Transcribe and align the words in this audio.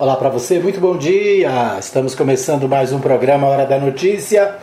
Olá 0.00 0.14
para 0.14 0.28
você, 0.28 0.60
muito 0.60 0.78
bom 0.78 0.96
dia. 0.96 1.76
Estamos 1.76 2.14
começando 2.14 2.68
mais 2.68 2.92
um 2.92 3.00
programa 3.00 3.48
Hora 3.48 3.66
da 3.66 3.80
Notícia. 3.80 4.54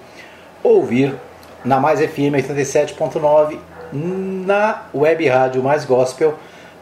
ouvir 0.63 1.15
na 1.63 1.79
Mais 1.79 1.99
FM 1.99 2.35
87.9 2.35 3.57
na 3.91 4.83
web 4.93 5.27
rádio 5.27 5.63
Mais 5.63 5.85
Gospel 5.85 6.35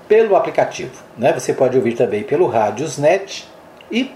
pelo 0.08 0.36
aplicativo. 0.36 0.92
Né? 1.18 1.34
Você 1.34 1.54
pode 1.54 1.78
ouvir 1.78 1.94
também 1.94 2.24
pelo 2.24 2.48
Rádiosnet 2.48 3.48
e 3.92 4.12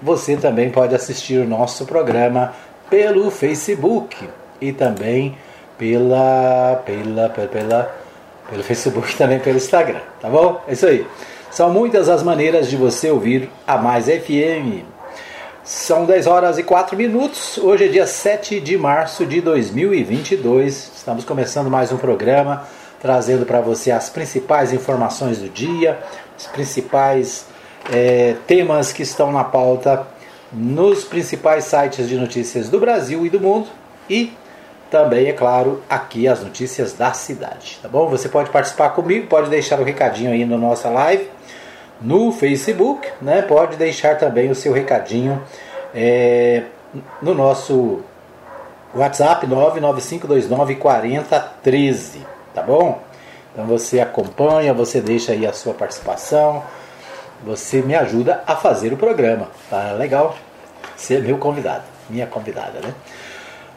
você 0.00 0.36
também 0.36 0.70
pode 0.70 0.94
assistir 0.94 1.38
o 1.38 1.48
nosso 1.48 1.86
programa 1.86 2.52
pelo 2.90 3.30
Facebook 3.30 4.28
e 4.60 4.72
também 4.72 5.36
pela, 5.78 6.82
pela, 6.84 7.28
pela, 7.28 7.48
pela 7.48 8.03
pelo 8.48 8.62
Facebook 8.62 9.12
e 9.12 9.16
também 9.16 9.38
pelo 9.38 9.56
Instagram, 9.56 10.00
tá 10.20 10.28
bom? 10.28 10.62
É 10.68 10.72
isso 10.72 10.86
aí. 10.86 11.06
São 11.50 11.70
muitas 11.70 12.08
as 12.08 12.22
maneiras 12.22 12.68
de 12.68 12.76
você 12.76 13.10
ouvir 13.10 13.48
a 13.66 13.78
Mais 13.78 14.06
FM. 14.06 14.84
São 15.62 16.04
10 16.04 16.26
horas 16.26 16.58
e 16.58 16.62
4 16.62 16.96
minutos. 16.96 17.58
Hoje 17.58 17.84
é 17.84 17.88
dia 17.88 18.06
7 18.06 18.60
de 18.60 18.76
março 18.76 19.24
de 19.24 19.40
2022. 19.40 20.92
Estamos 20.96 21.24
começando 21.24 21.70
mais 21.70 21.92
um 21.92 21.96
programa 21.96 22.66
trazendo 23.04 23.44
para 23.44 23.60
você 23.60 23.90
as 23.90 24.08
principais 24.08 24.72
informações 24.72 25.36
do 25.36 25.50
dia, 25.50 25.98
os 26.38 26.46
principais 26.46 27.44
é, 27.92 28.34
temas 28.46 28.94
que 28.94 29.02
estão 29.02 29.30
na 29.30 29.44
pauta 29.44 30.06
nos 30.50 31.04
principais 31.04 31.64
sites 31.64 32.08
de 32.08 32.16
notícias 32.16 32.70
do 32.70 32.80
Brasil 32.80 33.26
e 33.26 33.28
do 33.28 33.38
mundo 33.38 33.66
e 34.08 34.32
também, 34.94 35.26
é 35.26 35.32
claro, 35.32 35.82
aqui 35.90 36.28
as 36.28 36.40
notícias 36.40 36.92
da 36.92 37.12
cidade, 37.12 37.80
tá 37.82 37.88
bom? 37.88 38.08
Você 38.10 38.28
pode 38.28 38.50
participar 38.50 38.90
comigo, 38.90 39.26
pode 39.26 39.50
deixar 39.50 39.80
o 39.80 39.82
um 39.82 39.84
recadinho 39.84 40.30
aí 40.30 40.44
na 40.44 40.56
nossa 40.56 40.88
live 40.88 41.28
no 42.00 42.30
Facebook, 42.30 43.08
né? 43.20 43.42
Pode 43.42 43.76
deixar 43.76 44.16
também 44.18 44.52
o 44.52 44.54
seu 44.54 44.72
recadinho 44.72 45.42
é, 45.92 46.62
no 47.20 47.34
nosso 47.34 48.02
WhatsApp 48.94 49.44
995294013, 49.48 52.18
tá 52.54 52.62
bom? 52.62 53.02
Então 53.52 53.66
você 53.66 53.98
acompanha, 53.98 54.72
você 54.72 55.00
deixa 55.00 55.32
aí 55.32 55.44
a 55.44 55.52
sua 55.52 55.74
participação, 55.74 56.62
você 57.44 57.82
me 57.82 57.96
ajuda 57.96 58.44
a 58.46 58.54
fazer 58.54 58.92
o 58.92 58.96
programa, 58.96 59.48
tá 59.68 59.90
legal? 59.94 60.36
Ser 60.96 61.20
meu 61.20 61.36
convidado, 61.36 61.82
minha 62.08 62.28
convidada, 62.28 62.78
né? 62.80 62.94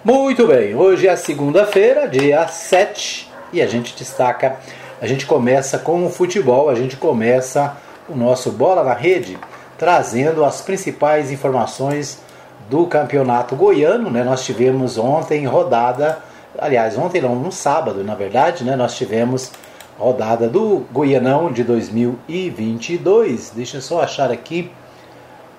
Muito 0.10 0.48
bem, 0.48 0.74
hoje 0.74 1.06
é 1.06 1.14
segunda-feira, 1.18 2.08
dia 2.08 2.48
7, 2.48 3.30
e 3.52 3.62
a 3.62 3.68
gente 3.68 3.94
destaca, 3.94 4.56
a 5.02 5.06
gente 5.06 5.26
começa 5.26 5.78
com 5.78 6.06
o 6.06 6.10
futebol, 6.10 6.70
a 6.70 6.76
gente 6.76 6.96
começa 6.96 7.76
o 8.08 8.16
nosso 8.16 8.50
Bola 8.54 8.86
na 8.86 8.94
Rede, 8.94 9.38
trazendo 9.78 10.46
as 10.46 10.62
principais 10.62 11.30
informações 11.30 12.22
do 12.70 12.88
campeonato 12.88 13.54
goiano. 13.54 14.10
Né? 14.10 14.24
Nós 14.24 14.46
tivemos 14.46 14.98
ontem 14.98 15.46
rodada, 15.46 16.20
aliás, 16.58 16.98
ontem 16.98 17.20
não, 17.20 17.36
no 17.36 17.52
sábado, 17.52 18.02
na 18.02 18.16
verdade, 18.16 18.64
né? 18.64 18.78
nós 18.78 18.96
tivemos 18.96 19.52
rodada 20.00 20.48
do 20.48 20.86
Goianão 20.90 21.52
de 21.52 21.66
2022. 21.66 23.52
Deixa 23.54 23.76
eu 23.76 23.82
só 23.82 24.04
achar 24.04 24.32
aqui. 24.32 24.72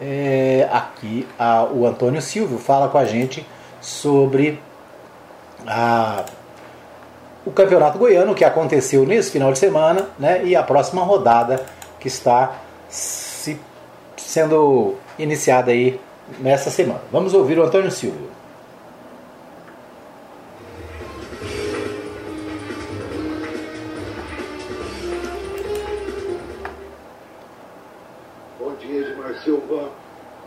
É, 0.00 0.66
aqui 0.72 1.28
a, 1.38 1.64
o 1.64 1.86
Antônio 1.86 2.22
Silvio 2.22 2.56
fala 2.56 2.88
com 2.88 2.96
a 2.96 3.04
gente 3.04 3.44
sobre 3.80 4.60
a, 5.66 6.24
o 7.44 7.50
Campeonato 7.50 7.98
Goiano 7.98 8.34
que 8.34 8.44
aconteceu 8.44 9.06
nesse 9.06 9.30
final 9.30 9.52
de 9.52 9.58
semana 9.58 10.08
né, 10.18 10.44
e 10.44 10.54
a 10.54 10.62
próxima 10.62 11.02
rodada 11.02 11.64
que 11.98 12.08
está 12.08 12.60
se, 12.88 13.58
sendo 14.16 14.96
iniciada 15.18 15.70
aí 15.70 16.00
nessa 16.38 16.70
semana. 16.70 17.00
Vamos 17.10 17.34
ouvir 17.34 17.58
o 17.58 17.64
Antônio 17.64 17.90
Silvio. 17.90 18.30
Bom 28.58 28.74
dia, 28.74 29.00
Edmar 29.00 29.34
Silva. 29.42 29.90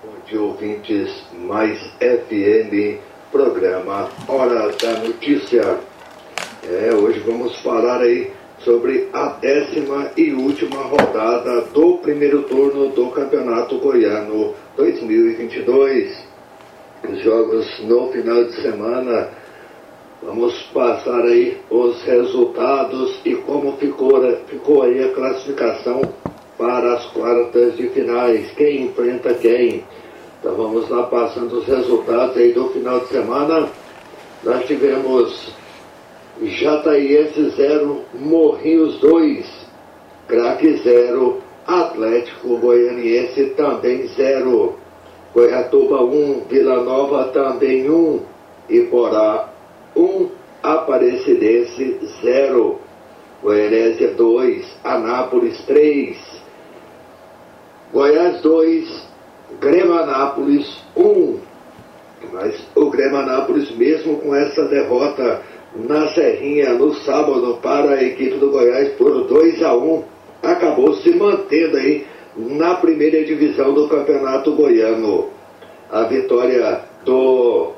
Bom 0.03 0.14
dia, 0.25 0.41
ouvintes 0.41 1.24
mais 1.34 1.80
FM 2.00 3.10
programa 3.31 4.09
Hora 4.28 4.72
da 4.74 5.00
Notícia. 5.00 5.80
É, 6.69 6.94
hoje 6.94 7.19
vamos 7.22 7.56
falar 7.62 8.02
aí 8.02 8.30
sobre 8.59 9.08
a 9.14 9.30
décima 9.30 10.12
e 10.18 10.34
última 10.34 10.84
rodada 10.84 11.62
do 11.74 11.97
primeiro 12.00 12.44
turno 12.44 12.90
do 12.90 13.08
Campeonato 13.08 13.78
Goiano 13.80 14.53
2022. 14.75 16.28
Os 17.09 17.20
jogos 17.24 17.80
no 17.86 18.12
final 18.12 18.44
de 18.44 18.62
semana. 18.62 19.30
Vamos 20.22 20.62
passar 20.74 21.24
aí 21.24 21.58
os 21.70 22.03
resultados 22.03 23.20
e 23.25 23.34
como 23.34 23.78
ficou, 23.78 24.22
ficou 24.46 24.84
aí 24.84 25.03
a 25.03 25.14
classificação 25.14 26.02
para 26.58 26.94
as 26.94 27.06
quartas 27.08 27.75
de 27.75 27.88
finais. 27.90 28.52
Quem 28.52 28.84
enfrenta 28.84 29.34
quem? 29.34 29.84
Então 30.41 30.56
vamos 30.56 30.90
lá 30.90 31.03
passando 31.03 31.59
os 31.59 31.68
resultados 31.68 32.35
aí 32.35 32.52
do 32.52 32.68
final 32.69 33.00
de 33.02 33.09
semana. 33.09 33.69
Nós 34.44 34.66
tivemos 34.66 35.53
Jataiense 36.41 37.52
0, 37.52 38.02
Morrinhos 38.16 38.97
2, 39.02 39.46
Craque 40.28 40.78
0, 40.78 41.38
Atlético 41.68 42.57
Goianiense 42.57 43.52
também 43.52 44.07
0, 44.07 44.74
Goiatuba 45.31 46.02
1, 46.02 46.46
Vila 46.50 46.84
Nova 46.84 47.25
também 47.25 47.88
1, 47.88 48.22
Iporá 48.68 49.47
1, 49.96 50.28
Aparecidense 50.63 52.00
0, 52.23 52.79
Goianésia 53.44 54.16
2, 54.16 54.66
Anápolis 54.84 55.63
3, 55.66 56.18
Goiás 57.94 58.41
2, 58.41 59.10
Grêmio-Anápolis 59.59 60.67
1. 60.95 61.38
Mas 62.31 62.56
o 62.75 62.89
Grêmio-Anápolis, 62.89 63.72
mesmo 63.75 64.17
com 64.17 64.35
essa 64.35 64.66
derrota 64.66 65.41
na 65.75 66.07
Serrinha 66.09 66.73
no 66.73 66.94
sábado 66.95 67.59
para 67.61 67.91
a 67.91 68.03
equipe 68.03 68.38
do 68.38 68.51
Goiás 68.51 68.90
por 68.94 69.25
2 69.25 69.63
a 69.63 69.75
1, 69.75 70.03
acabou 70.44 70.94
se 70.95 71.11
mantendo 71.11 71.78
aí 71.78 72.06
na 72.35 72.75
primeira 72.75 73.23
divisão 73.23 73.73
do 73.73 73.88
Campeonato 73.88 74.53
Goiano. 74.53 75.29
A 75.90 76.03
vitória 76.03 76.81
do 77.03 77.72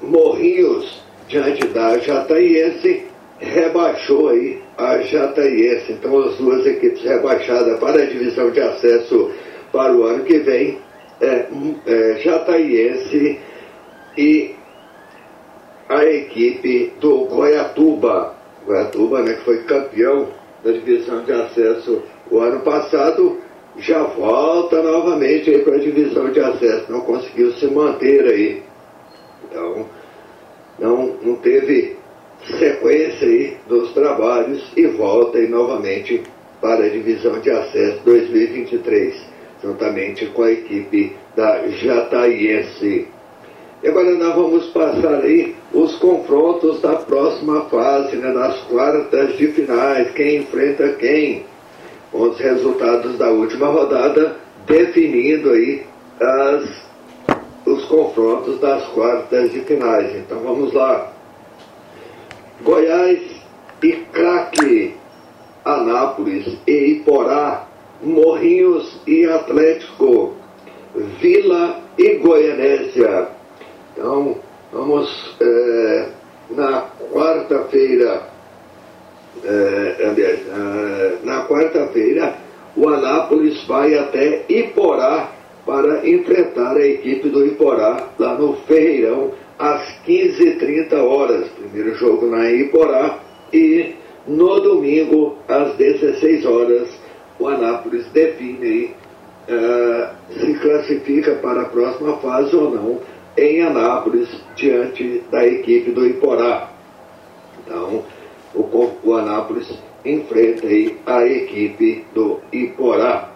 Morrinhos 0.00 1.02
diante 1.28 1.66
da 1.68 1.98
Jataiense 1.98 3.06
rebaixou 3.38 4.28
aí 4.28 4.60
a 4.76 4.98
Jataiense. 4.98 5.92
Então 5.92 6.18
as 6.20 6.36
duas 6.36 6.66
equipes 6.66 7.02
rebaixadas 7.02 7.78
para 7.78 8.02
a 8.02 8.06
divisão 8.06 8.50
de 8.50 8.60
acesso 8.60 9.30
para 9.72 9.92
o 9.92 10.04
ano 10.04 10.24
que 10.24 10.38
vem 10.38 10.78
é, 11.20 11.46
é, 11.86 12.20
Jataiense 12.20 13.40
e 14.16 14.54
a 15.88 16.04
equipe 16.04 16.92
do 17.00 17.24
Goiatuba. 17.24 18.34
Goiatuba, 18.66 19.22
né, 19.22 19.34
que 19.34 19.44
foi 19.44 19.62
campeão 19.64 20.28
da 20.62 20.72
divisão 20.72 21.24
de 21.24 21.32
acesso 21.32 22.02
o 22.30 22.38
ano 22.40 22.60
passado, 22.60 23.38
já 23.78 24.02
volta 24.02 24.82
novamente 24.82 25.50
para 25.58 25.76
a 25.76 25.80
divisão 25.80 26.30
de 26.30 26.40
acesso. 26.40 26.90
Não 26.90 27.00
conseguiu 27.00 27.52
se 27.52 27.66
manter 27.68 28.24
aí. 28.26 28.62
Então, 29.44 29.86
não, 30.78 31.16
não 31.22 31.36
teve 31.36 31.96
sequência 32.58 33.26
aí 33.26 33.56
dos 33.68 33.92
trabalhos 33.92 34.62
e 34.76 34.86
volta 34.86 35.38
aí 35.38 35.48
novamente 35.48 36.22
para 36.60 36.84
a 36.84 36.88
divisão 36.88 37.40
de 37.40 37.50
acesso 37.50 38.00
2023 38.04 39.27
juntamente 39.62 40.26
com 40.26 40.42
a 40.42 40.52
equipe 40.52 41.16
da 41.36 41.66
Jataiense. 41.68 43.08
E 43.82 43.88
agora 43.88 44.10
nós 44.14 44.34
vamos 44.34 44.66
passar 44.68 45.22
aí 45.22 45.54
os 45.72 45.94
confrontos 45.96 46.80
da 46.80 46.96
próxima 46.96 47.62
fase, 47.66 48.16
né, 48.16 48.32
nas 48.32 48.58
quartas 48.62 49.36
de 49.36 49.48
finais, 49.48 50.10
quem 50.12 50.38
enfrenta 50.38 50.94
quem. 50.94 51.44
Com 52.10 52.22
os 52.22 52.38
resultados 52.38 53.18
da 53.18 53.30
última 53.30 53.66
rodada 53.66 54.36
definindo 54.66 55.50
aí 55.50 55.86
as, 56.20 56.64
os 57.66 57.84
confrontos 57.84 58.58
das 58.60 58.84
quartas 58.88 59.52
de 59.52 59.60
finais. 59.60 60.14
Então 60.16 60.40
vamos 60.40 60.72
lá. 60.72 61.12
Goiás 62.62 63.20
e 63.82 63.92
Craque, 63.92 64.94
Anápolis 65.64 66.58
e 66.66 66.92
Iporá, 66.92 67.67
Morrinhos 68.02 69.00
e 69.06 69.24
Atlético, 69.26 70.34
Vila 71.20 71.80
e 71.96 72.14
Goianésia. 72.14 73.28
Então, 73.92 74.36
vamos 74.72 75.36
é, 75.40 76.06
na 76.50 76.86
quarta-feira, 77.12 78.22
é, 79.44 79.96
é, 80.00 81.16
na 81.24 81.44
quarta-feira, 81.46 82.36
o 82.76 82.88
Anápolis 82.88 83.64
vai 83.66 83.94
até 83.94 84.44
Iporá 84.48 85.32
para 85.66 86.08
enfrentar 86.08 86.76
a 86.76 86.86
equipe 86.86 87.28
do 87.28 87.44
Iporá 87.44 88.08
lá 88.18 88.34
no 88.34 88.54
Ferreirão 88.68 89.32
às 89.58 89.82
15h30 90.06 90.94
horas. 90.94 91.48
Primeiro 91.48 91.94
jogo 91.96 92.26
na 92.26 92.50
Iporá 92.50 93.18
e 93.52 93.94
no 94.26 94.60
domingo 94.60 95.36
às 95.48 95.74
16 95.74 96.46
horas 96.46 97.07
o 97.38 97.46
Anápolis 97.46 98.06
define 98.08 98.94
uh, 99.48 100.08
se 100.32 100.54
classifica 100.54 101.34
para 101.36 101.62
a 101.62 101.66
próxima 101.66 102.16
fase 102.18 102.54
ou 102.54 102.70
não 102.70 103.00
em 103.36 103.62
Anápolis 103.62 104.28
diante 104.56 105.22
da 105.30 105.46
equipe 105.46 105.92
do 105.92 106.04
Iporá. 106.06 106.70
Então 107.64 108.04
o, 108.54 108.90
o 109.04 109.14
Anápolis 109.14 109.78
enfrenta 110.04 110.66
aí 110.66 110.98
a 111.06 111.24
equipe 111.24 112.04
do 112.14 112.40
Iporá. 112.52 113.30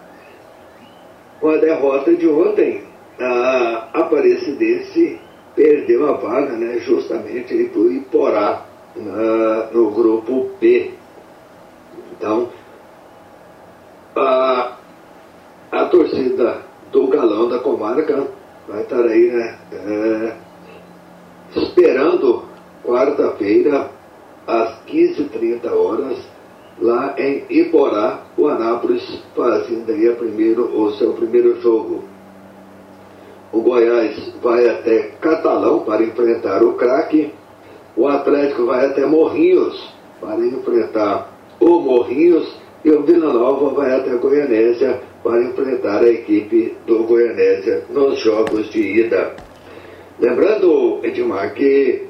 Com 1.40 1.50
a 1.50 1.56
derrota 1.56 2.14
de 2.14 2.28
ontem, 2.28 2.82
a 3.20 3.88
Aparecidense 3.94 5.20
perdeu 5.54 6.08
a 6.08 6.16
vaga 6.16 6.52
né, 6.52 6.78
justamente 6.78 7.64
para 7.64 7.80
o 7.80 7.92
Iporá 7.92 8.64
na, 8.96 9.66
no 9.72 9.90
grupo 9.90 10.50
B. 10.60 10.92
Então, 12.12 12.48
a, 14.16 14.76
a 16.12 16.14
torcida 16.14 16.58
do 16.92 17.06
Galão 17.06 17.48
da 17.48 17.58
Comarca 17.58 18.26
vai 18.68 18.82
estar 18.82 19.02
aí 19.04 19.30
né, 19.30 19.58
é, 19.72 20.32
esperando 21.56 22.44
quarta-feira 22.84 23.90
às 24.46 24.84
15h30 24.86 25.72
horas 25.72 26.18
lá 26.80 27.14
em 27.18 27.44
Iporá, 27.48 28.22
o 28.36 28.46
Anápolis 28.46 29.02
fazendo 29.34 29.90
aí 29.90 30.08
a 30.08 30.14
primeiro, 30.14 30.64
o 30.64 30.92
seu 30.92 31.12
primeiro 31.14 31.60
jogo. 31.60 32.04
O 33.52 33.60
Goiás 33.60 34.32
vai 34.42 34.68
até 34.68 35.12
Catalão 35.20 35.80
para 35.80 36.02
enfrentar 36.02 36.62
o 36.62 36.74
craque. 36.74 37.32
O 37.96 38.08
Atlético 38.08 38.64
vai 38.64 38.86
até 38.86 39.04
Morrinhos 39.04 39.92
para 40.20 40.38
enfrentar 40.38 41.30
o 41.60 41.80
Morrinhos. 41.80 42.56
E 42.84 42.90
o 42.90 43.02
Vila 43.02 43.32
Nova 43.32 43.74
vai 43.74 43.94
até 43.94 44.16
Goianésia 44.16 45.00
para 45.22 45.42
enfrentar 45.42 46.02
a 46.02 46.08
equipe 46.08 46.76
do 46.86 47.04
Goianésia 47.04 47.84
nos 47.90 48.18
jogos 48.18 48.70
de 48.70 48.80
ida. 48.80 49.36
Lembrando, 50.18 51.00
Edmar, 51.02 51.54
que 51.54 52.06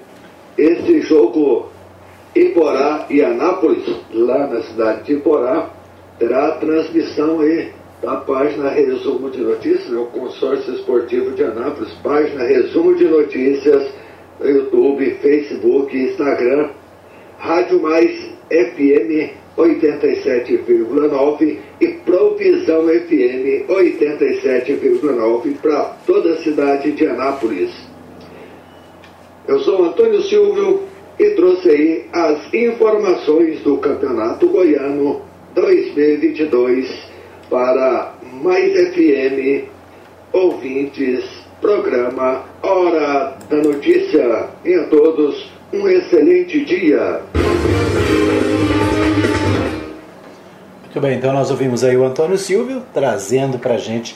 esse 0.57 1.01
jogo 1.03 1.71
Iporá 2.35 3.07
e 3.11 3.23
Anápolis, 3.23 3.85
lá 4.13 4.47
na 4.47 4.63
cidade 4.63 5.05
de 5.05 5.13
Iporá, 5.15 5.71
terá 6.19 6.53
transmissão 6.53 7.41
aí 7.41 7.73
da 8.03 8.17
página 8.17 8.71
Resumo 8.71 9.31
de 9.31 9.41
Notícias, 9.41 9.93
o 9.93 10.07
Consórcio 10.07 10.75
Esportivo 10.75 11.33
de 11.33 11.45
Anápolis, 11.45 11.93
página 12.03 12.45
Resumo 12.45 12.95
de 12.95 13.05
Notícias, 13.05 13.89
no 14.41 14.49
YouTube, 14.49 15.19
Facebook, 15.23 15.97
Instagram, 15.97 16.71
Rádio 17.39 17.81
Mais 17.83 18.31
FM 18.51 19.42
87,9 19.57 21.59
e 21.81 21.89
Provisão 21.89 22.89
FM 22.89 23.67
87,9 23.69 25.57
para 25.61 25.97
toda 26.07 26.33
a 26.33 26.37
cidade 26.39 26.93
de 26.93 27.07
Anápolis. 27.07 27.71
Eu 29.47 29.61
sou 29.61 29.85
Antônio 29.85 30.23
Silvio 30.23 30.85
e 31.19 31.31
trouxe 31.31 31.69
aí 31.69 32.05
as 32.13 32.55
informações 32.55 33.61
do 33.61 33.77
Campeonato 33.79 34.49
Goiano 34.49 35.23
2022 35.55 37.11
para 37.51 38.15
Mais 38.43 38.73
FM 38.73 39.69
ouvintes, 40.33 41.25
programa 41.61 42.45
Hora 42.63 43.37
da 43.49 43.57
Notícia. 43.59 44.49
E 44.65 44.75
a 44.75 44.85
todos 44.85 45.51
um 45.73 45.89
excelente 45.89 46.65
dia. 46.65 47.21
Muito 50.93 51.01
bem, 51.01 51.17
então 51.17 51.33
nós 51.33 51.51
ouvimos 51.51 51.83
aí 51.83 51.97
o 51.97 52.05
Antônio 52.05 52.37
Silvio 52.37 52.83
trazendo 52.93 53.59
para 53.59 53.79
gente 53.79 54.15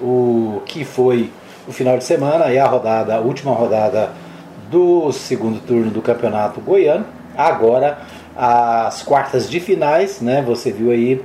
o 0.00 0.62
que 0.66 0.84
foi 0.84 1.32
o 1.66 1.72
final 1.72 1.98
de 1.98 2.04
semana 2.04 2.52
e 2.52 2.60
a 2.60 2.64
rodada, 2.64 3.16
a 3.16 3.18
última 3.18 3.50
rodada 3.50 4.10
do 4.70 5.10
segundo 5.10 5.58
turno 5.58 5.90
do 5.90 6.00
Campeonato 6.00 6.60
Goiano. 6.60 7.04
Agora 7.36 7.98
as 8.36 9.02
quartas 9.02 9.50
de 9.50 9.58
finais, 9.58 10.20
né? 10.20 10.40
Você 10.46 10.70
viu 10.70 10.92
aí 10.92 11.20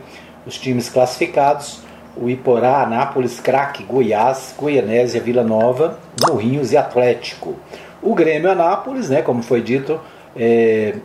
os 0.47 0.57
times 0.57 0.89
classificados: 0.89 1.79
o 2.19 2.27
Iporá, 2.27 2.81
Anápolis, 2.81 3.39
Craque, 3.39 3.83
Goiás, 3.83 4.55
Goianésia, 4.57 5.21
Vila 5.21 5.43
Nova, 5.43 6.00
Morrinhos 6.27 6.71
e 6.71 6.77
Atlético. 6.77 7.53
O 8.01 8.15
Grêmio 8.15 8.50
Anápolis, 8.50 9.11
né? 9.11 9.21
Como 9.21 9.43
foi 9.43 9.61
dito, 9.61 10.01
é, 10.35 10.95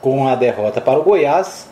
com 0.00 0.26
a 0.26 0.34
derrota 0.34 0.80
para 0.80 0.98
o 0.98 1.02
Goiás, 1.02 1.68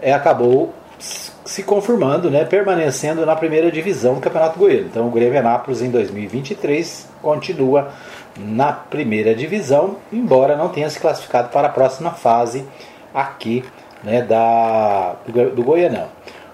é, 0.00 0.12
acabou 0.12 0.72
se 0.98 1.62
confirmando, 1.62 2.30
né, 2.30 2.44
permanecendo 2.44 3.24
na 3.24 3.36
primeira 3.36 3.70
divisão 3.70 4.14
do 4.14 4.20
Campeonato 4.20 4.58
Goiano. 4.58 4.86
Então 4.86 5.06
o 5.06 5.10
Grêmio 5.10 5.38
Anápolis 5.38 5.80
em 5.80 5.90
2023 5.90 7.08
continua 7.22 7.92
na 8.36 8.72
primeira 8.72 9.34
divisão, 9.34 9.96
embora 10.12 10.56
não 10.56 10.68
tenha 10.68 10.90
se 10.90 10.98
classificado 10.98 11.48
para 11.48 11.68
a 11.68 11.70
próxima 11.70 12.10
fase 12.10 12.66
aqui 13.14 13.64
né, 14.02 14.22
da, 14.22 15.16
do, 15.26 15.50
do 15.50 15.62
Goianão. 15.62 16.08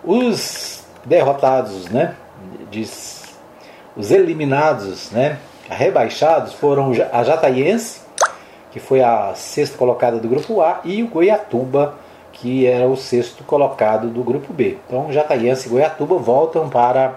Os 0.05 0.85
derrotados, 1.05 1.89
né, 1.89 2.15
diz, 2.71 3.35
os 3.97 4.11
eliminados, 4.11 5.11
né, 5.11 5.39
rebaixados 5.69 6.53
foram 6.53 6.93
a 7.13 7.25
Jataiense, 7.25 8.01
que 8.71 8.81
foi 8.81 9.03
a 9.03 9.33
sexta 9.35 9.77
colocada 9.77 10.19
do 10.19 10.29
grupo 10.29 10.61
A, 10.61 10.81
e 10.85 11.03
o 11.03 11.09
Goiatuba, 11.09 11.95
que 12.43 12.67
era 12.67 12.89
o 12.89 12.97
sexto 12.97 13.45
colocado 13.45 14.09
do 14.09 14.25
grupo 14.25 14.53
B. 14.53 14.77
Então 14.85 15.13
Jataiense 15.13 15.69
e 15.69 15.71
Goiatuba 15.71 16.17
voltam 16.17 16.69
para 16.69 17.15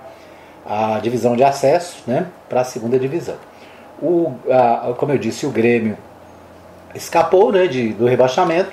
a 0.63 1.00
divisão 1.00 1.36
de 1.36 1.44
acesso, 1.44 2.03
né, 2.05 2.27
para 2.48 2.62
a 2.62 2.63
segunda 2.63 3.00
divisão. 3.00 3.36
O, 4.00 4.36
a, 4.48 4.94
como 4.96 5.13
eu 5.13 5.17
disse, 5.17 5.48
o 5.48 5.50
Grêmio 5.50 5.98
escapou 6.94 7.51
né, 7.51 7.65
de, 7.65 7.89
do 7.94 8.05
rebaixamento, 8.05 8.72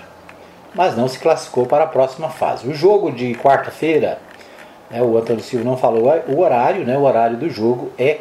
mas 0.75 0.95
não 0.95 1.09
se 1.09 1.19
classificou 1.19 1.65
para 1.65 1.85
a 1.85 1.87
próxima 1.87 2.29
fase. 2.29 2.69
O 2.69 2.75
jogo 2.75 3.11
de 3.11 3.35
quarta-feira, 3.35 4.19
né, 4.91 5.03
o 5.03 5.17
Antônio 5.17 5.43
Silva 5.43 5.65
não 5.65 5.79
falou 5.79 6.13
o 6.29 6.39
horário, 6.39 6.85
né, 6.85 6.99
o 6.99 7.03
horário 7.03 7.39
do 7.39 7.49
jogo 7.49 7.91
é 7.99 8.21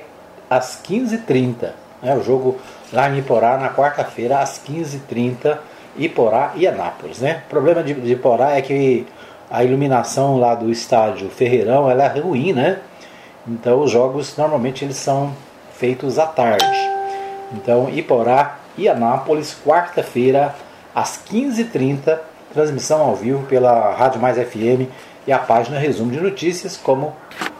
às 0.50 0.81
15h30. 0.81 1.71
Né, 2.01 2.15
o 2.15 2.23
jogo 2.23 2.57
lá 2.93 3.09
em 3.09 3.19
Iporá, 3.19 3.57
na 3.57 3.73
quarta-feira, 3.73 4.39
às 4.39 4.57
15h30, 4.57 5.57
Iporá 5.98 6.53
e 6.55 6.67
Anápolis. 6.67 7.19
Né? 7.19 7.43
O 7.48 7.50
problema 7.50 7.83
de, 7.83 7.93
de 7.93 8.13
Iporá 8.13 8.57
é 8.57 8.62
que 8.62 9.05
a 9.50 9.63
iluminação 9.63 10.39
lá 10.39 10.55
do 10.55 10.69
estádio 10.71 11.29
Ferreirão 11.29 11.89
ela 11.89 12.05
é 12.05 12.19
ruim, 12.19 12.53
né? 12.53 12.79
Então 13.45 13.81
os 13.81 13.91
jogos 13.91 14.38
normalmente 14.38 14.86
eles 14.86 14.98
são 14.98 15.33
feitos 15.74 16.19
à 16.19 16.25
tarde. 16.25 16.65
Então, 17.53 17.89
Iporá 17.89 18.60
e 18.77 18.88
Anápolis, 18.88 19.57
quarta-feira, 19.65 20.55
às 20.95 21.21
15h30, 21.29 22.19
transmissão 22.53 23.01
ao 23.01 23.15
vivo 23.15 23.45
pela 23.48 23.91
Rádio 23.93 24.21
Mais 24.21 24.38
FM 24.38 24.88
e 25.25 25.31
a 25.31 25.39
página 25.39 25.79
Resumo 25.79 26.12
de 26.12 26.21
Notícias, 26.21 26.77
como 26.77 27.13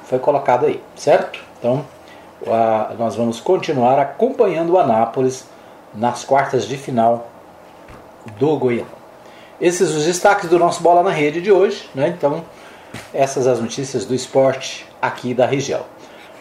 foi 0.06 0.20
colocado 0.20 0.66
aí, 0.66 0.82
certo? 0.96 1.40
Então, 1.60 1.84
nós 2.98 3.16
vamos 3.16 3.40
continuar 3.40 4.00
acompanhando 4.00 4.74
o 4.74 4.80
Anápolis 4.80 5.46
nas 5.94 6.24
quartas 6.24 6.68
de 6.68 6.78
final 6.78 7.31
do 8.38 8.58
Goiânia. 8.58 9.02
Esses 9.60 9.92
os 9.92 10.06
destaques 10.06 10.50
do 10.50 10.58
nosso 10.58 10.82
Bola 10.82 11.04
na 11.04 11.12
Rede 11.12 11.42
de 11.42 11.52
hoje, 11.52 11.90
né? 11.94 12.08
Então, 12.08 12.44
essas 13.14 13.48
as 13.48 13.60
notícias 13.60 14.06
do 14.06 14.16
esporte 14.16 14.88
aqui 15.02 15.34
da 15.34 15.46
região. 15.46 15.82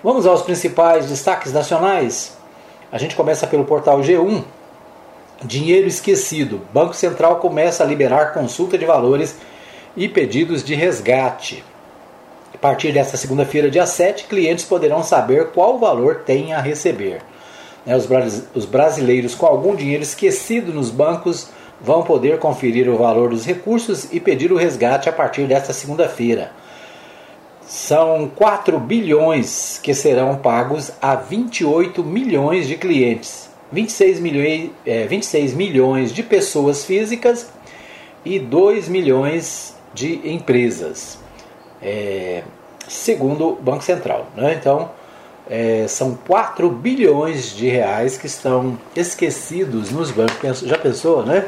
Vamos 0.02 0.26
aos 0.26 0.42
principais 0.42 1.06
destaques 1.06 1.52
nacionais. 1.52 2.36
A 2.90 2.98
gente 2.98 3.14
começa 3.14 3.46
pelo 3.46 3.64
portal 3.64 4.00
G1. 4.00 4.42
Dinheiro 5.44 5.86
esquecido. 5.86 6.62
Banco 6.72 6.94
Central 6.94 7.36
começa 7.36 7.84
a 7.84 7.86
liberar 7.86 8.32
consulta 8.32 8.78
de 8.78 8.84
valores 8.86 9.36
e 9.96 10.08
pedidos 10.08 10.64
de 10.64 10.74
resgate. 10.74 11.64
partir 12.60 12.92
desta 12.92 13.16
segunda-feira, 13.16 13.70
dia 13.70 13.86
7, 13.86 14.24
clientes 14.24 14.64
poderão 14.64 15.02
saber 15.02 15.48
qual 15.48 15.78
valor 15.78 16.22
têm 16.26 16.52
a 16.52 16.60
receber. 16.60 17.22
Né, 17.86 17.96
os 18.54 18.66
brasileiros 18.66 19.34
com 19.34 19.46
algum 19.46 19.74
dinheiro 19.74 20.02
esquecido 20.02 20.72
nos 20.72 20.90
bancos 20.90 21.48
vão 21.82 22.02
poder 22.02 22.38
conferir 22.38 22.88
o 22.88 22.96
valor 22.96 23.30
dos 23.30 23.44
recursos 23.44 24.08
e 24.12 24.20
pedir 24.20 24.52
o 24.52 24.56
resgate 24.56 25.08
a 25.08 25.12
partir 25.12 25.46
desta 25.46 25.72
segunda-feira. 25.72 26.52
São 27.66 28.30
4 28.34 28.78
bilhões 28.78 29.78
que 29.82 29.94
serão 29.94 30.36
pagos 30.36 30.90
a 31.00 31.14
28 31.14 32.02
milhões 32.02 32.66
de 32.66 32.76
clientes, 32.76 33.48
26 33.70 34.20
milhões, 34.20 34.70
é, 34.84 35.06
26 35.06 35.54
milhões 35.54 36.12
de 36.12 36.22
pessoas 36.22 36.84
físicas 36.84 37.48
e 38.24 38.38
2 38.38 38.88
milhões 38.88 39.74
de 39.94 40.20
empresas, 40.28 41.18
é, 41.80 42.42
segundo 42.88 43.50
o 43.50 43.56
Banco 43.56 43.84
Central. 43.84 44.26
Né? 44.36 44.56
Então, 44.58 44.90
é, 45.48 45.86
são 45.88 46.18
4 46.26 46.68
bilhões 46.70 47.54
de 47.54 47.68
reais 47.68 48.16
que 48.16 48.26
estão 48.26 48.78
esquecidos 48.94 49.90
nos 49.90 50.10
bancos. 50.10 50.60
Já 50.60 50.78
pensou, 50.78 51.24
né? 51.24 51.46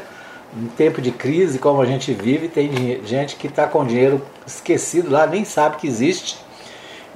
Em 0.55 0.67
tempo 0.67 1.01
de 1.01 1.11
crise 1.11 1.59
como 1.59 1.81
a 1.81 1.87
gente 1.87 2.13
vive, 2.13 2.49
tem 2.49 3.01
gente 3.05 3.37
que 3.37 3.47
está 3.47 3.67
com 3.67 3.87
dinheiro 3.87 4.21
esquecido 4.47 5.11
lá, 5.11 5.27
nem 5.27 5.45
sabe 5.45 5.77
que 5.77 5.87
existe. 5.87 6.37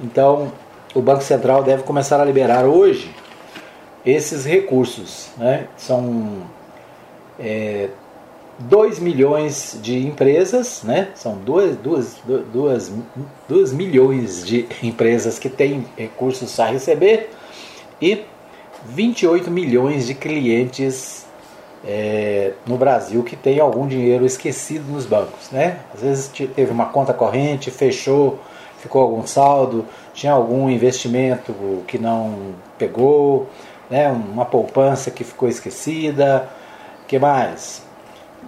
Então, 0.01 0.51
o 0.95 1.01
Banco 1.01 1.23
Central 1.23 1.63
deve 1.63 1.83
começar 1.83 2.19
a 2.19 2.25
liberar 2.25 2.65
hoje 2.65 3.13
esses 4.03 4.43
recursos. 4.43 5.29
Né? 5.37 5.67
São 5.77 6.47
é, 7.39 7.89
2 8.57 8.97
milhões 8.97 9.77
de 9.83 9.99
empresas, 10.07 10.81
né? 10.83 11.09
são 11.13 11.35
2, 11.35 11.77
2, 11.77 12.17
2, 12.51 12.91
2 13.47 13.73
milhões 13.73 14.43
de 14.43 14.67
empresas 14.81 15.37
que 15.37 15.49
têm 15.49 15.85
recursos 15.95 16.59
a 16.59 16.65
receber 16.65 17.29
e 18.01 18.23
28 18.85 19.51
milhões 19.51 20.07
de 20.07 20.15
clientes 20.15 21.26
é, 21.85 22.53
no 22.65 22.77
Brasil 22.77 23.23
que 23.23 23.35
tem 23.35 23.59
algum 23.59 23.87
dinheiro 23.87 24.25
esquecido 24.25 24.91
nos 24.91 25.05
bancos. 25.05 25.51
Né? 25.51 25.79
Às 25.93 26.01
vezes 26.01 26.27
teve 26.27 26.71
uma 26.71 26.87
conta 26.87 27.13
corrente, 27.13 27.71
fechou, 27.71 28.39
ficou 28.79 29.01
algum 29.01 29.25
saldo, 29.25 29.85
tinha 30.13 30.31
algum 30.31 30.69
investimento 30.69 31.53
que 31.87 31.97
não 31.97 32.53
pegou, 32.77 33.47
né? 33.89 34.09
uma 34.09 34.45
poupança 34.45 35.11
que 35.11 35.23
ficou 35.23 35.47
esquecida. 35.49 36.49
que 37.07 37.19
mais? 37.19 37.85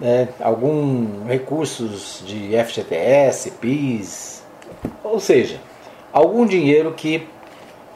É, 0.02 0.28
algum 0.40 1.26
recursos 1.26 2.22
de 2.26 2.52
FGTS, 2.64 3.50
PIS, 3.52 4.42
ou 5.04 5.20
seja, 5.20 5.60
algum 6.12 6.46
dinheiro 6.46 6.92
que 6.92 7.26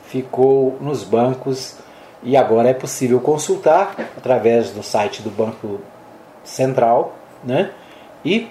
ficou 0.07 0.77
nos 0.81 1.03
bancos 1.03 1.77
e 2.25 2.37
agora 2.37 2.71
é 2.71 2.75
possível 2.75 3.21
consultar 3.21 3.95
através 4.17 4.71
do 4.71 4.83
site 4.83 5.21
do 5.21 5.31
Banco 5.31 5.79
Central 6.43 7.15
né, 7.45 7.71
e 8.25 8.49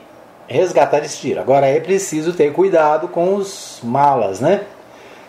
resgatar 0.47 0.99
esse 0.99 1.19
dinheiro. 1.19 1.41
Agora 1.41 1.65
é 1.65 1.79
preciso 1.79 2.33
ter 2.33 2.53
cuidado 2.53 3.07
com 3.07 3.35
os 3.35 3.79
malas, 3.83 4.39
né? 4.39 4.61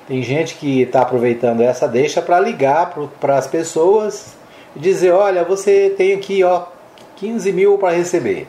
Tem 0.07 0.23
gente 0.23 0.57
que 0.57 0.83
está 0.83 1.01
aproveitando 1.01 1.63
essa 1.63 1.89
deixa 1.89 2.21
para 2.21 2.39
ligar 2.39 2.95
para 3.19 3.39
as 3.39 3.47
pessoas 3.47 4.35
e 4.77 4.79
dizer: 4.79 5.13
olha, 5.13 5.43
você 5.45 5.95
tem 5.97 6.13
aqui 6.13 6.45
ó, 6.45 6.67
15 7.17 7.53
mil 7.53 7.79
para 7.79 7.97
receber. 7.97 8.47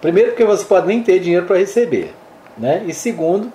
Primeiro, 0.00 0.30
porque 0.30 0.44
você 0.44 0.64
pode 0.64 0.86
nem 0.86 1.02
ter 1.02 1.18
dinheiro 1.18 1.46
para 1.46 1.58
receber, 1.58 2.14
né? 2.56 2.82
E 2.86 2.94
segundo, 2.94 3.52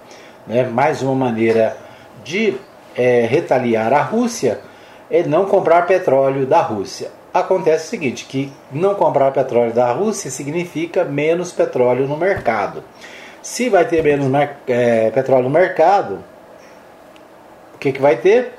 Né? 0.47 0.63
Mais 0.63 1.01
uma 1.01 1.13
maneira 1.13 1.77
de 2.23 2.55
é, 2.95 3.25
retaliar 3.25 3.93
a 3.93 4.01
Rússia 4.01 4.59
é 5.09 5.23
não 5.23 5.45
comprar 5.45 5.85
petróleo 5.85 6.45
da 6.45 6.61
Rússia. 6.61 7.11
Acontece 7.33 7.85
o 7.85 7.89
seguinte, 7.89 8.25
que 8.25 8.51
não 8.71 8.95
comprar 8.95 9.31
petróleo 9.31 9.71
da 9.71 9.91
Rússia 9.91 10.29
significa 10.29 11.05
menos 11.05 11.51
petróleo 11.51 12.07
no 12.07 12.17
mercado. 12.17 12.83
Se 13.41 13.69
vai 13.69 13.85
ter 13.85 14.03
menos 14.03 14.27
é, 14.67 15.09
petróleo 15.11 15.43
no 15.43 15.49
mercado, 15.49 16.19
o 17.73 17.77
que, 17.77 17.91
que 17.91 18.01
vai 18.01 18.17
ter? 18.17 18.53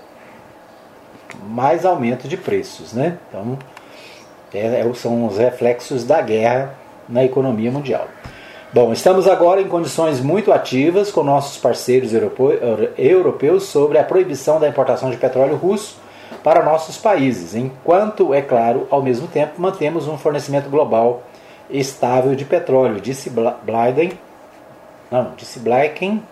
Mais 1.47 1.85
aumento 1.85 2.29
de 2.29 2.37
preços. 2.37 2.93
Né? 2.93 3.19
Então, 3.29 3.59
é, 4.55 4.81
é, 4.81 4.95
são 4.95 5.27
os 5.27 5.39
reflexos 5.39 6.05
da 6.05 6.21
guerra 6.21 6.75
na 7.09 7.25
economia 7.25 7.71
mundial. 7.71 8.07
Bom, 8.73 8.93
estamos 8.93 9.29
agora 9.29 9.61
em 9.61 9.69
condições 9.69 10.21
muito 10.21 10.51
ativas 10.51 11.11
com 11.11 11.23
nossos 11.23 11.59
parceiros 11.59 12.12
europeus 12.97 13.65
sobre 13.65 13.99
a 13.99 14.05
proibição 14.05 14.59
da 14.59 14.67
importação 14.67 15.11
de 15.11 15.19
petróleo 15.19 15.57
russo 15.57 16.01
para 16.43 16.65
nossos 16.65 16.97
países, 16.97 17.55
enquanto, 17.55 18.33
é 18.33 18.41
claro, 18.41 18.89
ao 18.91 19.03
mesmo 19.03 19.29
tempo 19.29 19.61
mantemos 19.61 20.09
um 20.09 20.17
fornecimento 20.17 20.71
global 20.71 21.23
estável 21.71 22.35
de 22.35 22.45
petróleo, 22.45 23.01
disse 23.01 23.31
Biden, 23.31 24.12
não, 25.11 25.33
disse 25.37 25.59
Blinken 25.59 26.23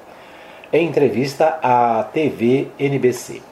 em 0.73 0.87
entrevista 0.87 1.59
à 1.63 2.03
TV 2.05 2.69
NBC. 2.79 3.43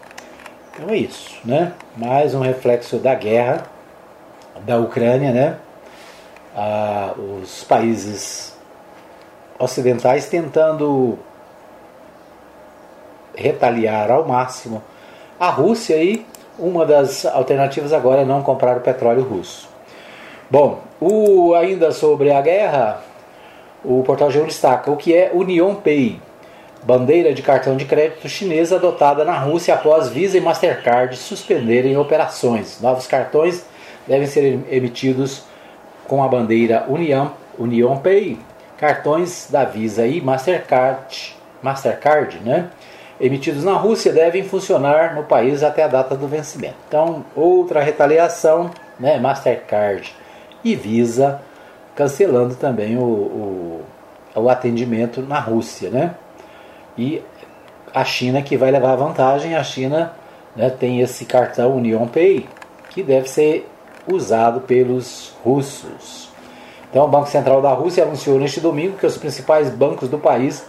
Então 0.79 0.91
é 0.91 0.99
isso, 0.99 1.37
né? 1.45 1.73
Mais 1.97 2.37
um 2.37 2.41
reflexo 2.41 2.99
da 2.99 3.13
guerra 3.13 3.65
da 4.65 4.79
Ucrânia, 4.79 5.33
né? 5.33 5.57
Ah, 6.57 7.15
os 7.19 7.65
países 7.65 8.57
ocidentais 9.59 10.27
tentando 10.27 11.19
retaliar 13.35 14.09
ao 14.09 14.25
máximo 14.25 14.81
a 15.39 15.51
Rússia 15.51 16.01
e 16.01 16.25
uma 16.57 16.87
das 16.87 17.27
alternativas 17.27 17.93
agora 17.93 18.21
é 18.21 18.25
não 18.25 18.45
comprar 18.45 18.77
o 18.77 18.81
petróleo 18.81 19.25
russo. 19.25 19.69
Bom, 20.49 20.79
o, 21.01 21.55
ainda 21.55 21.91
sobre 21.91 22.31
a 22.31 22.41
guerra, 22.41 23.03
o 23.85 24.05
portal 24.05 24.29
G1 24.29 24.47
destaca 24.47 24.93
o 24.93 24.97
que 24.97 25.13
é 25.13 25.33
Union 25.35 25.75
Pay, 25.75 26.21
bandeira 26.89 27.35
de 27.35 27.43
cartão 27.43 27.77
de 27.77 27.85
crédito 27.85 28.27
chinesa 28.31 28.77
adotada 28.77 29.23
na 29.23 29.39
Rússia 29.39 29.75
após 29.75 30.09
Visa 30.09 30.39
e 30.39 30.41
Mastercard 30.41 31.19
suspenderem 31.19 31.99
operações. 31.99 32.81
Novos 32.81 33.07
cartões 33.07 33.63
devem 34.07 34.27
ser 34.27 34.59
emitidos 34.71 35.43
com 36.07 36.25
a 36.25 36.29
bandeira 36.29 36.87
Union 36.89 37.99
Pay, 37.99 38.39
cartões 38.79 39.49
da 39.51 39.67
Visa 39.67 40.07
e 40.07 40.23
Mastercard, 40.23 41.37
Mastercard, 41.61 42.39
né? 42.39 42.71
emitidos 43.21 43.65
na 43.65 43.75
Rússia 43.75 44.11
devem 44.11 44.43
funcionar 44.43 45.15
no 45.15 45.25
país 45.25 45.63
até 45.63 45.85
a 45.85 45.89
data 45.89 46.17
do 46.17 46.27
vencimento. 46.27 46.77
Então, 46.89 47.23
outra 47.37 47.83
retaliação, 47.83 48.71
né, 48.99 49.19
Mastercard 49.19 50.17
e 50.65 50.75
Visa 50.75 51.39
cancelando 51.95 52.55
também 52.55 52.97
o, 52.97 53.03
o, 53.03 53.85
o 54.35 54.49
atendimento 54.49 55.21
na 55.21 55.39
Rússia, 55.39 55.91
né? 55.91 56.15
E 56.99 57.23
a 57.95 58.05
China 58.05 58.43
que 58.43 58.57
vai 58.57 58.71
levar 58.73 58.97
vantagem, 58.97 59.55
a 59.55 59.63
China 59.63 60.13
né, 60.57 60.69
tem 60.69 61.01
esse 61.01 61.25
cartão 61.25 61.77
Union 61.77 62.07
Pay 62.09 62.47
que 62.91 63.03
deve 63.03 63.29
ser 63.29 63.69
usado 64.11 64.63
pelos 64.63 65.33
russos. 65.45 66.29
Então, 66.91 67.05
o 67.05 67.09
Banco 67.09 67.29
Central 67.29 67.63
da 67.63 67.73
Rússia 67.73 68.03
anunciou 68.03 68.39
neste 68.39 68.61
domingo 68.61 68.97
que 68.97 69.07
os 69.07 69.17
principais 69.17 69.71
bancos 69.71 70.09
do 70.09 70.19
país 70.19 70.65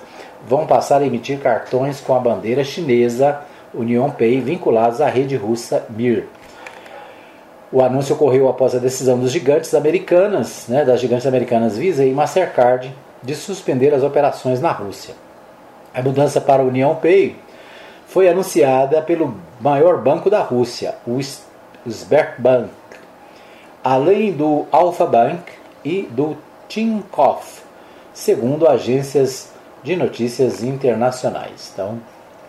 vão 0.48 0.68
passar 0.68 1.02
a 1.02 1.06
emitir 1.06 1.40
cartões 1.40 2.00
com 2.02 2.14
a 2.14 2.20
bandeira 2.20 2.64
chinesa 2.64 3.42
Union 3.74 4.10
Pay 4.12 4.42
vinculados 4.42 5.02
à 5.02 5.08
rede 5.08 5.36
russa 5.36 5.86
Mir. 5.90 6.28
O 7.72 7.82
anúncio 7.82 8.16
ocorreu 8.16 8.50
após 8.50 8.76
a 8.76 8.80
decisão 8.80 9.18
dos 9.20 9.32
gigantes 9.32 9.74
americanas, 9.74 10.66
né, 10.68 10.84
das 10.84 11.00
gigantes 11.00 11.28
americanas 11.28 11.78
Visa 11.78 12.04
e 12.04 12.12
Mastercard, 12.12 12.94
de 13.22 13.36
suspender 13.36 13.94
as 13.94 14.04
operações 14.04 14.60
na 14.60 14.72
Rússia. 14.72 15.14
A 15.94 16.02
mudança 16.02 16.40
para 16.40 16.62
a 16.62 16.66
Union 16.66 16.96
Pay 16.96 17.36
foi 18.08 18.30
anunciada 18.30 19.02
pelo 19.02 19.36
maior 19.60 20.02
banco 20.02 20.30
da 20.30 20.42
Rússia, 20.42 20.96
o 21.06 21.20
Sberbank, 21.90 22.70
além 23.84 24.32
do 24.32 24.66
Alfa 24.72 25.06
Bank 25.06 25.44
e 25.84 26.04
do 26.12 26.38
Tinkoff, 26.68 27.62
segundo 28.14 28.68
agências 28.68 29.52
de 29.84 29.96
notícias 29.96 30.64
internacionais. 30.64 31.72
Então, 31.74 32.00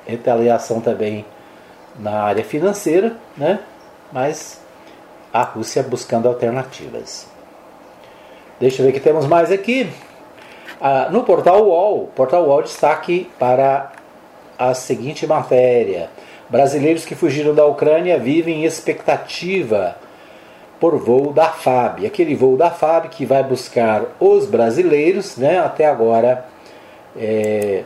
retaliação 0.07 0.81
também 0.81 1.25
na 1.99 2.23
área 2.23 2.45
financeira, 2.45 3.17
né? 3.37 3.61
mas 4.13 4.61
a 5.33 5.43
Rússia 5.43 5.83
buscando 5.83 6.29
alternativas. 6.29 7.27
Deixa 8.59 8.83
eu 8.83 8.87
ver 8.87 8.91
o 8.91 8.95
que 8.95 9.01
temos 9.01 9.27
mais 9.27 9.51
aqui. 9.51 9.91
Ah, 10.81 11.09
no 11.11 11.25
portal 11.25 11.63
UOL, 11.63 12.11
portal 12.17 12.47
UOL 12.47 12.63
destaque 12.63 13.31
para 13.39 13.93
a 14.59 14.73
seguinte 14.73 15.27
matéria: 15.27 16.09
Brasileiros 16.49 17.05
que 17.05 17.15
fugiram 17.15 17.55
da 17.55 17.67
Ucrânia 17.67 18.19
vivem 18.19 18.65
expectativa 18.65 19.97
por 20.81 20.97
voo 20.97 21.35
da 21.35 21.49
FAB. 21.49 22.07
Aquele 22.07 22.35
voo 22.35 22.57
da 22.57 22.71
FAB 22.71 23.11
que 23.11 23.27
vai 23.27 23.45
buscar 23.45 24.05
os 24.19 24.47
brasileiros, 24.47 25.37
né? 25.37 25.59
Até 25.59 25.85
agora 25.87 26.47
é, 27.15 27.85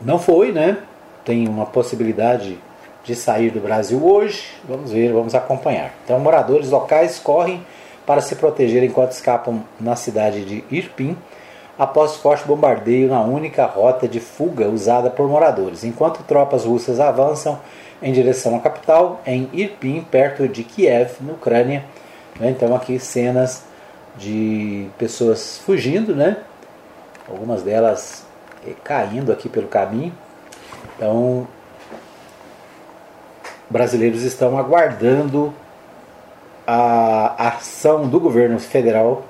não 0.00 0.18
foi, 0.18 0.52
né? 0.52 0.76
Tem 1.24 1.48
uma 1.48 1.64
possibilidade 1.64 2.58
de 3.02 3.16
sair 3.16 3.50
do 3.50 3.60
Brasil 3.60 4.04
hoje. 4.04 4.44
Vamos 4.68 4.92
ver, 4.92 5.10
vamos 5.10 5.34
acompanhar. 5.34 5.94
Então, 6.04 6.18
moradores 6.20 6.68
locais 6.68 7.18
correm 7.18 7.64
para 8.04 8.20
se 8.20 8.36
proteger 8.36 8.84
enquanto 8.84 9.12
escapam 9.12 9.64
na 9.80 9.96
cidade 9.96 10.44
de 10.44 10.62
Irpin 10.70 11.16
após 11.78 12.16
forte 12.16 12.46
bombardeio 12.46 13.08
na 13.08 13.22
única 13.22 13.64
rota 13.64 14.06
de 14.06 14.20
fuga 14.20 14.68
usada 14.68 15.10
por 15.10 15.28
moradores, 15.28 15.84
enquanto 15.84 16.22
tropas 16.24 16.64
russas 16.64 17.00
avançam 17.00 17.58
em 18.02 18.12
direção 18.12 18.56
à 18.56 18.60
capital, 18.60 19.20
em 19.24 19.48
Irpin, 19.52 20.02
perto 20.02 20.48
de 20.48 20.64
Kiev, 20.64 21.16
na 21.20 21.32
Ucrânia. 21.32 21.84
Né? 22.38 22.50
Então, 22.50 22.74
aqui 22.74 22.98
cenas 22.98 23.64
de 24.16 24.88
pessoas 24.98 25.58
fugindo, 25.58 26.14
né? 26.14 26.36
algumas 27.28 27.62
delas 27.62 28.26
caindo 28.84 29.32
aqui 29.32 29.48
pelo 29.48 29.68
caminho. 29.68 30.12
Então, 30.96 31.46
brasileiros 33.70 34.22
estão 34.22 34.58
aguardando 34.58 35.54
a 36.66 37.48
ação 37.48 38.06
do 38.08 38.20
governo 38.20 38.58
federal 38.58 39.24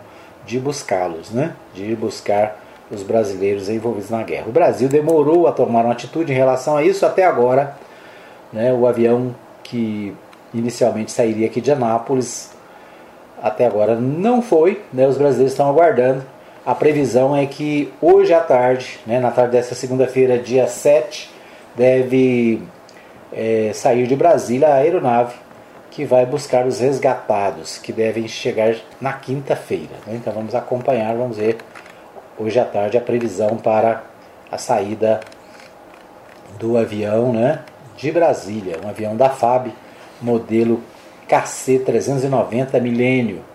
de 0.47 0.59
buscá-los, 0.59 1.31
né? 1.31 1.53
de 1.75 1.85
ir 1.85 1.97
buscar 1.97 2.61
os 2.91 3.03
brasileiros 3.03 3.69
envolvidos 3.69 4.11
na 4.11 4.23
guerra. 4.23 4.47
O 4.49 4.53
Brasil 4.53 4.89
demorou 4.89 5.47
a 5.47 5.53
tomar 5.53 5.85
uma 5.85 5.93
atitude 5.93 6.33
em 6.33 6.37
relação 6.37 6.77
a 6.77 6.85
isso 6.85 7.07
até 7.07 7.25
agora. 7.25 7.77
Né? 8.53 8.73
O 8.73 8.87
avião 8.87 9.35
que 9.63 10.15
inicialmente 10.53 11.11
sairia 11.11 11.47
aqui 11.47 11.61
de 11.61 11.73
Anápolis 11.73 12.51
até 13.43 13.67
agora 13.67 13.97
não 13.97 14.43
foi, 14.43 14.83
né? 14.93 15.07
os 15.07 15.17
brasileiros 15.17 15.53
estão 15.53 15.69
aguardando 15.69 16.23
a 16.65 16.75
previsão 16.75 17.35
é 17.35 17.45
que 17.45 17.93
hoje 18.01 18.33
à 18.33 18.41
tarde, 18.41 19.01
né, 19.05 19.19
na 19.19 19.33
tarde 19.33 19.53
dessa 19.53 19.75
segunda-feira, 19.75 20.39
dia 20.39 20.69
7, 20.69 21.29
deve 21.75 22.63
é, 23.33 23.73
sair 23.75 24.07
de 24.07 24.15
Brasília 24.15 24.69
a 24.69 24.75
aeronave 24.75 25.35
que 25.93 26.05
vai 26.05 26.27
buscar 26.27 26.67
os 26.67 26.81
resgatados, 26.81 27.79
que 27.79 27.93
devem 27.93 28.27
chegar 28.27 28.75
na 29.01 29.13
quinta-feira. 29.13 29.95
Né? 30.07 30.17
Então 30.17 30.33
vamos 30.33 30.55
acompanhar, 30.55 31.15
vamos 31.15 31.37
ver 31.37 31.59
hoje 32.37 32.59
à 32.59 32.65
tarde 32.65 32.99
a 32.99 33.01
previsão 33.01 33.57
para 33.57 34.03
a 34.51 34.59
saída 34.59 35.21
do 36.59 36.77
avião 36.77 37.33
né, 37.33 37.61
de 37.97 38.11
Brasília, 38.11 38.79
um 38.85 38.89
avião 38.89 39.17
da 39.17 39.31
FAB, 39.31 39.73
modelo 40.21 40.83
KC-390 41.29 42.81
Milênio 42.81 43.53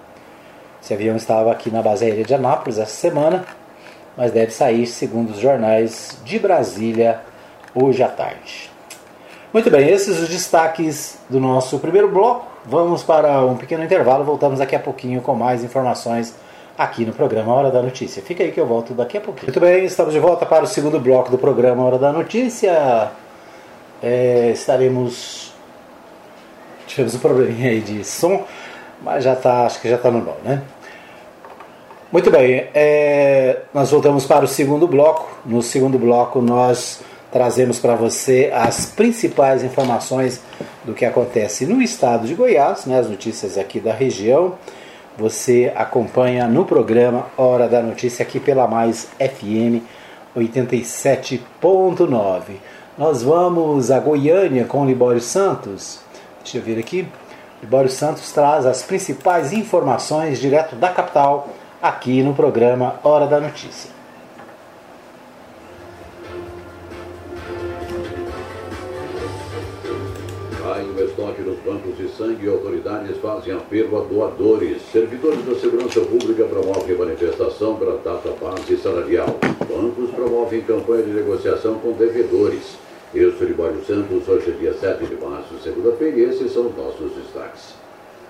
esse 0.87 0.93
avião 0.93 1.17
estava 1.17 1.51
aqui 1.51 1.69
na 1.69 1.81
base 1.81 2.05
aérea 2.05 2.23
de 2.23 2.33
Anápolis 2.33 2.77
essa 2.77 2.95
semana, 2.95 3.45
mas 4.15 4.31
deve 4.31 4.51
sair, 4.51 4.87
segundo 4.87 5.31
os 5.31 5.39
jornais 5.39 6.17
de 6.23 6.39
Brasília, 6.39 7.19
hoje 7.75 8.01
à 8.01 8.07
tarde. 8.07 8.71
Muito 9.53 9.71
bem, 9.71 9.89
esses 9.89 10.19
os 10.19 10.27
destaques 10.27 11.17
do 11.29 11.39
nosso 11.39 11.79
primeiro 11.79 12.09
bloco. 12.09 12.45
Vamos 12.65 13.01
para 13.01 13.45
um 13.45 13.55
pequeno 13.55 13.81
intervalo, 13.81 14.25
voltamos 14.25 14.59
daqui 14.59 14.75
a 14.75 14.79
pouquinho 14.79 15.21
com 15.21 15.33
mais 15.33 15.63
informações 15.63 16.35
aqui 16.77 17.05
no 17.05 17.13
programa 17.13 17.53
Hora 17.53 17.71
da 17.71 17.81
Notícia. 17.81 18.21
Fica 18.21 18.43
aí 18.43 18.51
que 18.51 18.59
eu 18.59 18.65
volto 18.65 18.93
daqui 18.93 19.17
a 19.17 19.21
pouquinho. 19.21 19.47
Muito 19.47 19.59
bem, 19.61 19.85
estamos 19.85 20.13
de 20.13 20.19
volta 20.19 20.45
para 20.45 20.65
o 20.65 20.67
segundo 20.67 20.99
bloco 20.99 21.31
do 21.31 21.37
programa 21.37 21.81
Hora 21.81 21.97
da 21.97 22.11
Notícia. 22.11 23.09
É, 24.03 24.51
estaremos. 24.51 25.53
Tivemos 26.85 27.15
um 27.15 27.19
probleminha 27.19 27.69
aí 27.69 27.79
de 27.79 28.03
som, 28.03 28.43
mas 29.01 29.23
já 29.23 29.31
está, 29.31 29.65
acho 29.65 29.79
que 29.79 29.89
já 29.89 29.95
está 29.95 30.11
normal, 30.11 30.37
né? 30.43 30.61
Muito 32.11 32.29
bem, 32.29 32.67
é, 32.73 33.61
nós 33.73 33.91
voltamos 33.91 34.25
para 34.25 34.43
o 34.43 34.47
segundo 34.47 34.87
bloco. 34.87 35.25
No 35.45 35.61
segundo 35.61 35.97
bloco, 35.97 36.41
nós 36.41 37.01
trazemos 37.31 37.79
para 37.79 37.95
você 37.95 38.51
as 38.53 38.85
principais 38.85 39.63
informações 39.63 40.41
do 40.83 40.93
que 40.93 41.05
acontece 41.05 41.65
no 41.65 41.81
estado 41.81 42.27
de 42.27 42.33
Goiás, 42.33 42.85
né, 42.85 42.99
as 42.99 43.09
notícias 43.09 43.57
aqui 43.57 43.79
da 43.79 43.93
região. 43.93 44.55
Você 45.17 45.71
acompanha 45.75 46.47
no 46.47 46.63
programa 46.63 47.25
Hora 47.35 47.67
da 47.67 47.81
Notícia 47.81 48.23
aqui 48.23 48.39
pela 48.39 48.67
Mais 48.67 49.07
FM 49.19 49.83
87.9. 50.35 52.41
Nós 52.97 53.23
vamos 53.23 53.91
a 53.91 53.99
Goiânia 53.99 54.65
com 54.65 54.85
Libório 54.85 55.21
Santos. 55.21 55.99
Deixa 56.43 56.59
eu 56.59 56.61
ver 56.61 56.79
aqui. 56.79 57.07
Libório 57.61 57.89
Santos 57.89 58.31
traz 58.31 58.65
as 58.65 58.81
principais 58.83 59.51
informações 59.51 60.39
direto 60.39 60.75
da 60.75 60.89
capital 60.89 61.49
aqui 61.81 62.21
no 62.21 62.35
programa 62.35 62.99
Hora 63.03 63.25
da 63.25 63.39
Notícia. 63.39 63.96
Estoque 71.17 71.41
nos 71.41 71.57
bancos 71.61 71.97
de 71.97 72.07
sangue 72.09 72.45
e 72.45 72.49
autoridades 72.49 73.17
fazem 73.17 73.51
apelo 73.51 73.97
a 73.97 74.01
doadores. 74.01 74.83
Servidores 74.91 75.43
da 75.45 75.55
segurança 75.55 75.99
pública 76.01 76.43
promovem 76.43 76.95
manifestação 76.95 77.75
para 77.75 77.97
data 77.97 78.29
base 78.39 78.77
salarial. 78.77 79.39
Bancos 79.67 80.11
promovem 80.11 80.61
campanha 80.61 81.01
de 81.01 81.11
negociação 81.13 81.79
com 81.79 81.93
devedores. 81.93 82.77
Eu 83.15 83.31
sou 83.33 83.47
Libório 83.47 83.83
Santos, 83.83 84.27
hoje 84.27 84.51
é 84.51 84.59
dia 84.59 84.73
7 84.75 85.07
de 85.07 85.15
março, 85.15 85.57
segunda-feira, 85.63 86.19
e 86.19 86.23
esses 86.23 86.51
são 86.51 86.67
os 86.67 86.77
nossos 86.77 87.11
destaques. 87.13 87.73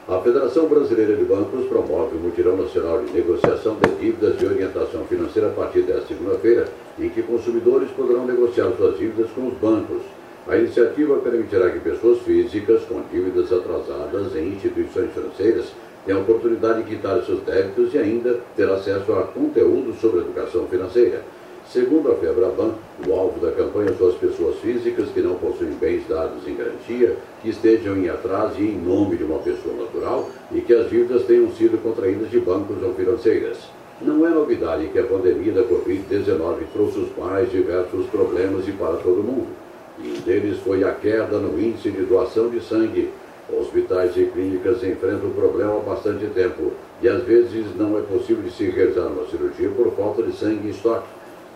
A 0.07 0.21
Federação 0.21 0.67
Brasileira 0.67 1.13
de 1.17 1.25
Bancos 1.25 1.65
promove 1.65 2.15
o 2.15 2.19
Mutirão 2.19 2.55
Nacional 2.55 3.01
de 3.01 3.11
Negociação 3.11 3.75
de 3.75 3.89
Dívidas 3.99 4.41
e 4.41 4.45
Orientação 4.45 5.03
Financeira 5.03 5.49
a 5.49 5.51
partir 5.51 5.81
desta 5.81 6.07
segunda-feira, 6.07 6.69
em 6.97 7.09
que 7.09 7.21
consumidores 7.21 7.89
poderão 7.91 8.25
negociar 8.25 8.71
suas 8.77 8.97
dívidas 8.97 9.29
com 9.31 9.47
os 9.47 9.53
bancos. 9.55 10.16
A 10.49 10.55
iniciativa 10.55 11.17
permitirá 11.17 11.69
que 11.71 11.79
pessoas 11.79 12.19
físicas 12.19 12.81
com 12.83 13.01
dívidas 13.11 13.51
atrasadas 13.51 14.33
em 14.33 14.53
instituições 14.53 15.11
financeiras 15.11 15.73
tenham 16.05 16.21
a 16.21 16.23
oportunidade 16.23 16.83
de 16.83 16.95
quitar 16.95 17.21
seus 17.23 17.41
débitos 17.41 17.93
e 17.93 17.97
ainda 17.97 18.39
ter 18.55 18.69
acesso 18.69 19.11
a 19.11 19.23
conteúdo 19.23 19.93
sobre 19.99 20.21
educação 20.21 20.65
financeira. 20.67 21.21
Segundo 21.69 22.09
a 22.09 22.15
Febraban, 22.15 22.75
o 23.05 23.11
alvo 23.11 23.45
da 23.45 23.51
campanha 23.51 23.93
são 23.97 24.07
as 24.07 24.15
pessoas 24.15 24.55
físicas 24.59 25.09
que 25.09 25.19
não 25.19 25.35
possuem 25.35 25.71
bens 25.71 26.07
dados 26.07 26.47
em 26.47 26.55
garantia, 26.55 27.17
que 27.41 27.49
estejam 27.49 27.97
em 27.97 28.07
atraso 28.07 28.55
e 28.61 28.69
em 28.69 28.77
nome 28.77 29.17
de 29.17 29.25
uma 29.25 29.39
pessoa 29.39 29.75
natural 29.75 30.29
e 30.49 30.61
que 30.61 30.73
as 30.73 30.89
dívidas 30.89 31.23
tenham 31.23 31.51
sido 31.51 31.77
contraídas 31.83 32.31
de 32.31 32.39
bancos 32.39 32.81
ou 32.81 32.93
financeiras. 32.93 33.57
Não 34.01 34.25
é 34.25 34.29
novidade 34.29 34.87
que 34.87 34.99
a 34.99 35.03
pandemia 35.03 35.51
da 35.51 35.63
Covid-19 35.63 36.59
trouxe 36.71 36.99
os 36.99 37.17
mais 37.17 37.51
diversos 37.51 38.05
problemas 38.05 38.65
e 38.65 38.71
para 38.71 38.95
todo 38.95 39.21
mundo. 39.21 39.56
E 39.99 40.09
um 40.09 40.21
deles 40.21 40.59
foi 40.59 40.83
a 40.83 40.91
queda 40.91 41.39
no 41.39 41.59
índice 41.59 41.89
de 41.89 42.03
doação 42.03 42.49
de 42.49 42.61
sangue. 42.61 43.09
Hospitais 43.49 44.15
e 44.17 44.25
clínicas 44.25 44.83
enfrentam 44.83 45.29
o 45.29 45.33
problema 45.33 45.77
há 45.77 45.79
bastante 45.79 46.25
tempo 46.27 46.73
e 47.01 47.07
às 47.07 47.23
vezes 47.23 47.65
não 47.77 47.97
é 47.97 48.01
possível 48.01 48.43
de 48.43 48.51
se 48.51 48.69
realizar 48.69 49.07
uma 49.07 49.25
cirurgia 49.27 49.69
por 49.69 49.89
falta 49.93 50.21
de 50.21 50.35
sangue 50.35 50.67
em 50.67 50.71
estoque. 50.71 51.07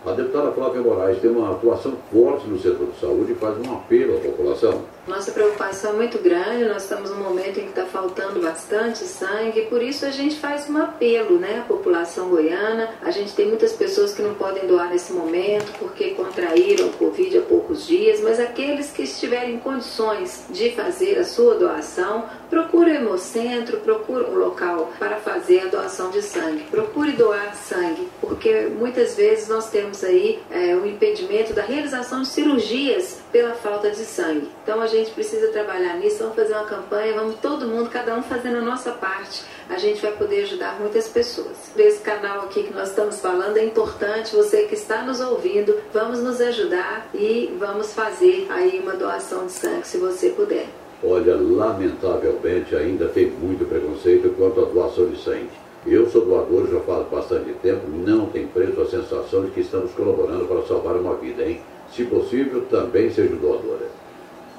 A 0.04 0.12
deputada 0.12 0.50
Flávia 0.50 0.80
Moraes 0.80 1.20
tem 1.20 1.30
uma 1.30 1.52
atuação 1.52 1.92
forte 2.10 2.48
no 2.48 2.58
setor 2.58 2.88
de 2.88 2.98
saúde 2.98 3.32
e 3.32 3.34
faz 3.36 3.56
um 3.58 3.74
apelo 3.74 4.16
à 4.16 4.20
população. 4.20 4.82
Nossa 5.04 5.32
preocupação 5.32 5.94
é 5.94 5.96
muito 5.96 6.18
grande, 6.18 6.64
nós 6.64 6.84
estamos 6.84 7.10
num 7.10 7.16
momento 7.16 7.58
em 7.58 7.64
que 7.64 7.70
está 7.70 7.84
faltando 7.84 8.40
bastante 8.40 9.00
sangue, 9.00 9.62
por 9.62 9.82
isso 9.82 10.06
a 10.06 10.10
gente 10.10 10.36
faz 10.36 10.70
um 10.70 10.76
apelo 10.76 11.40
né, 11.40 11.58
à 11.58 11.62
população 11.62 12.28
goiana. 12.28 12.88
A 13.02 13.10
gente 13.10 13.34
tem 13.34 13.48
muitas 13.48 13.72
pessoas 13.72 14.14
que 14.14 14.22
não 14.22 14.34
podem 14.34 14.64
doar 14.64 14.90
nesse 14.90 15.12
momento 15.12 15.76
porque 15.80 16.10
contraíram 16.10 16.86
o 16.86 16.92
Covid 16.92 17.36
há 17.36 17.42
poucos 17.42 17.84
dias, 17.84 18.20
mas 18.20 18.38
aqueles 18.38 18.92
que 18.92 19.02
estiverem 19.02 19.56
em 19.56 19.58
condições 19.58 20.44
de 20.48 20.70
fazer 20.70 21.18
a 21.18 21.24
sua 21.24 21.56
doação, 21.56 22.26
procure 22.48 22.92
o 22.92 22.94
Hemocentro, 22.94 23.78
procure 23.78 24.24
um 24.26 24.36
local 24.36 24.92
para 25.00 25.16
fazer 25.16 25.62
a 25.62 25.66
doação 25.66 26.10
de 26.10 26.22
sangue. 26.22 26.62
Procure 26.70 27.10
doar 27.12 27.56
sangue, 27.56 28.08
porque 28.20 28.68
muitas 28.78 29.16
vezes 29.16 29.48
nós 29.48 29.68
temos 29.68 30.04
aí 30.04 30.40
é, 30.48 30.76
o 30.76 30.86
impedimento 30.86 31.52
da 31.52 31.62
realização 31.62 32.22
de 32.22 32.28
cirurgias 32.28 33.21
pela 33.32 33.54
falta 33.54 33.90
de 33.90 34.04
sangue. 34.04 34.48
Então 34.62 34.80
a 34.80 34.86
gente 34.86 35.10
precisa 35.10 35.48
trabalhar 35.48 35.96
nisso, 35.96 36.18
vamos 36.18 36.36
fazer 36.36 36.52
uma 36.52 36.64
campanha, 36.64 37.14
vamos 37.14 37.36
todo 37.40 37.66
mundo, 37.66 37.88
cada 37.88 38.14
um 38.14 38.22
fazendo 38.22 38.58
a 38.58 38.60
nossa 38.60 38.92
parte. 38.92 39.42
A 39.70 39.78
gente 39.78 40.02
vai 40.02 40.12
poder 40.12 40.42
ajudar 40.42 40.78
muitas 40.78 41.08
pessoas. 41.08 41.56
Esse 41.76 42.00
canal 42.00 42.42
aqui 42.42 42.64
que 42.64 42.74
nós 42.74 42.90
estamos 42.90 43.20
falando 43.20 43.56
é 43.56 43.64
importante, 43.64 44.36
você 44.36 44.64
que 44.64 44.74
está 44.74 45.02
nos 45.02 45.20
ouvindo, 45.20 45.74
vamos 45.92 46.22
nos 46.22 46.40
ajudar 46.40 47.08
e 47.14 47.56
vamos 47.58 47.94
fazer 47.94 48.46
aí 48.50 48.78
uma 48.80 48.92
doação 48.92 49.46
de 49.46 49.52
sangue 49.52 49.86
se 49.86 49.96
você 49.96 50.28
puder. 50.28 50.66
Olha, 51.02 51.34
lamentavelmente 51.34 52.76
ainda 52.76 53.08
tem 53.08 53.26
muito 53.26 53.64
preconceito 53.64 54.32
quanto 54.36 54.60
à 54.60 54.64
doação 54.66 55.06
de 55.06 55.20
sangue. 55.20 55.61
Eu 55.84 56.08
sou 56.08 56.24
doador 56.24 56.68
já 56.70 56.78
faz 56.80 57.08
bastante 57.08 57.52
tempo, 57.54 57.88
não 57.88 58.26
tem 58.26 58.46
preço 58.46 58.80
a 58.80 58.86
sensação 58.86 59.44
de 59.44 59.50
que 59.50 59.62
estamos 59.62 59.90
colaborando 59.90 60.44
para 60.44 60.62
salvar 60.62 60.94
uma 60.94 61.14
vida, 61.16 61.42
hein? 61.42 61.60
Se 61.90 62.04
possível, 62.04 62.62
também 62.70 63.10
seja 63.10 63.34
doadora. 63.34 63.88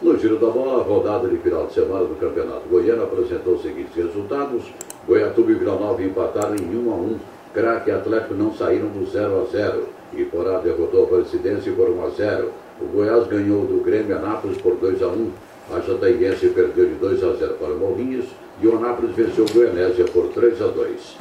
No 0.01 0.17
giro 0.19 0.37
da 0.37 0.47
bola, 0.47 0.81
a 0.81 0.83
rodada 0.83 1.29
de 1.29 1.37
final 1.37 1.67
de 1.67 1.75
semana 1.75 2.03
do 2.03 2.19
Campeonato 2.19 2.67
Goiano 2.69 3.03
apresentou 3.03 3.53
os 3.53 3.61
seguintes 3.61 3.95
resultados. 3.95 4.65
Goiatuba 5.07 5.51
e 5.51 5.55
Vila 5.55 5.79
Nova 5.79 6.03
empataram 6.03 6.55
em 6.55 6.87
1 6.87 6.91
a 6.91 6.95
1. 6.95 7.19
Craque 7.53 7.89
e 7.89 7.93
Atlético 7.93 8.33
não 8.33 8.53
saíram 8.53 8.89
do 8.89 9.09
0 9.09 9.43
a 9.43 9.45
0. 9.45 9.83
Iporá 10.17 10.59
derrotou 10.59 11.05
a 11.05 11.07
Presidência 11.07 11.71
por 11.71 11.89
1 11.89 12.05
a 12.05 12.09
0. 12.09 12.49
O 12.81 12.85
Goiás 12.87 13.25
ganhou 13.27 13.65
do 13.65 13.81
Grêmio 13.81 14.17
Anápolis 14.17 14.57
por 14.57 14.75
2 14.75 15.01
a 15.01 15.07
1. 15.07 15.31
A 15.71 15.79
Jataiense 15.79 16.49
perdeu 16.49 16.85
de 16.85 16.95
2 16.95 17.23
a 17.23 17.31
0 17.31 17.53
para 17.53 17.73
o 17.73 17.79
Morrinhos 17.79 18.25
e 18.63 18.67
o 18.67 18.77
Anápolis 18.77 19.13
venceu 19.13 19.43
o 19.43 19.53
Goianésia 19.53 20.05
por 20.05 20.29
3 20.29 20.61
a 20.61 20.67
2. 20.67 21.17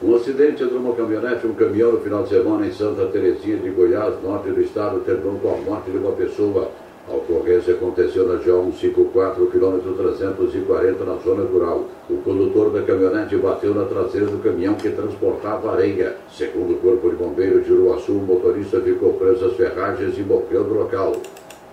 Um 0.00 0.14
acidente 0.14 0.62
entre 0.62 0.76
uma 0.76 0.94
caminhonete 0.94 1.44
e 1.44 1.50
um 1.50 1.54
caminhão 1.54 1.90
no 1.90 2.00
final 2.00 2.22
de 2.22 2.28
semana 2.28 2.64
em 2.64 2.72
Santa 2.72 3.06
Terezinha 3.06 3.56
de 3.56 3.68
Goiás, 3.70 4.14
norte 4.22 4.48
do 4.50 4.60
estado, 4.60 5.00
terminou 5.00 5.40
com 5.40 5.54
a 5.54 5.56
morte 5.56 5.90
de 5.90 5.98
uma 5.98 6.12
pessoa. 6.12 6.70
A 7.10 7.14
ocorrência 7.16 7.74
aconteceu 7.74 8.28
na 8.28 8.34
GO 8.34 8.70
154, 8.70 9.46
quilômetro 9.46 9.92
340, 9.94 11.04
na 11.04 11.16
zona 11.16 11.42
rural. 11.42 11.86
O 12.08 12.18
condutor 12.18 12.70
da 12.70 12.82
caminhonete 12.82 13.34
bateu 13.36 13.74
na 13.74 13.84
traseira 13.84 14.26
do 14.26 14.40
caminhão 14.40 14.74
que 14.74 14.90
transportava 14.90 15.72
areia. 15.72 16.14
Segundo 16.30 16.74
o 16.74 16.76
Corpo 16.76 17.10
de 17.10 17.16
Bombeiros 17.16 17.66
de 17.66 17.72
Uruaçu, 17.72 18.12
o 18.12 18.22
motorista 18.22 18.80
ficou 18.80 19.14
preso 19.14 19.46
às 19.46 19.54
ferragens 19.54 20.16
e 20.16 20.22
morreu 20.22 20.62
no 20.62 20.74
local. 20.74 21.16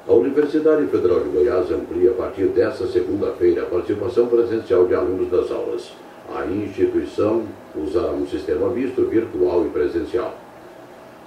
A 0.07 0.13
Universidade 0.13 0.85
Federal 0.85 1.21
de 1.21 1.29
Goiás 1.29 1.71
amplia 1.71 2.11
a 2.11 2.13
partir 2.13 2.45
desta 2.49 2.85
segunda-feira 2.85 3.63
a 3.63 3.65
participação 3.65 4.27
presencial 4.27 4.85
de 4.85 4.93
alunos 4.93 5.31
das 5.31 5.49
aulas. 5.49 5.93
A 6.31 6.45
instituição 6.45 7.41
usará 7.75 8.11
um 8.11 8.27
sistema 8.27 8.69
misto 8.69 9.01
virtual 9.05 9.65
e 9.65 9.69
presencial. 9.69 10.35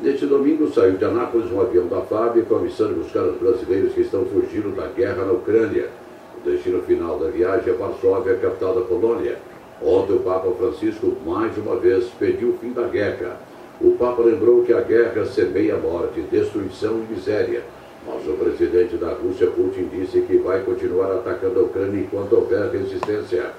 Neste 0.00 0.26
domingo 0.26 0.68
saiu 0.68 0.96
de 0.96 1.04
Anápolis 1.04 1.50
um 1.50 1.60
avião 1.60 1.88
da 1.88 2.02
FAB 2.02 2.42
com 2.42 2.54
a 2.54 2.60
missão 2.60 2.86
de 2.86 2.94
buscar 2.94 3.24
os 3.24 3.36
brasileiros 3.38 3.94
que 3.94 4.02
estão 4.02 4.24
fugindo 4.26 4.76
da 4.76 4.86
guerra 4.86 5.24
na 5.24 5.32
Ucrânia. 5.32 5.88
O 6.36 6.48
destino 6.48 6.80
final 6.82 7.18
da 7.18 7.30
viagem 7.30 7.72
é 7.72 7.76
Varsóvia, 7.76 8.36
capital 8.36 8.76
da 8.76 8.82
Polônia. 8.82 9.38
Ontem 9.82 10.12
o 10.12 10.20
Papa 10.20 10.52
Francisco 10.52 11.16
mais 11.26 11.58
uma 11.58 11.74
vez 11.74 12.04
pediu 12.16 12.50
o 12.50 12.58
fim 12.58 12.70
da 12.70 12.86
guerra. 12.86 13.40
O 13.80 13.96
Papa 13.98 14.22
lembrou 14.22 14.62
que 14.62 14.72
a 14.72 14.80
guerra 14.82 15.26
semeia 15.26 15.76
morte, 15.76 16.20
destruição 16.30 17.02
e 17.02 17.12
miséria 17.12 17.64
mas 18.08 18.26
o 18.26 18.32
presidente 18.32 18.96
da 18.96 19.12
Rússia, 19.12 19.48
Putin, 19.48 19.88
disse 19.92 20.22
que 20.22 20.38
vai 20.38 20.62
continuar 20.62 21.12
atacando 21.12 21.60
a 21.60 21.62
Ucrânia 21.64 22.00
enquanto 22.00 22.32
houver 22.34 22.70
resistência. 22.70 23.52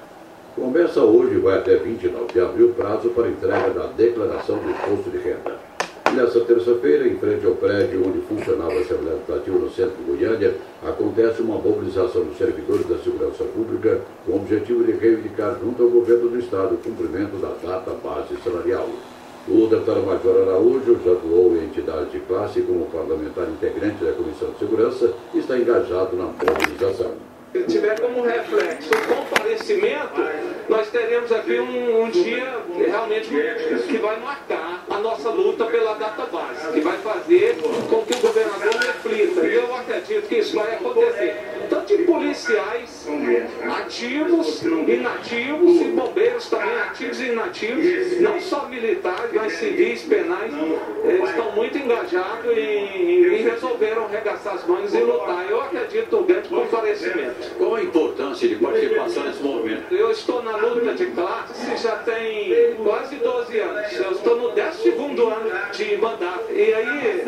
Começa 0.56 1.00
hoje 1.00 1.36
e 1.36 1.38
vai 1.38 1.58
até 1.58 1.76
29 1.76 2.32
de 2.32 2.40
abril 2.40 2.74
prazo 2.76 3.10
para 3.10 3.28
entrega 3.28 3.70
da 3.70 3.86
declaração 3.86 4.58
do 4.58 4.68
imposto 4.68 5.10
de 5.10 5.18
renda. 5.18 5.70
Nessa 6.14 6.40
terça-feira, 6.40 7.06
em 7.06 7.16
frente 7.18 7.46
ao 7.46 7.54
prédio 7.54 8.04
onde 8.04 8.18
funcionava 8.22 8.72
a 8.72 8.80
Assembleia 8.80 9.14
Legislativa 9.14 9.58
no 9.58 9.70
centro 9.70 9.96
de 9.96 10.02
Goiânia, 10.02 10.54
acontece 10.84 11.40
uma 11.40 11.56
mobilização 11.56 12.24
dos 12.24 12.36
servidores 12.36 12.84
da 12.88 12.98
segurança 12.98 13.44
pública 13.44 14.00
com 14.26 14.32
o 14.32 14.36
objetivo 14.36 14.82
de 14.82 14.90
reivindicar 14.92 15.56
junto 15.62 15.84
ao 15.84 15.88
governo 15.88 16.28
do 16.28 16.38
Estado 16.40 16.74
o 16.74 16.78
cumprimento 16.78 17.36
da 17.36 17.54
data 17.62 17.92
base 18.02 18.36
salarial. 18.42 18.88
O 19.48 19.66
deputado 19.66 20.02
Major 20.02 20.48
Araújo 20.48 21.00
já 21.04 21.12
atuou 21.12 21.56
em 21.56 21.64
entidades 21.64 22.12
de 22.12 22.20
classe 22.20 22.60
como 22.60 22.86
parlamentar 22.86 23.48
integrante 23.48 24.04
da 24.04 24.12
Comissão 24.12 24.50
de 24.50 24.58
Segurança 24.58 25.14
e 25.32 25.38
está 25.38 25.56
engajado 25.56 26.14
na 26.14 26.24
mobilização. 26.26 27.12
Se 27.52 27.62
tiver 27.64 27.98
como 27.98 28.22
reflexo 28.22 28.90
o 28.94 29.14
comparecimento, 29.14 30.20
nós 30.68 30.88
teremos 30.90 31.32
aqui 31.32 31.58
um, 31.58 32.04
um 32.04 32.10
dia 32.10 32.58
realmente 32.78 33.28
que 33.88 33.98
vai 33.98 34.20
marcar 34.20 34.84
a 34.88 34.98
nossa 35.00 35.30
luta 35.30 35.64
pela 35.66 35.94
data 35.94 36.26
base, 36.26 36.72
que 36.72 36.80
vai 36.80 36.98
fazer 36.98 37.56
com 37.88 38.02
que 38.02 38.14
o 38.14 38.20
governador 38.20 38.74
reflita. 38.74 39.46
E 39.46 39.54
eu 39.54 39.74
acredito 39.74 40.28
que 40.28 40.36
isso 40.36 40.54
vai 40.54 40.74
acontecer. 40.74 41.59
Tanto 41.70 41.94
em 41.94 42.04
policiais 42.04 43.06
ativos, 43.78 44.62
inativos, 44.62 45.80
e 45.80 45.84
bombeiros 45.84 46.50
também 46.50 46.80
ativos 46.80 47.20
e 47.20 47.26
inativos, 47.26 48.20
não 48.20 48.40
só 48.40 48.66
militares, 48.68 49.30
mas 49.32 49.52
civis, 49.54 50.02
penais, 50.02 50.52
eles 51.04 51.30
estão 51.30 51.52
muito 51.52 51.78
engajados 51.78 52.56
e, 52.56 53.40
resolveram 53.40 54.04
arregaçar 54.04 54.54
as 54.54 54.66
mãos 54.66 54.92
e 54.92 54.98
lutar. 54.98 55.46
Eu 55.48 55.62
acredito 55.62 56.16
no 56.16 56.24
grande 56.24 56.48
comparecimento. 56.48 57.54
Qual 57.56 57.74
a 57.76 57.82
importância 57.82 58.48
de 58.48 58.56
participação 58.56 59.24
nesse 59.24 59.42
movimento? 59.42 59.94
Eu 59.94 60.10
estou 60.10 60.42
na 60.42 60.56
luta 60.56 60.94
de 60.94 61.06
classe 61.06 61.76
já 61.76 61.96
tem 61.96 62.74
quase 62.82 63.16
12 63.16 63.58
anos. 63.58 63.92
Eu 63.92 64.12
estou 64.12 64.36
no 64.36 64.48
12 64.50 64.88
ano 65.22 65.72
de 65.72 65.96
mandato. 65.96 66.52
E 66.52 66.74
aí, 66.74 67.24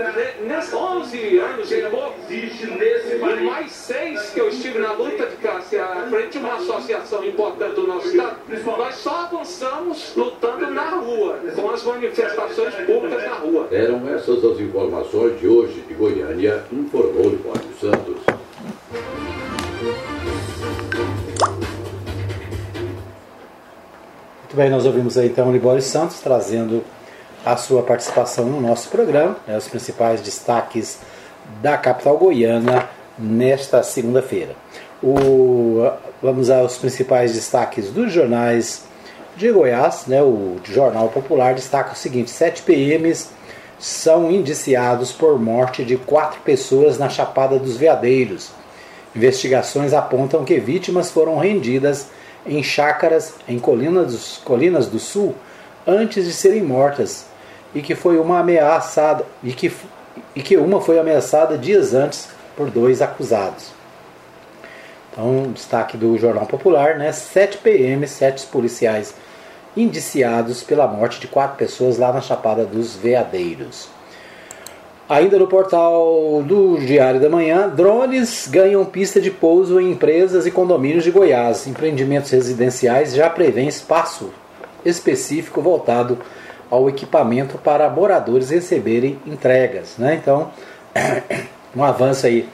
nesses 0.46 0.72
11 0.72 1.38
anos 1.38 1.72
e 1.72 1.82
pouco, 1.82 2.14
e 2.28 3.44
mais 3.44 3.72
seis 3.72 4.31
que 4.32 4.40
eu 4.40 4.48
estive 4.48 4.78
na 4.78 4.92
luta 4.92 5.26
de 5.26 5.36
classe 5.36 5.78
à 5.78 6.06
frente 6.08 6.32
de 6.32 6.38
uma 6.38 6.54
associação 6.54 7.24
importante 7.24 7.74
do 7.74 7.86
nosso 7.86 8.08
Estado, 8.08 8.36
nós 8.78 8.94
só 8.96 9.24
avançamos 9.24 10.12
lutando 10.16 10.70
na 10.70 10.90
rua, 10.90 11.38
com 11.54 11.70
as 11.70 11.82
manifestações 11.84 12.74
públicas 12.86 13.24
na 13.24 13.34
rua. 13.34 13.68
Eram 13.70 14.08
essas 14.08 14.44
as 14.44 14.58
informações 14.58 15.38
de 15.38 15.46
hoje 15.46 15.84
de 15.86 15.94
Goiânia, 15.94 16.64
informou 16.72 17.30
Libório 17.30 17.60
Santos. 17.78 18.16
Muito 24.40 24.56
bem, 24.56 24.70
nós 24.70 24.84
ouvimos 24.84 25.16
aí 25.16 25.28
então 25.28 25.48
o 25.48 25.52
Libório 25.52 25.82
Santos 25.82 26.20
trazendo 26.20 26.82
a 27.44 27.56
sua 27.56 27.82
participação 27.82 28.46
no 28.46 28.60
nosso 28.60 28.88
programa, 28.88 29.36
né, 29.46 29.56
os 29.56 29.68
principais 29.68 30.20
destaques 30.20 31.00
da 31.60 31.76
capital 31.76 32.16
goiana 32.16 32.88
nesta 33.18 33.82
segunda-feira. 33.82 34.54
Vamos 36.22 36.50
aos 36.50 36.76
principais 36.76 37.34
destaques 37.34 37.90
dos 37.90 38.12
jornais 38.12 38.84
de 39.36 39.50
Goiás. 39.50 40.06
Né? 40.06 40.22
O 40.22 40.56
Jornal 40.64 41.08
Popular 41.08 41.54
destaca 41.54 41.92
o 41.92 41.96
seguinte: 41.96 42.30
7 42.30 42.62
PMs 42.62 43.30
são 43.78 44.30
indiciados 44.30 45.10
por 45.10 45.40
morte 45.40 45.84
de 45.84 45.96
quatro 45.96 46.40
pessoas 46.42 46.98
na 46.98 47.08
Chapada 47.08 47.58
dos 47.58 47.76
Veadeiros. 47.76 48.50
Investigações 49.14 49.92
apontam 49.92 50.44
que 50.44 50.60
vítimas 50.60 51.10
foram 51.10 51.36
rendidas 51.36 52.06
em 52.46 52.62
chácaras 52.62 53.34
em 53.48 53.58
Colinas, 53.58 54.40
Colinas 54.44 54.86
do 54.86 54.98
Sul 54.98 55.34
antes 55.86 56.24
de 56.24 56.32
serem 56.32 56.62
mortas 56.62 57.26
e 57.74 57.82
que 57.82 57.94
foi 57.94 58.18
uma 58.18 58.38
ameaçada 58.38 59.24
e 59.42 59.52
que, 59.52 59.72
e 60.34 60.42
que 60.42 60.56
uma 60.56 60.80
foi 60.80 60.98
ameaçada 60.98 61.58
dias 61.58 61.92
antes 61.92 62.28
por 62.62 62.70
dois 62.70 63.02
acusados. 63.02 63.72
Então, 65.10 65.50
destaque 65.52 65.96
do 65.96 66.16
Jornal 66.16 66.46
Popular, 66.46 66.96
né? 66.96 67.10
7 67.10 67.58
PM, 67.58 68.06
7 68.06 68.46
policiais 68.46 69.14
indiciados 69.76 70.62
pela 70.62 70.86
morte 70.86 71.18
de 71.18 71.26
quatro 71.26 71.56
pessoas 71.56 71.98
lá 71.98 72.12
na 72.12 72.20
Chapada 72.20 72.64
dos 72.64 72.94
Veadeiros. 72.94 73.88
Ainda 75.08 75.38
no 75.38 75.48
portal 75.48 76.42
do 76.46 76.78
Diário 76.78 77.20
da 77.20 77.28
Manhã, 77.28 77.68
drones 77.68 78.46
ganham 78.46 78.84
pista 78.84 79.20
de 79.20 79.30
pouso 79.30 79.80
em 79.80 79.90
empresas 79.90 80.46
e 80.46 80.50
condomínios 80.50 81.02
de 81.02 81.10
Goiás. 81.10 81.66
Empreendimentos 81.66 82.30
residenciais 82.30 83.12
já 83.12 83.28
prevêem 83.28 83.68
espaço 83.68 84.30
específico 84.84 85.60
voltado 85.60 86.18
ao 86.70 86.88
equipamento 86.88 87.58
para 87.58 87.90
moradores 87.90 88.50
receberem 88.50 89.18
entregas. 89.26 89.96
Né? 89.98 90.14
Então, 90.14 90.50
um 91.74 91.82
avanço 91.82 92.26
aí 92.26 92.48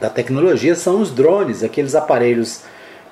da 0.00 0.10
tecnologia 0.10 0.74
são 0.74 1.00
os 1.00 1.10
drones, 1.10 1.62
aqueles 1.62 1.94
aparelhos 1.94 2.62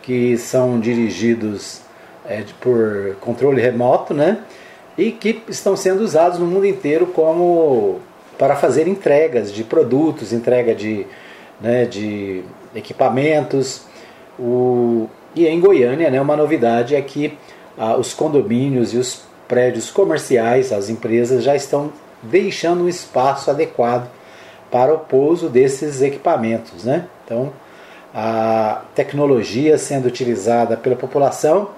que 0.02 0.36
são 0.36 0.78
dirigidos 0.78 1.80
é, 2.24 2.44
por 2.60 3.16
controle 3.20 3.60
remoto, 3.60 4.12
né? 4.12 4.38
E 4.96 5.10
que 5.10 5.42
estão 5.48 5.76
sendo 5.76 6.02
usados 6.02 6.38
no 6.38 6.46
mundo 6.46 6.66
inteiro 6.66 7.06
como 7.06 8.00
para 8.38 8.56
fazer 8.56 8.86
entregas 8.86 9.52
de 9.52 9.64
produtos, 9.64 10.32
entrega 10.32 10.74
de, 10.74 11.06
né, 11.60 11.84
de 11.84 12.42
equipamentos. 12.74 13.82
O, 14.38 15.08
e 15.34 15.46
em 15.46 15.60
Goiânia, 15.60 16.10
né, 16.10 16.20
uma 16.20 16.36
novidade 16.36 16.94
é 16.94 17.00
que 17.00 17.36
ah, 17.78 17.96
os 17.96 18.14
condomínios 18.14 18.92
e 18.92 18.98
os 18.98 19.22
prédios 19.48 19.90
comerciais, 19.90 20.72
as 20.72 20.88
empresas 20.88 21.42
já 21.42 21.54
estão 21.54 21.92
deixando 22.22 22.84
um 22.84 22.88
espaço 22.88 23.50
adequado 23.50 24.08
para 24.70 24.92
o 24.94 24.98
pouso 24.98 25.48
desses 25.48 26.02
equipamentos. 26.02 26.84
Né? 26.84 27.06
Então, 27.24 27.52
a 28.14 28.82
tecnologia 28.94 29.78
sendo 29.78 30.06
utilizada 30.06 30.76
pela 30.76 30.96
população, 30.96 31.70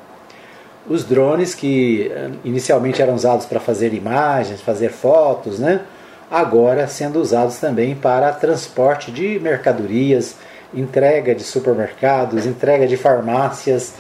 os 0.88 1.04
drones 1.04 1.54
que 1.54 2.10
eh, 2.10 2.30
inicialmente 2.44 3.02
eram 3.02 3.14
usados 3.14 3.44
para 3.44 3.60
fazer 3.60 3.92
imagens, 3.92 4.60
fazer 4.60 4.90
fotos, 4.90 5.58
né? 5.58 5.82
agora 6.30 6.86
sendo 6.86 7.20
usados 7.20 7.58
também 7.58 7.94
para 7.94 8.32
transporte 8.32 9.10
de 9.10 9.38
mercadorias, 9.40 10.36
entrega 10.72 11.34
de 11.34 11.42
supermercados, 11.42 12.46
entrega 12.46 12.86
de 12.86 12.96
farmácias. 12.96 13.94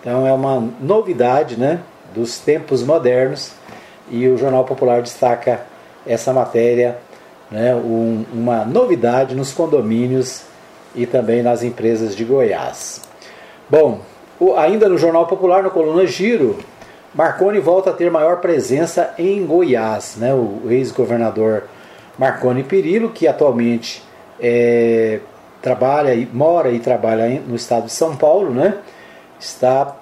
Então 0.00 0.26
é 0.26 0.32
uma 0.32 0.68
novidade 0.80 1.58
né, 1.58 1.80
dos 2.14 2.38
tempos 2.38 2.82
modernos 2.82 3.52
e 4.10 4.28
o 4.28 4.36
Jornal 4.36 4.64
Popular 4.64 5.02
destaca 5.02 5.60
essa 6.06 6.32
matéria 6.32 6.98
né, 7.52 7.74
um, 7.74 8.24
uma 8.32 8.64
novidade 8.64 9.34
nos 9.34 9.52
condomínios 9.52 10.42
e 10.94 11.06
também 11.06 11.42
nas 11.42 11.62
empresas 11.62 12.16
de 12.16 12.24
Goiás. 12.24 13.02
Bom, 13.68 14.00
o, 14.40 14.56
ainda 14.56 14.88
no 14.88 14.96
Jornal 14.96 15.26
Popular, 15.26 15.62
na 15.62 15.68
coluna 15.70 16.06
Giro, 16.06 16.58
Marconi 17.14 17.60
volta 17.60 17.90
a 17.90 17.92
ter 17.92 18.10
maior 18.10 18.40
presença 18.40 19.14
em 19.18 19.44
Goiás. 19.44 20.16
Né? 20.16 20.32
O 20.32 20.62
ex-governador 20.70 21.64
Marconi 22.18 22.62
Perillo, 22.62 23.10
que 23.10 23.28
atualmente 23.28 24.02
é, 24.40 25.20
trabalha, 25.60 26.26
mora 26.32 26.70
e 26.70 26.78
trabalha 26.78 27.42
no 27.46 27.54
estado 27.54 27.84
de 27.84 27.92
São 27.92 28.16
Paulo, 28.16 28.50
né? 28.50 28.78
está 29.38 29.94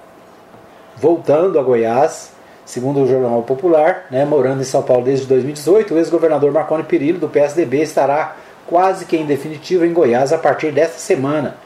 voltando 0.97 1.59
a 1.59 1.63
Goiás 1.63 2.33
Segundo 2.71 3.03
o 3.03 3.07
Jornal 3.09 3.43
Popular, 3.43 4.07
né, 4.13 4.25
morando 4.25 4.61
em 4.61 4.65
São 4.65 4.81
Paulo 4.81 5.03
desde 5.03 5.27
2018, 5.27 5.93
o 5.93 5.99
ex-governador 5.99 6.53
Marconi 6.53 6.85
Perillo, 6.85 7.19
do 7.19 7.29
PSDB, 7.29 7.83
estará 7.83 8.37
quase 8.65 9.07
que 9.07 9.17
em 9.17 9.27
definitivo 9.27 9.85
em 9.85 9.93
Goiás 9.93 10.33
a 10.33 10.39
partir 10.39 10.71
desta 10.71 11.01
semana, 11.01 11.57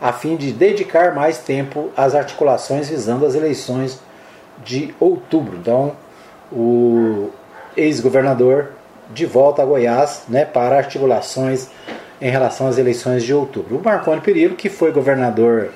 a 0.00 0.10
fim 0.10 0.36
de 0.36 0.52
dedicar 0.52 1.14
mais 1.14 1.36
tempo 1.36 1.90
às 1.94 2.14
articulações 2.14 2.88
visando 2.88 3.26
as 3.26 3.34
eleições 3.34 4.00
de 4.64 4.94
outubro. 4.98 5.54
Então, 5.60 5.92
o 6.50 7.28
ex-governador 7.76 8.70
de 9.12 9.26
volta 9.26 9.60
a 9.60 9.66
Goiás 9.66 10.22
né, 10.30 10.46
para 10.46 10.78
articulações 10.78 11.68
em 12.18 12.30
relação 12.30 12.66
às 12.68 12.78
eleições 12.78 13.22
de 13.22 13.34
outubro. 13.34 13.76
O 13.76 13.84
Marconi 13.84 14.22
Perillo, 14.22 14.54
que 14.54 14.70
foi 14.70 14.92
governador 14.92 15.72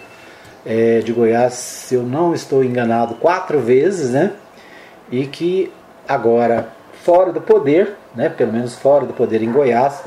é, 0.64 1.00
de 1.00 1.12
Goiás, 1.12 1.52
se 1.52 1.94
eu 1.94 2.02
não 2.02 2.32
estou 2.32 2.64
enganado, 2.64 3.16
quatro 3.16 3.60
vezes, 3.60 4.12
né? 4.12 4.32
E 5.10 5.26
que 5.26 5.72
agora, 6.06 6.68
fora 7.04 7.32
do 7.32 7.40
poder, 7.40 7.94
né, 8.14 8.28
pelo 8.28 8.52
menos 8.52 8.74
fora 8.74 9.04
do 9.06 9.12
poder 9.12 9.42
em 9.42 9.50
Goiás, 9.50 10.02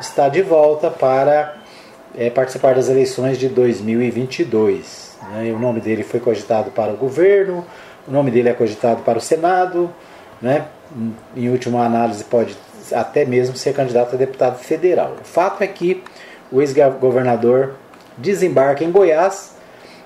está 0.00 0.28
de 0.28 0.42
volta 0.42 0.90
para 0.90 1.56
é, 2.16 2.30
participar 2.30 2.74
das 2.74 2.88
eleições 2.88 3.38
de 3.38 3.48
2022. 3.48 5.18
Né, 5.30 5.52
o 5.52 5.58
nome 5.58 5.80
dele 5.80 6.02
foi 6.02 6.20
cogitado 6.20 6.70
para 6.70 6.92
o 6.92 6.96
governo, 6.96 7.64
o 8.06 8.10
nome 8.12 8.30
dele 8.30 8.48
é 8.48 8.52
cogitado 8.52 9.02
para 9.02 9.18
o 9.18 9.20
Senado, 9.20 9.90
né, 10.40 10.66
em 11.36 11.48
última 11.48 11.84
análise 11.84 12.22
pode 12.24 12.56
até 12.92 13.24
mesmo 13.24 13.56
ser 13.56 13.72
candidato 13.74 14.14
a 14.14 14.18
deputado 14.18 14.58
federal. 14.58 15.16
O 15.20 15.24
fato 15.24 15.62
é 15.62 15.66
que 15.66 16.02
o 16.52 16.60
ex-governador 16.60 17.74
desembarca 18.16 18.84
em 18.84 18.90
Goiás 18.90 19.55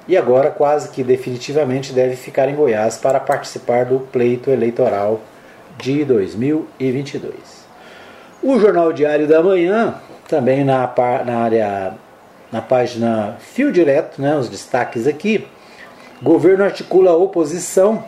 e 0.09 0.17
agora 0.17 0.51
quase 0.51 0.89
que 0.91 1.03
definitivamente 1.03 1.93
deve 1.93 2.17
ficar 2.17 2.49
em 2.49 2.55
Goiás 2.55 2.97
para 2.97 3.21
participar 3.21 3.85
do 3.85 4.01
pleito 4.01 4.51
eleitoral 4.51 5.21
de 5.79 6.05
2022. 6.05 7.35
O 8.43 8.59
Jornal 8.59 8.93
Diário 8.93 9.27
da 9.27 9.43
Manhã, 9.43 9.95
também 10.29 10.65
na, 10.65 10.93
na 11.25 11.39
área, 11.39 11.95
na 12.51 12.61
página 12.61 13.37
Fio 13.39 13.71
Direto, 13.71 14.21
né, 14.21 14.37
os 14.37 14.49
destaques 14.49 15.07
aqui, 15.07 15.47
governo 16.23 16.65
articula 16.65 17.13
oposição, 17.13 18.05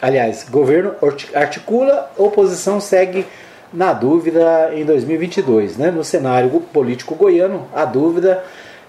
aliás, 0.00 0.46
governo 0.48 0.94
articula, 1.34 2.10
oposição 2.16 2.80
segue 2.80 3.26
na 3.72 3.92
dúvida 3.92 4.70
em 4.72 4.84
2022. 4.84 5.76
Né? 5.76 5.90
No 5.90 6.04
cenário 6.04 6.48
político 6.72 7.14
goiano, 7.14 7.66
a 7.74 7.84
dúvida 7.84 8.44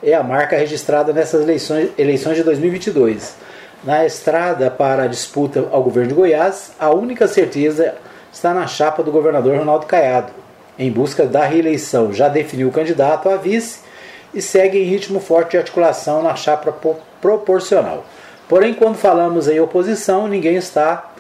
é 0.06 0.14
a 0.14 0.22
marca 0.22 0.56
registrada 0.56 1.12
nessas 1.12 1.42
eleições, 1.42 1.90
eleições 1.98 2.38
de 2.38 2.44
2022. 2.44 3.36
Na 3.84 4.06
estrada 4.06 4.70
para 4.70 5.04
a 5.04 5.08
disputa 5.08 5.68
ao 5.72 5.82
governo 5.82 6.10
de 6.10 6.16
Goiás, 6.16 6.72
a 6.80 6.92
única 6.92 7.28
certeza 7.28 7.96
está 8.32 8.54
na 8.54 8.68
chapa 8.68 9.02
do 9.02 9.12
governador 9.12 9.58
Ronaldo 9.58 9.88
Caiado. 9.88 10.32
Em 10.78 10.92
busca 10.92 11.26
da 11.26 11.44
reeleição, 11.46 12.14
já 12.14 12.28
definiu 12.28 12.68
o 12.68 12.72
candidato 12.72 13.30
a 13.30 13.36
vice 13.36 13.80
e 14.32 14.42
segue 14.42 14.78
em 14.78 14.84
ritmo 14.84 15.20
forte 15.20 15.52
de 15.52 15.58
articulação 15.58 16.22
na 16.22 16.36
chapa 16.36 16.72
proporcional. 17.20 18.06
Porém, 18.48 18.76
quando 18.76 18.96
falamos 18.96 19.48
em 19.48 19.60
oposição, 19.60 20.28
ninguém 20.28 20.56
está. 20.56 21.12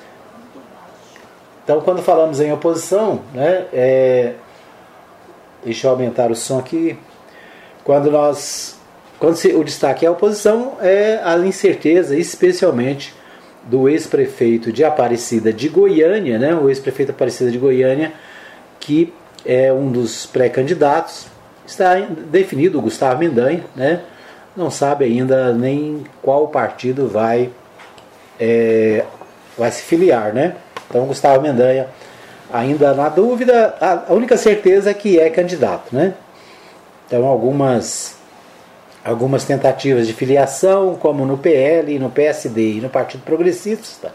Então, 1.63 1.81
quando 1.81 2.03
falamos 2.03 2.39
em 2.39 2.51
oposição, 2.51 3.21
né, 3.33 3.65
é... 3.73 4.33
deixa 5.63 5.87
eu 5.87 5.91
aumentar 5.91 6.29
o 6.29 6.35
som 6.35 6.59
aqui. 6.59 6.99
Quando 7.83 8.11
nós 8.11 8.74
quando 9.25 9.37
se, 9.37 9.55
o 9.55 9.63
destaque 9.63 10.05
é 10.05 10.07
a 10.07 10.11
oposição 10.11 10.73
é 10.79 11.19
a 11.23 11.35
incerteza, 11.39 12.15
especialmente 12.15 13.11
do 13.63 13.89
ex-prefeito 13.89 14.71
de 14.71 14.83
Aparecida 14.83 15.51
de 15.51 15.67
Goiânia, 15.67 16.37
né, 16.37 16.53
o 16.53 16.69
ex-prefeito 16.69 17.09
Aparecida 17.11 17.49
de 17.49 17.57
Goiânia, 17.57 18.13
que 18.79 19.11
é 19.43 19.73
um 19.73 19.91
dos 19.91 20.27
pré-candidatos, 20.27 21.25
está 21.65 21.95
definido, 21.95 22.77
o 22.77 22.83
Gustavo 22.83 23.19
Mendanha, 23.19 23.63
né, 23.75 24.01
não 24.55 24.69
sabe 24.69 25.05
ainda 25.05 25.51
nem 25.51 26.03
qual 26.21 26.49
partido 26.49 27.07
vai, 27.07 27.49
é, 28.39 29.05
vai 29.57 29.71
se 29.71 29.81
filiar. 29.81 30.35
Né? 30.35 30.55
Então, 30.87 31.03
Gustavo 31.07 31.41
Mendanha, 31.41 31.87
ainda 32.53 32.93
na 32.93 33.09
dúvida, 33.09 33.75
a 33.81 34.13
única 34.13 34.37
certeza 34.37 34.91
é 34.91 34.93
que 34.93 35.19
é 35.19 35.31
candidato. 35.31 35.95
Né? 35.95 36.13
Então, 37.07 37.25
algumas, 37.25 38.14
algumas 39.05 39.45
tentativas 39.45 40.07
de 40.07 40.13
filiação, 40.13 40.95
como 40.95 41.25
no 41.25 41.37
PL, 41.37 41.99
no 41.99 42.09
PSD 42.09 42.73
e 42.73 42.81
no 42.81 42.89
Partido 42.89 43.23
Progressista, 43.23 44.11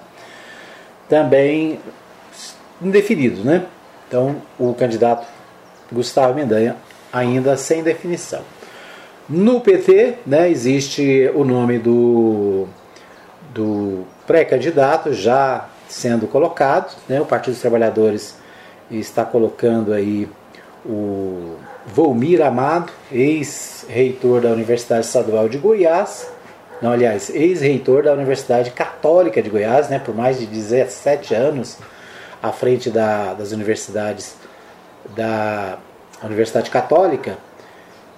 também 1.08 1.78
indefinidos. 2.82 3.44
Né? 3.44 3.64
Então, 4.08 4.42
o 4.58 4.74
candidato 4.74 5.26
Gustavo 5.92 6.34
Mendanha 6.34 6.76
ainda 7.12 7.56
sem 7.56 7.84
definição. 7.84 8.42
No 9.28 9.60
PT, 9.60 10.18
né, 10.26 10.50
existe 10.50 11.30
o 11.36 11.44
nome 11.44 11.78
do, 11.78 12.66
do 13.54 14.04
pré-candidato 14.26 15.12
já 15.12 15.68
sendo 15.88 16.26
colocado, 16.26 16.96
né, 17.08 17.20
o 17.20 17.26
Partido 17.26 17.52
dos 17.52 17.60
Trabalhadores 17.60 18.36
está 18.90 19.24
colocando 19.24 19.92
aí 19.92 20.28
o 20.84 21.56
Volmir 21.92 22.42
Amado, 22.42 22.92
ex-reitor 23.10 24.40
da 24.40 24.50
Universidade 24.50 25.06
Estadual 25.06 25.48
de 25.48 25.58
Goiás, 25.58 26.28
não, 26.80 26.92
aliás, 26.92 27.28
ex-reitor 27.28 28.04
da 28.04 28.12
Universidade 28.14 28.70
Católica 28.70 29.42
de 29.42 29.50
Goiás, 29.50 29.90
né, 29.90 29.98
por 29.98 30.14
mais 30.14 30.38
de 30.38 30.46
17 30.46 31.34
anos 31.34 31.76
à 32.42 32.52
frente 32.52 32.88
da, 32.88 33.34
das 33.34 33.52
universidades 33.52 34.34
da 35.14 35.76
Universidade 36.22 36.70
Católica, 36.70 37.36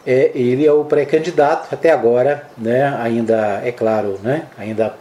é, 0.07 0.31
ele 0.35 0.65
é 0.65 0.73
o 0.73 0.85
pré-candidato 0.85 1.75
até 1.75 1.91
agora, 1.91 2.47
né, 2.57 2.97
ainda 3.01 3.61
é 3.65 3.73
claro, 3.73 4.19
né, 4.23 4.47
ainda 4.57 4.95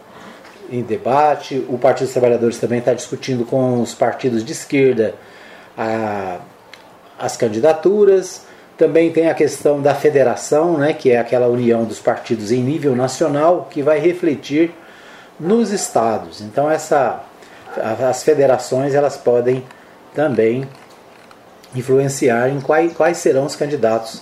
em 0.68 0.82
debate. 0.82 1.64
O 1.68 1.78
Partido 1.78 2.06
dos 2.06 2.12
Trabalhadores 2.12 2.58
também 2.58 2.80
está 2.80 2.94
discutindo 2.94 3.44
com 3.44 3.80
os 3.80 3.94
partidos 3.94 4.44
de 4.44 4.52
esquerda 4.52 5.14
a, 5.78 6.38
as 7.18 7.36
candidaturas. 7.36 8.46
Também 8.82 9.12
tem 9.12 9.30
a 9.30 9.34
questão 9.34 9.80
da 9.80 9.94
federação, 9.94 10.76
né, 10.76 10.92
que 10.92 11.12
é 11.12 11.20
aquela 11.20 11.46
união 11.46 11.84
dos 11.84 12.00
partidos 12.00 12.50
em 12.50 12.60
nível 12.60 12.96
nacional 12.96 13.68
que 13.70 13.80
vai 13.80 14.00
refletir 14.00 14.72
nos 15.38 15.70
estados. 15.70 16.40
Então 16.40 16.68
essa, 16.68 17.22
as 17.76 18.24
federações 18.24 18.92
elas 18.92 19.16
podem 19.16 19.62
também 20.12 20.68
influenciar 21.76 22.48
em 22.48 22.60
quais, 22.60 22.92
quais 22.92 23.18
serão 23.18 23.46
os 23.46 23.54
candidatos 23.54 24.20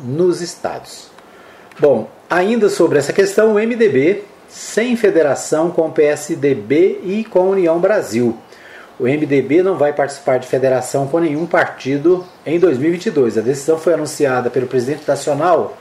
nos 0.00 0.40
estados. 0.40 1.08
Bom, 1.78 2.08
ainda 2.28 2.68
sobre 2.68 2.98
essa 2.98 3.12
questão, 3.12 3.52
o 3.52 3.54
MDB 3.54 4.24
sem 4.48 4.96
federação 4.96 5.70
com 5.70 5.86
o 5.86 5.92
PSDB 5.92 7.02
e 7.04 7.22
com 7.22 7.38
a 7.38 7.50
União 7.50 7.78
Brasil. 7.78 8.36
O 9.02 9.04
MDB 9.04 9.64
não 9.64 9.74
vai 9.74 9.92
participar 9.92 10.38
de 10.38 10.46
federação 10.46 11.08
com 11.08 11.18
nenhum 11.18 11.44
partido 11.44 12.24
em 12.46 12.56
2022. 12.56 13.36
A 13.36 13.40
decisão 13.40 13.76
foi 13.76 13.94
anunciada 13.94 14.48
pelo 14.48 14.68
presidente 14.68 15.02
nacional 15.08 15.76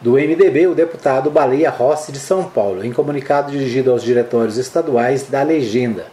do 0.00 0.12
MDB, 0.12 0.68
o 0.68 0.74
deputado 0.74 1.28
Baleia 1.28 1.70
Rossi 1.70 2.12
de 2.12 2.20
São 2.20 2.44
Paulo, 2.44 2.84
em 2.84 2.92
comunicado 2.92 3.50
dirigido 3.50 3.90
aos 3.90 4.00
diretórios 4.00 4.58
estaduais 4.58 5.24
da 5.24 5.42
legenda. 5.42 6.06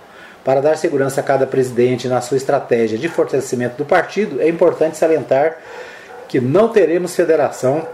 Para 0.43 0.59
dar 0.59 0.75
segurança 0.75 1.21
a 1.21 1.23
cada 1.23 1.45
presidente 1.45 2.07
na 2.07 2.19
sua 2.19 2.37
estratégia 2.37 2.97
de 2.97 3.07
fortalecimento 3.07 3.77
do 3.77 3.85
partido, 3.85 4.41
é 4.41 4.49
importante 4.49 4.97
salientar 4.97 5.59
que 6.27 6.41
não 6.41 6.67
teremos 6.67 7.15
federação 7.15 7.87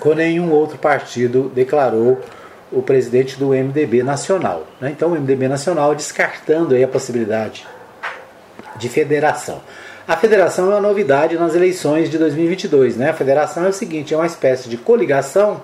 com 0.00 0.12
nenhum 0.12 0.50
outro 0.50 0.76
partido, 0.76 1.52
declarou 1.54 2.18
o 2.72 2.82
presidente 2.82 3.38
do 3.38 3.48
MDB 3.48 4.02
Nacional. 4.02 4.66
Né? 4.80 4.90
Então, 4.90 5.12
o 5.12 5.14
MDB 5.14 5.48
Nacional 5.48 5.94
descartando 5.94 6.74
a 6.76 6.88
possibilidade 6.88 7.66
de 8.76 8.88
federação. 8.88 9.60
A 10.06 10.16
federação 10.16 10.66
é 10.66 10.74
uma 10.74 10.80
novidade 10.80 11.36
nas 11.36 11.54
eleições 11.54 12.10
de 12.10 12.18
2022. 12.18 12.96
Né? 12.96 13.10
A 13.10 13.14
federação 13.14 13.64
é 13.64 13.68
o 13.68 13.72
seguinte: 13.72 14.12
é 14.12 14.16
uma 14.16 14.26
espécie 14.26 14.68
de 14.68 14.76
coligação 14.76 15.62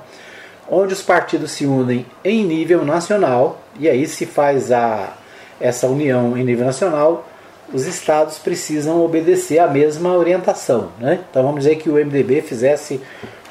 onde 0.68 0.94
os 0.94 1.02
partidos 1.02 1.50
se 1.50 1.66
unem 1.66 2.06
em 2.24 2.44
nível 2.44 2.84
nacional 2.84 3.60
e 3.78 3.88
aí 3.88 4.06
se 4.06 4.24
faz 4.24 4.70
a, 4.70 5.14
essa 5.60 5.88
união 5.88 6.38
em 6.38 6.44
nível 6.44 6.64
nacional 6.64 7.26
os 7.72 7.86
estados 7.86 8.38
precisam 8.38 9.04
obedecer 9.04 9.58
a 9.58 9.68
mesma 9.68 10.16
orientação. 10.16 10.90
Né? 10.98 11.20
Então 11.30 11.42
vamos 11.42 11.64
dizer 11.64 11.76
que 11.76 11.88
o 11.88 11.94
MDB 11.94 12.42
fizesse 12.42 13.00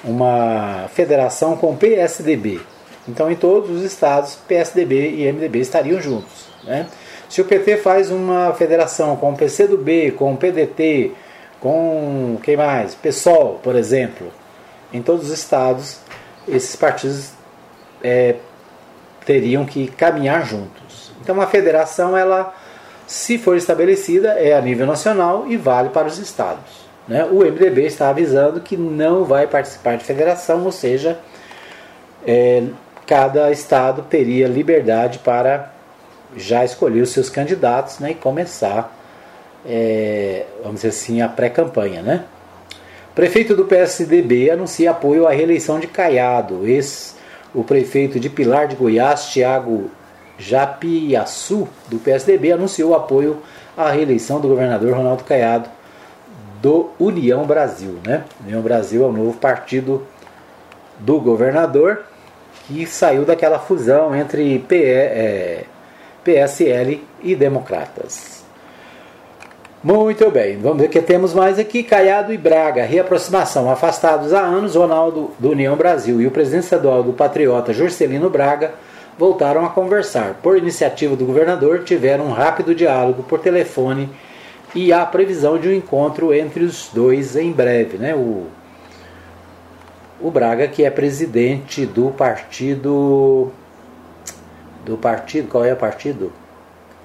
uma 0.04 0.90
federação 0.94 1.56
com 1.56 1.72
o 1.72 1.78
PSDB. 1.78 2.60
Então 3.08 3.32
em 3.32 3.36
todos 3.36 3.70
os 3.70 3.84
estados, 3.84 4.36
PSDB 4.48 5.16
e 5.16 5.32
MDB 5.32 5.60
estariam 5.60 6.02
juntos. 6.02 6.48
Né? 6.64 6.88
Se 7.28 7.42
o 7.42 7.46
PT 7.46 7.78
faz 7.78 8.12
uma 8.12 8.54
federação 8.54 9.16
com 9.16 9.32
o 9.32 9.36
PCdoB, 9.36 10.12
com 10.12 10.34
o 10.34 10.38
PDT, 10.38 11.12
com 11.60 12.38
quem 12.44 12.58
mais? 12.58 12.96
PSOL, 12.96 13.60
por 13.62 13.76
exemplo, 13.76 14.28
em 14.94 15.02
todos 15.02 15.28
os 15.28 15.32
estados, 15.32 16.00
esses 16.48 16.76
partidos 16.76 17.32
é, 18.04 18.36
teriam 19.26 19.66
que 19.66 19.88
caminhar 19.88 20.46
juntos. 20.46 21.12
Então 21.22 21.40
a 21.42 21.48
federação 21.48 22.18
ela 22.18 22.54
se 23.10 23.40
for 23.40 23.58
estabelecida, 23.58 24.34
é 24.34 24.54
a 24.54 24.62
nível 24.62 24.86
nacional 24.86 25.46
e 25.48 25.58
vale 25.58 25.90
para 25.90 26.08
os 26.08 26.20
estados. 26.20 26.88
Né? 27.08 27.26
O 27.26 27.40
MDB 27.40 27.88
está 27.88 28.10
avisando 28.10 28.62
que 28.62 28.78
não 28.78 29.26
vai 29.26 29.48
participar 29.48 29.98
de 29.98 30.04
federação, 30.04 30.64
ou 30.64 30.72
seja, 30.72 31.18
é, 32.24 32.64
cada 33.10 33.50
estado 33.50 34.04
teria 34.04 34.48
liberdade 34.48 35.18
para 35.18 35.74
já 36.38 36.64
escolher 36.64 37.02
os 37.02 37.10
seus 37.10 37.28
candidatos 37.28 37.98
né, 37.98 38.12
e 38.12 38.14
começar, 38.14 38.96
é, 39.66 40.46
vamos 40.62 40.76
dizer 40.76 40.90
assim, 40.90 41.20
a 41.20 41.28
pré-campanha. 41.28 42.04
Né? 42.04 42.26
Prefeito 43.16 43.56
do 43.56 43.66
PSDB 43.66 44.52
anuncia 44.52 44.92
apoio 44.92 45.28
à 45.28 45.32
reeleição 45.32 45.80
de 45.80 45.88
Caiado. 45.88 46.70
Esse, 46.70 47.16
o 47.52 47.64
prefeito 47.64 48.20
de 48.20 48.30
Pilar 48.30 48.68
de 48.68 48.76
Goiás, 48.76 49.26
Tiago 49.26 49.90
Japiaçu, 50.38 51.68
do 51.88 51.98
PSDB, 51.98 52.52
anunciou 52.52 52.94
apoio 52.94 53.42
à 53.76 53.90
reeleição 53.90 54.40
do 54.40 54.48
governador 54.48 54.94
Ronaldo 54.94 55.24
Caiado 55.24 55.68
do 56.62 56.92
União 57.00 57.44
Brasil. 57.48 57.98
Né? 58.06 58.24
União 58.44 58.62
Brasil 58.62 59.04
é 59.04 59.08
o 59.08 59.12
novo 59.12 59.34
partido 59.34 60.06
do 61.00 61.20
governador 61.20 62.04
que 62.70 62.86
saiu 62.86 63.26
daquela 63.26 63.58
fusão 63.58 64.16
entre 64.16 64.60
PE, 64.60 64.76
é, 64.78 65.64
PSL 66.24 67.04
e 67.24 67.36
Democratas. 67.36 68.44
Muito 69.84 70.30
bem, 70.30 70.60
vamos 70.60 70.80
ver 70.80 70.86
o 70.88 70.90
que 70.90 71.02
temos 71.02 71.34
mais 71.34 71.58
aqui. 71.58 71.82
Caiado 71.82 72.32
e 72.32 72.38
Braga, 72.38 72.84
reaproximação. 72.84 73.72
Afastados 73.72 74.34
há 74.34 74.42
anos, 74.42 74.76
Ronaldo 74.76 75.32
do 75.40 75.50
União 75.50 75.76
Brasil 75.76 76.22
e 76.22 76.28
o 76.28 76.32
presidente 76.32 76.66
estadual 76.66 77.02
do 77.02 77.14
Patriota, 77.14 77.74
Juscelino 77.74 78.30
Braga, 78.30 78.74
voltaram 79.18 79.66
a 79.66 79.70
conversar. 79.70 80.36
Por 80.44 80.58
iniciativa 80.58 81.16
do 81.16 81.26
governador, 81.26 81.84
tiveram 81.84 82.26
um 82.26 82.32
rápido 82.32 82.76
diálogo 82.76 83.24
por 83.24 83.40
telefone 83.40 84.10
e 84.76 84.94
há 84.94 85.04
previsão 85.06 85.58
de 85.58 85.68
um 85.70 85.74
encontro 85.74 86.34
entre 86.34 86.64
os 86.64 86.90
dois 86.94 87.36
em 87.36 87.52
breve. 87.52 87.98
Né? 87.98 88.14
O, 88.14 88.48
o 90.22 90.30
Braga, 90.30 90.68
que 90.68 90.84
é 90.84 90.90
presidente 90.90 91.86
do 91.86 92.12
partido. 92.12 93.52
Do 94.86 94.98
partido. 94.98 95.48
Qual 95.50 95.64
é 95.64 95.74
o 95.74 95.78
partido? 95.78 96.32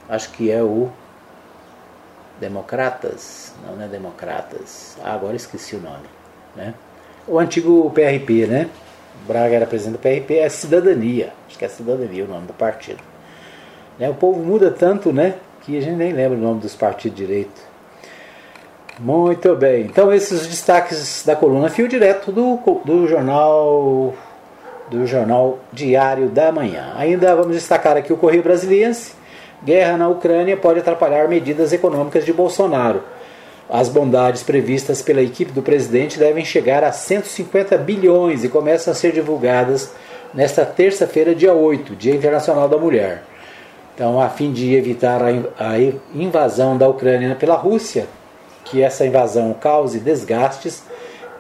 Acho 0.09 0.31
que 0.33 0.51
é 0.51 0.63
o. 0.63 0.91
Democratas? 2.41 3.53
Não, 3.65 3.77
não 3.77 3.85
é 3.85 3.89
Democratas. 3.89 4.97
Ah, 5.03 5.15
agora 5.15 5.37
esqueci 5.37 5.77
o 5.77 5.81
nome. 5.81 6.07
Né? 6.57 6.75
O 7.27 7.39
antigo 7.39 7.91
PRP, 7.91 8.47
né? 8.47 8.69
Braga 9.27 9.55
era 9.55 9.67
presidente 9.67 9.99
do 9.99 10.01
PRP, 10.01 10.39
é 10.39 10.49
Cidadania. 10.49 11.33
Acho 11.47 11.57
que 11.57 11.65
é 11.65 11.69
Cidadania 11.69 12.25
o 12.25 12.29
nome 12.29 12.47
do 12.47 12.53
partido. 12.53 13.03
Né? 13.99 14.11
O 14.11 14.15
povo 14.15 14.41
muda 14.41 14.71
tanto, 14.71 15.13
né? 15.13 15.37
Que 15.63 15.79
a 15.79 15.81
gente 15.81 15.97
nem 15.97 16.13
lembra 16.13 16.37
o 16.37 16.41
nome 16.41 16.61
dos 16.61 16.75
partidos 16.75 17.17
direito. 17.17 17.74
Muito 18.99 19.57
bem. 19.57 19.83
Então 19.83 20.13
esses 20.13 20.47
destaques 20.47 21.25
da 21.27 21.35
coluna 21.35 21.69
Fio 21.69 21.89
Direto 21.89 22.31
do, 22.31 22.59
do 22.85 23.09
jornal 23.09 24.15
do 24.89 25.07
jornal 25.07 25.59
Diário 25.73 26.29
da 26.29 26.53
Manhã. 26.53 26.93
Ainda 26.97 27.35
vamos 27.35 27.57
destacar 27.57 27.97
aqui 27.97 28.13
o 28.13 28.17
Correio 28.17 28.43
Brasiliense. 28.43 29.13
Guerra 29.65 29.97
na 29.97 30.09
Ucrânia 30.09 30.57
pode 30.57 30.79
atrapalhar 30.79 31.27
medidas 31.27 31.73
econômicas 31.73 32.25
de 32.25 32.33
Bolsonaro. 32.33 33.03
As 33.69 33.89
bondades 33.89 34.43
previstas 34.43 35.01
pela 35.01 35.23
equipe 35.23 35.51
do 35.51 35.63
presidente 35.63 36.19
devem 36.19 36.45
chegar 36.45 36.85
a 36.85 36.93
150 36.93 37.79
bilhões 37.79 38.45
e 38.45 38.49
começam 38.49 38.93
a 38.93 38.95
ser 38.95 39.13
divulgadas 39.13 39.91
nesta 40.35 40.67
terça-feira, 40.67 41.35
dia 41.35 41.55
8, 41.55 41.97
Dia 41.97 42.15
Internacional 42.15 42.69
da 42.69 42.77
Mulher. 42.77 43.23
Então, 43.95 44.21
a 44.21 44.29
fim 44.29 44.53
de 44.53 44.75
evitar 44.75 45.21
a 45.23 45.79
invasão 46.15 46.77
da 46.77 46.87
Ucrânia 46.89 47.35
pela 47.35 47.55
Rússia, 47.55 48.07
que 48.65 48.83
essa 48.83 49.07
invasão 49.07 49.55
cause 49.55 49.99
desgastes 49.99 50.83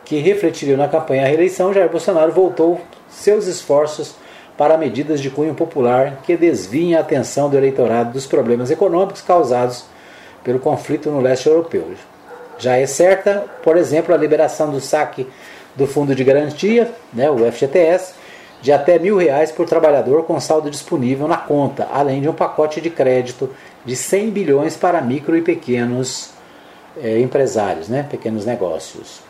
que 0.04 0.18
refletiriam 0.18 0.76
na 0.76 0.88
campanha 0.88 1.24
à 1.24 1.26
reeleição, 1.26 1.72
Jair 1.72 1.90
Bolsonaro 1.90 2.30
voltou 2.30 2.80
seus 3.08 3.46
esforços 3.46 4.14
para 4.56 4.76
medidas 4.76 5.20
de 5.20 5.30
cunho 5.30 5.54
popular 5.54 6.20
que 6.22 6.36
desviem 6.36 6.94
a 6.94 7.00
atenção 7.00 7.48
do 7.48 7.56
eleitorado 7.56 8.12
dos 8.12 8.26
problemas 8.26 8.70
econômicos 8.70 9.22
causados 9.22 9.84
pelo 10.44 10.60
conflito 10.60 11.10
no 11.10 11.20
leste 11.20 11.48
europeu. 11.48 11.92
Já 12.58 12.76
é 12.76 12.86
certa, 12.86 13.44
por 13.62 13.76
exemplo, 13.76 14.14
a 14.14 14.18
liberação 14.18 14.70
do 14.70 14.80
saque 14.80 15.26
do 15.74 15.86
Fundo 15.86 16.14
de 16.14 16.22
Garantia, 16.22 16.92
né, 17.12 17.28
o 17.30 17.50
FGTS, 17.50 18.14
de 18.62 18.72
até 18.72 18.98
mil 18.98 19.16
reais 19.16 19.50
por 19.50 19.66
trabalhador 19.66 20.24
com 20.24 20.38
saldo 20.40 20.70
disponível 20.70 21.26
na 21.26 21.36
conta, 21.36 21.88
além 21.92 22.20
de 22.20 22.28
um 22.28 22.32
pacote 22.32 22.80
de 22.80 22.90
crédito 22.90 23.50
de 23.84 23.96
100 23.96 24.30
bilhões 24.30 24.76
para 24.76 25.00
micro 25.00 25.36
e 25.36 25.42
pequenos 25.42 26.33
é, 27.00 27.20
empresários, 27.20 27.88
né, 27.88 28.06
pequenos 28.08 28.44
negócios. 28.44 29.20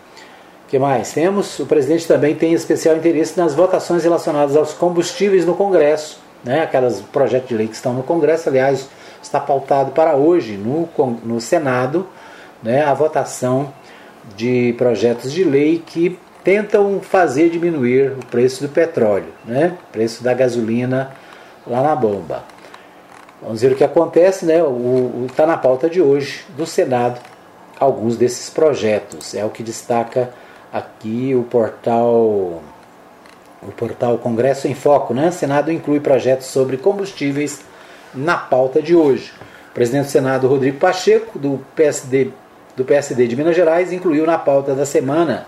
que 0.68 0.78
mais? 0.78 1.12
Temos, 1.12 1.58
o 1.58 1.66
presidente 1.66 2.06
também 2.06 2.34
tem 2.34 2.52
especial 2.52 2.96
interesse 2.96 3.38
nas 3.38 3.54
votações 3.54 4.04
relacionadas 4.04 4.56
aos 4.56 4.72
combustíveis 4.72 5.44
no 5.44 5.54
Congresso, 5.54 6.18
né? 6.42 6.62
aquelas 6.62 7.00
projetos 7.00 7.48
de 7.48 7.56
lei 7.56 7.68
que 7.68 7.74
estão 7.74 7.94
no 7.94 8.02
Congresso, 8.02 8.48
aliás, 8.48 8.88
está 9.22 9.40
pautado 9.40 9.92
para 9.92 10.16
hoje 10.16 10.56
no, 10.56 10.88
no 11.24 11.40
Senado 11.40 12.06
né? 12.62 12.84
a 12.84 12.92
votação 12.92 13.72
de 14.36 14.74
projetos 14.76 15.32
de 15.32 15.44
lei 15.44 15.82
que 15.84 16.18
tentam 16.42 17.00
fazer 17.00 17.48
diminuir 17.48 18.12
o 18.12 18.26
preço 18.26 18.62
do 18.62 18.68
petróleo, 18.68 19.32
né? 19.44 19.76
o 19.88 19.92
preço 19.92 20.22
da 20.22 20.34
gasolina 20.34 21.12
lá 21.66 21.82
na 21.82 21.94
bomba. 21.96 22.42
Vamos 23.40 23.60
ver 23.60 23.72
o 23.72 23.76
que 23.76 23.84
acontece, 23.84 24.46
né? 24.46 24.54
Está 25.26 25.46
na 25.46 25.58
pauta 25.58 25.88
de 25.88 26.00
hoje 26.00 26.46
do 26.56 26.64
Senado 26.64 27.20
alguns 27.78 28.16
desses 28.16 28.50
projetos. 28.50 29.34
É 29.34 29.44
o 29.44 29.50
que 29.50 29.62
destaca 29.62 30.32
aqui 30.72 31.34
o 31.34 31.42
portal 31.44 32.62
o 33.62 33.72
portal 33.72 34.18
Congresso 34.18 34.68
em 34.68 34.74
Foco, 34.74 35.14
né? 35.14 35.30
Senado 35.30 35.72
inclui 35.72 35.98
projetos 35.98 36.48
sobre 36.48 36.76
combustíveis 36.76 37.60
na 38.14 38.36
pauta 38.36 38.82
de 38.82 38.94
hoje. 38.94 39.32
O 39.70 39.74
presidente 39.74 40.04
do 40.04 40.10
Senado, 40.10 40.46
Rodrigo 40.46 40.78
Pacheco, 40.78 41.38
do 41.38 41.64
PSD, 41.74 42.30
do 42.76 42.84
PSD 42.84 43.26
de 43.26 43.34
Minas 43.34 43.56
Gerais, 43.56 43.92
incluiu 43.92 44.26
na 44.26 44.36
pauta 44.36 44.74
da 44.74 44.84
semana 44.84 45.46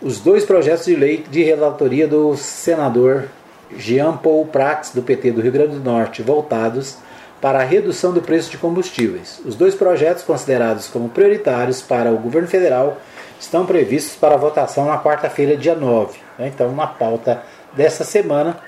os 0.00 0.20
dois 0.20 0.44
projetos 0.44 0.84
de 0.84 0.94
lei 0.94 1.24
de 1.28 1.42
relatoria 1.42 2.06
do 2.06 2.36
senador 2.36 3.28
Jean 3.76 4.16
Paul 4.16 4.46
Prats, 4.46 4.92
do 4.94 5.02
PT 5.02 5.32
do 5.32 5.40
Rio 5.40 5.52
Grande 5.52 5.76
do 5.76 5.82
Norte, 5.82 6.22
voltados 6.22 6.98
para 7.40 7.60
a 7.60 7.64
redução 7.64 8.12
do 8.12 8.20
preço 8.20 8.50
de 8.50 8.58
combustíveis. 8.58 9.40
Os 9.44 9.54
dois 9.54 9.74
projetos, 9.74 10.22
considerados 10.22 10.88
como 10.88 11.08
prioritários 11.08 11.80
para 11.80 12.10
o 12.10 12.18
governo 12.18 12.48
federal, 12.48 12.98
estão 13.38 13.64
previstos 13.64 14.16
para 14.16 14.36
votação 14.36 14.86
na 14.86 14.98
quarta-feira, 14.98 15.56
dia 15.56 15.74
9. 15.74 16.18
Né? 16.38 16.48
Então, 16.48 16.74
na 16.74 16.86
pauta 16.86 17.42
dessa 17.72 18.04
semana, 18.04 18.58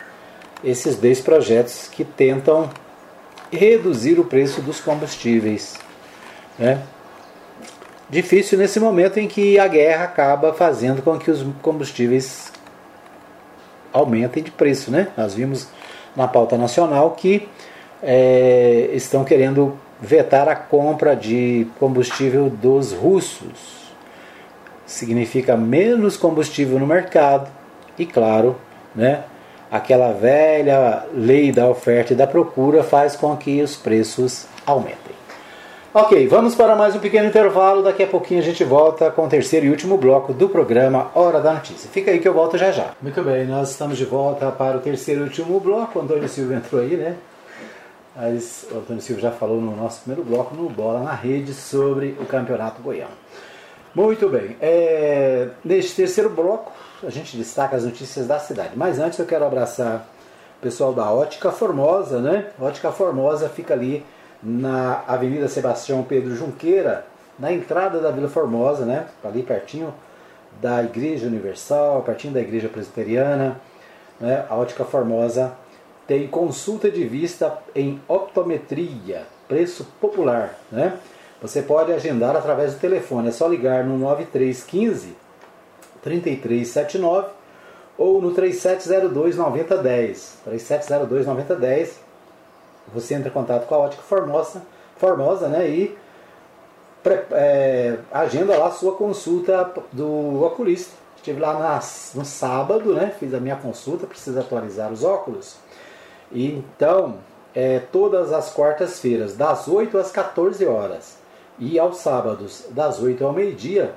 esses 0.63 0.97
dois 0.97 1.21
projetos 1.21 1.89
que 1.89 2.05
tentam 2.05 2.71
reduzir 3.51 4.21
o 4.21 4.25
preço 4.25 4.61
dos 4.61 4.81
combustíveis. 4.81 5.77
Né? 6.59 6.81
Difícil 8.09 8.59
nesse 8.59 8.79
momento 8.79 9.19
em 9.19 9.27
que 9.27 9.59
a 9.59 9.67
guerra 9.67 10.05
acaba 10.05 10.53
fazendo 10.53 11.03
com 11.03 11.19
que 11.19 11.31
os 11.31 11.45
combustíveis 11.61 12.53
aumentem 13.93 14.43
de 14.43 14.51
preço. 14.53 14.91
Né? 14.93 15.09
Nós 15.17 15.35
vimos 15.35 15.69
na 16.15 16.29
pauta 16.29 16.57
nacional 16.57 17.13
que 17.13 17.49
é, 18.03 18.91
estão 18.93 19.25
querendo 19.25 19.77
vetar 20.01 20.49
a 20.49 20.57
compra 20.57 21.15
de 21.15 21.67
combustível 21.79 22.49
dos 22.49 22.93
russos. 22.93 23.81
Significa 24.87 25.57
menos 25.57 26.17
combustível 26.17 26.79
no 26.79 26.87
mercado 26.87 27.49
e, 27.99 28.07
claro, 28.07 28.57
né, 28.95 29.25
aquela 29.71 30.13
velha 30.13 31.05
lei 31.15 31.53
da 31.53 31.69
oferta 31.69 32.13
e 32.13 32.17
da 32.17 32.27
procura 32.27 32.83
faz 32.83 33.15
com 33.15 33.37
que 33.37 33.63
os 33.63 33.77
preços 33.77 34.47
aumentem. 34.67 35.21
Ok, 35.93 36.29
vamos 36.29 36.55
para 36.55 36.77
mais 36.77 36.95
um 36.95 37.01
pequeno 37.01 37.27
intervalo. 37.27 37.83
Daqui 37.83 38.05
a 38.05 38.07
pouquinho 38.07 38.39
a 38.39 38.45
gente 38.45 38.63
volta 38.63 39.11
com 39.11 39.27
o 39.27 39.29
terceiro 39.29 39.67
e 39.67 39.71
último 39.71 39.97
bloco 39.97 40.33
do 40.33 40.49
programa 40.49 41.11
Hora 41.17 41.41
da 41.41 41.53
Notícia. 41.53 41.91
Fica 41.91 42.13
aí 42.13 42.21
que 42.21 42.29
eu 42.29 42.33
volto 42.33 42.57
já 42.57 42.71
já. 42.71 42.93
Muito 43.03 43.21
bem, 43.25 43.45
nós 43.45 43.71
estamos 43.71 43.99
de 43.99 44.05
volta 44.05 44.53
para 44.53 44.77
o 44.77 44.81
terceiro 44.81 45.23
e 45.23 45.25
último 45.25 45.59
bloco. 45.59 45.99
Antônio 45.99 46.29
Silva 46.29 46.55
entrou 46.55 46.81
aí, 46.81 46.97
né? 46.97 47.17
Mas 48.21 48.67
o 48.71 48.77
Antônio 48.77 49.01
Silva 49.01 49.23
já 49.23 49.31
falou 49.31 49.63
no 49.63 49.75
nosso 49.75 50.03
primeiro 50.03 50.23
bloco, 50.23 50.55
no 50.55 50.69
Bola 50.69 51.01
na 51.01 51.15
Rede, 51.15 51.55
sobre 51.55 52.19
o 52.21 52.27
Campeonato 52.27 52.83
Goiano. 52.83 53.15
Muito 53.95 54.29
bem, 54.29 54.59
é, 54.61 55.49
neste 55.65 55.97
terceiro 55.97 56.29
bloco 56.29 56.71
a 57.03 57.09
gente 57.09 57.35
destaca 57.35 57.75
as 57.77 57.83
notícias 57.83 58.27
da 58.27 58.39
cidade. 58.39 58.73
Mas 58.77 58.99
antes 58.99 59.19
eu 59.19 59.25
quero 59.25 59.47
abraçar 59.47 60.07
o 60.59 60.61
pessoal 60.61 60.93
da 60.93 61.11
Ótica 61.11 61.51
Formosa, 61.51 62.21
né? 62.21 62.51
Ótica 62.61 62.93
Formosa 62.93 63.49
fica 63.49 63.73
ali 63.73 64.05
na 64.43 65.03
Avenida 65.09 65.49
Sebastião 65.49 66.03
Pedro 66.03 66.37
Junqueira, 66.37 67.07
na 67.39 67.51
entrada 67.51 68.01
da 68.01 68.11
Vila 68.11 68.29
Formosa, 68.29 68.85
né? 68.85 69.07
Ali 69.25 69.43
pertinho 69.43 69.95
da 70.61 70.83
Igreja 70.85 71.27
Universal, 71.27 72.03
pertinho 72.03 72.35
da 72.35 72.41
Igreja 72.41 72.69
Presbiteriana. 72.69 73.59
Né? 74.21 74.45
A 74.51 74.55
Ótica 74.57 74.85
Formosa 74.85 75.55
tem 76.11 76.27
consulta 76.27 76.91
de 76.91 77.05
vista 77.07 77.57
em 77.73 78.01
optometria, 78.09 79.29
preço 79.47 79.87
popular. 80.01 80.59
Né? 80.69 80.99
Você 81.41 81.63
pode 81.63 81.93
agendar 81.93 82.35
através 82.35 82.75
do 82.75 82.81
telefone, 82.81 83.29
é 83.29 83.31
só 83.31 83.47
ligar 83.47 83.85
no 83.85 83.97
9315 83.97 85.15
3379 86.03 87.29
ou 87.97 88.21
no 88.21 88.35
3702 88.35 89.37
9010. 89.37 90.39
3702 90.47 91.27
9010. 91.27 92.01
Você 92.93 93.15
entra 93.15 93.29
em 93.29 93.33
contato 93.33 93.69
com 93.69 93.77
a 93.77 93.79
Ótica 93.79 94.03
Formosa, 94.03 94.63
Formosa 94.97 95.47
né? 95.47 95.71
e 95.71 95.97
é, 97.31 97.99
agenda 98.11 98.59
lá 98.59 98.67
a 98.67 98.73
sua 98.73 98.97
consulta 98.97 99.73
do 99.93 100.43
oculista. 100.43 100.93
Estive 101.15 101.39
lá 101.39 101.57
nas, 101.57 102.11
no 102.17 102.25
sábado, 102.25 102.95
né? 102.95 103.15
fiz 103.17 103.33
a 103.33 103.39
minha 103.39 103.55
consulta, 103.55 104.09
precisa 104.09 104.41
atualizar 104.41 104.91
os 104.91 105.05
óculos. 105.05 105.70
Então, 106.33 107.19
é, 107.55 107.81
todas 107.81 108.33
as 108.33 108.53
quartas-feiras, 108.53 109.37
das 109.37 109.67
8 109.67 109.99
às 109.99 110.11
14 110.11 110.65
horas, 110.67 111.19
e 111.59 111.79
aos 111.79 111.99
sábados, 111.99 112.67
das 112.71 113.01
8 113.01 113.25
ao 113.25 113.33
meio-dia, 113.33 113.95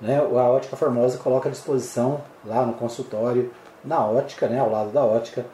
né, 0.00 0.18
a 0.18 0.48
Ótica 0.50 0.76
Formosa 0.76 1.18
coloca 1.18 1.48
à 1.48 1.52
disposição 1.52 2.20
lá 2.44 2.66
no 2.66 2.74
consultório, 2.74 3.50
na 3.84 4.04
ótica, 4.04 4.48
né, 4.48 4.58
ao 4.58 4.70
lado 4.70 4.90
da 4.90 5.04
ótica, 5.04 5.44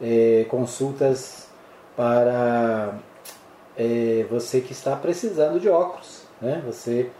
é, 0.00 0.44
consultas 0.48 1.48
para 1.96 2.94
é, 3.76 4.26
você 4.30 4.60
que 4.60 4.72
está 4.72 4.96
precisando 4.96 5.60
de 5.60 5.68
óculos. 5.68 6.22
Né? 6.40 6.62
Você 6.66 7.10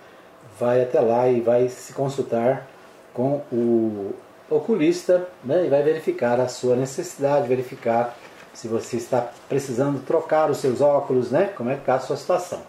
vai 0.59 0.82
até 0.82 1.01
lá 1.01 1.28
e 1.28 1.41
vai 1.41 1.68
se 1.68 1.93
consultar 1.93 2.66
com 3.12 3.43
o 3.53 4.14
oculista 4.51 5.26
né, 5.43 5.66
e 5.66 5.68
vai 5.68 5.82
verificar 5.82 6.41
a 6.41 6.49
sua 6.49 6.76
necessidade, 6.76 7.49
verificar 7.49 8.16
se 8.55 8.68
você 8.68 8.96
está 8.96 9.28
precisando 9.48 10.02
trocar 10.07 10.50
os 10.50 10.59
seus 10.59 10.80
óculos, 10.80 11.30
né? 11.30 11.52
Como 11.57 11.68
é 11.68 11.74
que 11.74 11.80
está 11.80 11.96
a 11.96 12.00
sua 12.00 12.16
situação. 12.16 12.62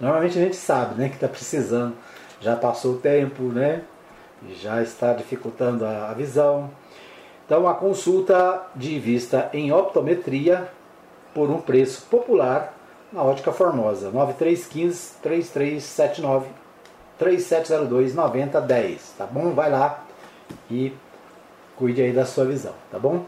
Normalmente 0.00 0.38
a 0.38 0.42
gente 0.42 0.56
sabe, 0.56 0.94
né, 1.00 1.08
que 1.08 1.14
está 1.14 1.28
precisando, 1.28 1.94
já 2.40 2.56
passou 2.56 2.94
o 2.94 2.98
tempo, 2.98 3.44
né? 3.44 3.82
Já 4.60 4.82
está 4.82 5.12
dificultando 5.12 5.86
a, 5.86 6.12
visão. 6.12 6.70
Então 7.44 7.68
a 7.68 7.74
consulta 7.74 8.62
de 8.74 8.98
vista 8.98 9.48
em 9.52 9.72
optometria 9.72 10.68
por 11.32 11.50
um 11.50 11.60
preço 11.60 12.02
popular 12.10 12.74
na 13.12 13.22
Ótica 13.22 13.52
Formosa, 13.52 14.10
9315 14.10 15.14
3379 15.22 16.48
3702 17.18 18.14
9010, 18.14 19.14
tá 19.16 19.26
bom? 19.26 19.52
Vai 19.52 19.70
lá 19.70 20.04
e 20.70 20.92
cuide 21.76 22.02
aí 22.02 22.12
da 22.12 22.26
sua 22.26 22.44
visão, 22.44 22.74
tá 22.90 22.98
bom? 22.98 23.24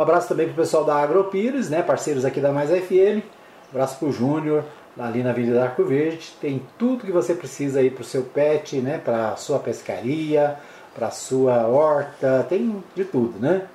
Um 0.00 0.02
abraço 0.02 0.28
também 0.28 0.46
para 0.46 0.54
o 0.54 0.56
pessoal 0.56 0.82
da 0.82 0.96
Agropires, 0.96 1.68
né, 1.68 1.82
parceiros 1.82 2.24
aqui 2.24 2.40
da 2.40 2.50
Mais 2.50 2.70
FM. 2.70 3.20
Um 3.20 3.70
abraço 3.70 3.98
para 3.98 4.08
o 4.08 4.10
Júnior, 4.10 4.64
ali 4.98 5.22
na 5.22 5.28
Avenida 5.28 5.62
Arco 5.62 5.84
Verde. 5.84 6.34
Tem 6.40 6.62
tudo 6.78 7.04
que 7.04 7.12
você 7.12 7.34
precisa 7.34 7.80
aí 7.80 7.90
para 7.90 8.00
o 8.00 8.04
seu 8.04 8.22
pet, 8.22 8.78
né, 8.78 8.96
para 8.96 9.36
sua 9.36 9.58
pescaria, 9.58 10.56
para 10.94 11.10
sua 11.10 11.66
horta, 11.66 12.46
tem 12.48 12.82
de 12.96 13.04
tudo, 13.04 13.38
né? 13.38 13.66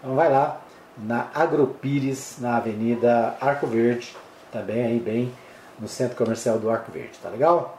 Então 0.00 0.14
vai 0.14 0.32
lá 0.32 0.62
na 0.96 1.28
Agropires, 1.34 2.38
na 2.40 2.56
Avenida 2.56 3.36
Arco 3.38 3.66
Verde, 3.66 4.16
também 4.50 4.86
aí 4.86 4.98
bem 4.98 5.30
no 5.78 5.86
centro 5.86 6.16
comercial 6.16 6.58
do 6.58 6.70
Arco 6.70 6.90
Verde, 6.90 7.18
tá 7.22 7.28
legal? 7.28 7.78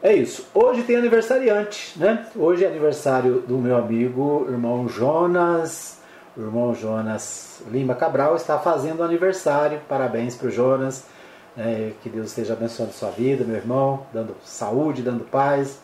É 0.00 0.14
isso. 0.14 0.46
Hoje 0.54 0.84
tem 0.84 0.94
aniversariante, 0.94 1.98
né? 1.98 2.24
Hoje 2.36 2.64
é 2.64 2.68
aniversário 2.68 3.40
do 3.40 3.58
meu 3.58 3.76
amigo, 3.76 4.46
irmão 4.48 4.88
Jonas 4.88 5.96
o 6.36 6.42
irmão 6.42 6.74
Jonas 6.74 7.62
Lima 7.68 7.94
Cabral 7.94 8.36
está 8.36 8.58
fazendo 8.58 9.02
aniversário. 9.02 9.80
Parabéns 9.88 10.34
para 10.34 10.48
o 10.48 10.50
Jonas. 10.50 11.04
É, 11.56 11.92
que 12.02 12.10
Deus 12.10 12.26
esteja 12.26 12.52
abençoando 12.52 12.92
sua 12.92 13.10
vida, 13.10 13.42
meu 13.42 13.56
irmão, 13.56 14.06
dando 14.12 14.36
saúde, 14.44 15.00
dando 15.00 15.24
paz, 15.24 15.78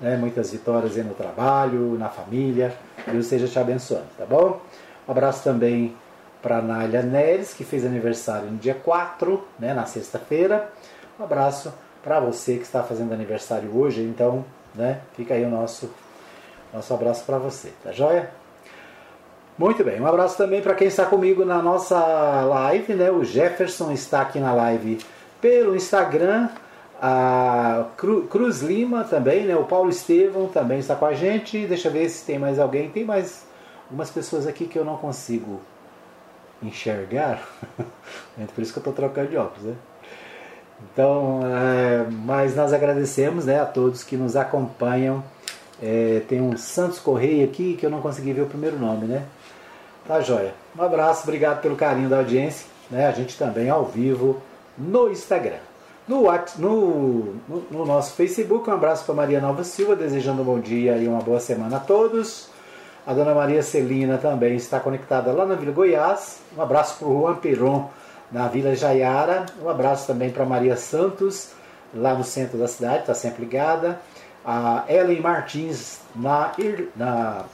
né, 0.00 0.16
muitas 0.16 0.50
vitórias 0.50 0.96
aí 0.96 1.04
no 1.04 1.14
trabalho, 1.14 1.96
na 1.96 2.08
família. 2.08 2.74
Deus 3.06 3.26
esteja 3.26 3.46
te 3.46 3.56
abençoando, 3.56 4.08
tá 4.18 4.26
bom? 4.26 4.60
Um 5.06 5.12
abraço 5.12 5.44
também 5.44 5.94
para 6.42 6.58
a 6.58 6.62
Nália 6.62 7.02
Neres, 7.02 7.54
que 7.54 7.62
fez 7.62 7.86
aniversário 7.86 8.50
no 8.50 8.58
dia 8.58 8.74
4, 8.74 9.40
né, 9.60 9.72
na 9.72 9.86
sexta-feira. 9.86 10.72
Um 11.20 11.22
abraço 11.22 11.72
para 12.02 12.18
você 12.18 12.56
que 12.56 12.64
está 12.64 12.82
fazendo 12.82 13.12
aniversário 13.12 13.70
hoje, 13.76 14.02
então, 14.02 14.44
né, 14.74 15.02
fica 15.14 15.34
aí 15.34 15.44
o 15.44 15.48
nosso, 15.48 15.88
nosso 16.74 16.92
abraço 16.92 17.24
para 17.24 17.38
você, 17.38 17.72
tá 17.84 17.92
joia? 17.92 18.41
Muito 19.62 19.84
bem, 19.84 20.00
um 20.00 20.06
abraço 20.08 20.36
também 20.36 20.60
para 20.60 20.74
quem 20.74 20.88
está 20.88 21.06
comigo 21.06 21.44
na 21.44 21.62
nossa 21.62 21.96
live, 21.96 22.94
né? 22.94 23.12
O 23.12 23.22
Jefferson 23.22 23.92
está 23.92 24.22
aqui 24.22 24.40
na 24.40 24.52
live 24.52 24.98
pelo 25.40 25.76
Instagram. 25.76 26.48
A 27.00 27.86
Cru, 27.96 28.22
Cruz 28.22 28.60
Lima 28.60 29.04
também, 29.04 29.44
né? 29.44 29.54
O 29.54 29.62
Paulo 29.62 29.88
Estevão 29.88 30.48
também 30.48 30.80
está 30.80 30.96
com 30.96 31.06
a 31.06 31.14
gente. 31.14 31.64
Deixa 31.64 31.86
eu 31.86 31.92
ver 31.92 32.08
se 32.08 32.26
tem 32.26 32.40
mais 32.40 32.58
alguém. 32.58 32.90
Tem 32.90 33.04
mais 33.04 33.46
umas 33.88 34.10
pessoas 34.10 34.48
aqui 34.48 34.66
que 34.66 34.76
eu 34.76 34.84
não 34.84 34.96
consigo 34.96 35.60
enxergar. 36.60 37.46
Por 38.56 38.62
isso 38.62 38.72
que 38.72 38.80
eu 38.80 38.80
estou 38.80 38.92
trocando 38.92 39.28
de 39.28 39.36
óculos, 39.36 39.62
né? 39.62 39.76
Então, 40.92 41.38
é, 41.44 42.10
mas 42.10 42.56
nós 42.56 42.72
agradecemos 42.72 43.44
né, 43.44 43.60
a 43.60 43.64
todos 43.64 44.02
que 44.02 44.16
nos 44.16 44.34
acompanham. 44.34 45.22
É, 45.80 46.20
tem 46.28 46.40
um 46.40 46.56
Santos 46.56 46.98
Correia 46.98 47.44
aqui 47.44 47.76
que 47.76 47.86
eu 47.86 47.90
não 47.90 48.00
consegui 48.00 48.32
ver 48.32 48.42
o 48.42 48.46
primeiro 48.46 48.76
nome, 48.76 49.06
né? 49.06 49.24
Tá 50.12 50.20
joia. 50.20 50.52
Um 50.78 50.82
abraço, 50.82 51.22
obrigado 51.22 51.62
pelo 51.62 51.74
carinho 51.74 52.06
da 52.06 52.18
audiência. 52.18 52.66
Né? 52.90 53.06
A 53.06 53.12
gente 53.12 53.34
também 53.38 53.70
ao 53.70 53.86
vivo 53.86 54.42
no 54.76 55.10
Instagram. 55.10 55.56
No, 56.06 56.24
no, 56.58 57.34
no, 57.48 57.66
no 57.70 57.86
nosso 57.86 58.12
Facebook, 58.12 58.68
um 58.68 58.74
abraço 58.74 59.06
para 59.06 59.14
Maria 59.14 59.40
Nova 59.40 59.64
Silva, 59.64 59.96
desejando 59.96 60.42
um 60.42 60.44
bom 60.44 60.60
dia 60.60 60.98
e 60.98 61.08
uma 61.08 61.22
boa 61.22 61.40
semana 61.40 61.78
a 61.78 61.80
todos. 61.80 62.50
A 63.06 63.14
dona 63.14 63.34
Maria 63.34 63.62
Celina 63.62 64.18
também 64.18 64.54
está 64.54 64.78
conectada 64.78 65.32
lá 65.32 65.46
na 65.46 65.54
Vila 65.54 65.72
Goiás. 65.72 66.40
Um 66.54 66.60
abraço 66.60 66.98
para 66.98 67.08
o 67.08 67.18
Juan 67.18 67.36
Peron, 67.36 67.88
na 68.30 68.48
Vila 68.48 68.74
Jaiara. 68.74 69.46
Um 69.62 69.68
abraço 69.70 70.06
também 70.06 70.28
para 70.30 70.44
Maria 70.44 70.76
Santos, 70.76 71.52
lá 71.94 72.12
no 72.12 72.22
centro 72.22 72.58
da 72.58 72.68
cidade, 72.68 72.98
está 72.98 73.14
sempre 73.14 73.44
ligada. 73.44 73.98
A 74.44 74.84
Ellen 74.90 75.22
Martins, 75.22 76.00
na, 76.14 76.52
na, 76.94 77.46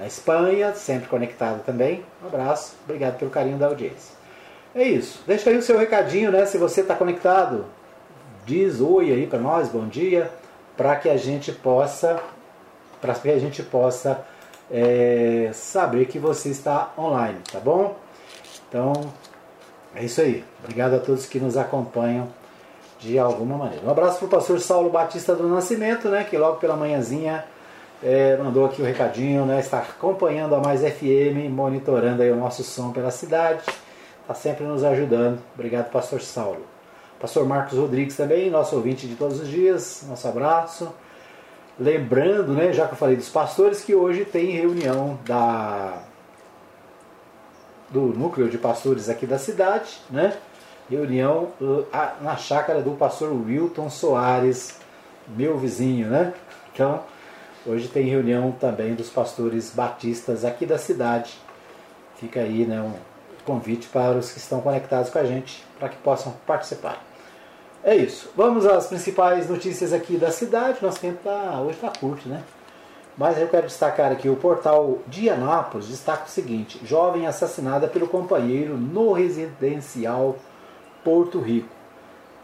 na 0.00 0.06
Espanha, 0.06 0.74
sempre 0.74 1.08
conectada 1.08 1.58
também. 1.58 2.02
Um 2.24 2.26
abraço, 2.26 2.74
obrigado 2.84 3.18
pelo 3.18 3.30
carinho 3.30 3.58
da 3.58 3.66
audiência. 3.66 4.14
É 4.74 4.82
isso. 4.82 5.22
Deixa 5.26 5.50
aí 5.50 5.58
o 5.58 5.62
seu 5.62 5.76
recadinho, 5.76 6.32
né? 6.32 6.46
Se 6.46 6.56
você 6.56 6.80
está 6.80 6.94
conectado, 6.94 7.66
diz 8.46 8.80
oi 8.80 9.12
aí 9.12 9.26
para 9.26 9.38
nós, 9.38 9.68
bom 9.68 9.86
dia, 9.86 10.30
para 10.74 10.96
que 10.96 11.08
a 11.08 11.18
gente 11.18 11.52
possa, 11.52 12.18
para 12.98 13.12
que 13.12 13.28
a 13.28 13.38
gente 13.38 13.62
possa 13.62 14.24
é, 14.70 15.50
saber 15.52 16.06
que 16.06 16.18
você 16.18 16.48
está 16.48 16.94
online, 16.96 17.38
tá 17.52 17.60
bom? 17.60 17.94
Então, 18.68 18.94
é 19.94 20.04
isso 20.04 20.22
aí. 20.22 20.42
Obrigado 20.62 20.94
a 20.94 20.98
todos 20.98 21.26
que 21.26 21.38
nos 21.38 21.58
acompanham 21.58 22.28
de 22.98 23.18
alguma 23.18 23.58
maneira. 23.58 23.84
Um 23.84 23.90
abraço 23.90 24.18
para 24.18 24.26
o 24.26 24.30
pastor 24.30 24.60
Saulo 24.60 24.88
Batista 24.88 25.34
do 25.34 25.46
Nascimento, 25.46 26.08
né, 26.08 26.24
que 26.24 26.38
logo 26.38 26.56
pela 26.56 26.76
manhãzinha 26.76 27.44
é, 28.02 28.36
mandou 28.36 28.64
aqui 28.64 28.80
o 28.80 28.84
recadinho, 28.84 29.44
né, 29.44 29.60
está 29.60 29.78
acompanhando 29.78 30.54
a 30.54 30.60
Mais 30.60 30.80
FM, 30.80 31.50
monitorando 31.50 32.22
aí 32.22 32.30
o 32.30 32.36
nosso 32.36 32.62
som 32.62 32.92
pela 32.92 33.10
cidade, 33.10 33.62
está 34.22 34.34
sempre 34.34 34.64
nos 34.64 34.82
ajudando. 34.84 35.40
Obrigado, 35.54 35.90
pastor 35.90 36.20
Saulo. 36.20 36.64
Pastor 37.20 37.46
Marcos 37.46 37.76
Rodrigues 37.76 38.16
também, 38.16 38.48
nosso 38.48 38.74
ouvinte 38.76 39.06
de 39.06 39.14
todos 39.14 39.40
os 39.40 39.48
dias, 39.48 40.04
nosso 40.08 40.26
abraço. 40.26 40.90
Lembrando, 41.78 42.52
né, 42.52 42.72
já 42.72 42.86
que 42.86 42.94
eu 42.94 42.98
falei 42.98 43.16
dos 43.16 43.28
pastores, 43.28 43.82
que 43.82 43.94
hoje 43.94 44.24
tem 44.24 44.50
reunião 44.50 45.18
da 45.26 46.02
do 47.90 48.02
núcleo 48.02 48.48
de 48.48 48.56
pastores 48.56 49.08
aqui 49.08 49.26
da 49.26 49.36
cidade, 49.36 50.00
né? 50.08 50.36
Reunião 50.88 51.48
uh, 51.60 51.84
na 52.20 52.36
chácara 52.36 52.80
do 52.80 52.92
pastor 52.92 53.32
Wilton 53.32 53.90
Soares, 53.90 54.76
meu 55.28 55.58
vizinho, 55.58 56.08
né? 56.08 56.32
Então, 56.72 57.00
hoje 57.66 57.88
tem 57.88 58.06
reunião 58.06 58.52
também 58.52 58.94
dos 58.94 59.08
pastores 59.08 59.70
batistas 59.70 60.44
aqui 60.44 60.66
da 60.66 60.78
cidade. 60.78 61.32
Fica 62.16 62.40
aí, 62.40 62.66
né, 62.66 62.80
um 62.80 62.92
convite 63.44 63.88
para 63.88 64.18
os 64.18 64.32
que 64.32 64.38
estão 64.38 64.60
conectados 64.60 65.10
com 65.10 65.18
a 65.18 65.24
gente 65.24 65.64
para 65.78 65.88
que 65.88 65.96
possam 65.96 66.32
participar. 66.46 67.02
É 67.82 67.96
isso. 67.96 68.30
Vamos 68.36 68.66
às 68.66 68.86
principais 68.86 69.48
notícias 69.48 69.92
aqui 69.92 70.16
da 70.16 70.30
cidade. 70.30 70.78
Nosso 70.82 71.00
tempo 71.00 71.18
tá, 71.24 71.60
hoje 71.60 71.76
está 71.76 71.90
curto, 71.98 72.28
né? 72.28 72.42
Mas 73.16 73.38
eu 73.38 73.48
quero 73.48 73.66
destacar 73.66 74.12
aqui 74.12 74.28
o 74.28 74.36
portal 74.36 74.98
de 75.06 75.28
Anápolis 75.28 75.88
destaca 75.88 76.26
o 76.26 76.28
seguinte: 76.28 76.80
jovem 76.84 77.26
assassinada 77.26 77.88
pelo 77.88 78.06
companheiro 78.06 78.76
no 78.76 79.12
residencial 79.12 80.36
Porto 81.02 81.40
Rico. 81.40 81.79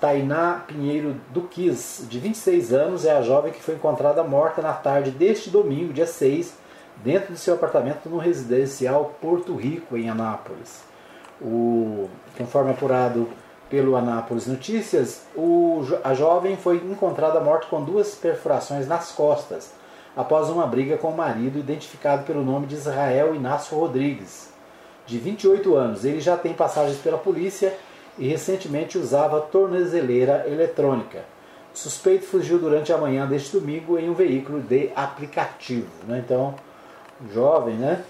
Tainá 0.01 0.63
Pinheiro 0.67 1.17
Duquis, 1.31 2.05
de 2.09 2.19
26 2.19 2.73
anos, 2.73 3.05
é 3.07 3.17
a 3.17 3.23
jovem 3.23 3.53
que 3.53 3.63
foi 3.63 3.75
encontrada 3.75 4.23
morta 4.23 4.61
na 4.61 4.73
tarde 4.73 5.11
deste 5.11 5.49
domingo, 5.49 5.93
dia 5.93 6.07
6, 6.07 6.55
dentro 6.97 7.33
de 7.33 7.39
seu 7.39 7.55
apartamento 7.55 8.09
no 8.09 8.19
residencial 8.19 9.17
Porto 9.21 9.55
Rico, 9.55 9.97
em 9.97 10.11
Anápolis. 10.11 10.83
O, 11.41 12.09
conforme 12.37 12.73
apurado 12.73 13.29
pelo 13.71 13.97
Anápolis 13.97 14.47
Notícias, 14.47 15.23
o, 15.35 15.83
a 16.05 16.15
jovem 16.15 16.57
foi 16.57 16.77
encontrada 16.77 17.41
morta 17.41 17.67
com 17.69 17.83
duas 17.83 18.15
perfurações 18.15 18.87
nas 18.87 19.13
costas, 19.13 19.73
após 20.15 20.49
uma 20.51 20.67
briga 20.67 20.99
com 20.99 21.09
o 21.09 21.17
marido, 21.17 21.59
identificado 21.59 22.25
pelo 22.25 22.45
nome 22.45 22.67
de 22.67 22.75
Israel 22.75 23.35
Inácio 23.35 23.77
Rodrigues, 23.79 24.51
de 25.07 25.19
28 25.19 25.75
anos. 25.75 26.05
Ele 26.05 26.21
já 26.21 26.37
tem 26.37 26.53
passagens 26.53 26.99
pela 26.99 27.19
polícia 27.19 27.75
e 28.19 28.29
recentemente 28.29 28.99
usava 28.99 29.41
tornozeleira 29.41 30.45
eletrônica. 30.47 31.25
O 31.75 31.79
suspeito 31.79 32.25
fugiu 32.25 32.59
durante 32.59 32.93
a 32.93 32.97
manhã 32.99 33.27
deste 33.27 33.53
domingo 33.53 33.99
em 33.99 34.09
um 34.09 34.15
veículo 34.15 34.61
de 34.61 34.91
aplicativo. 34.97 35.91
Né? 36.09 36.23
Então, 36.25 36.55
jovem, 37.33 37.75
né? 37.75 38.03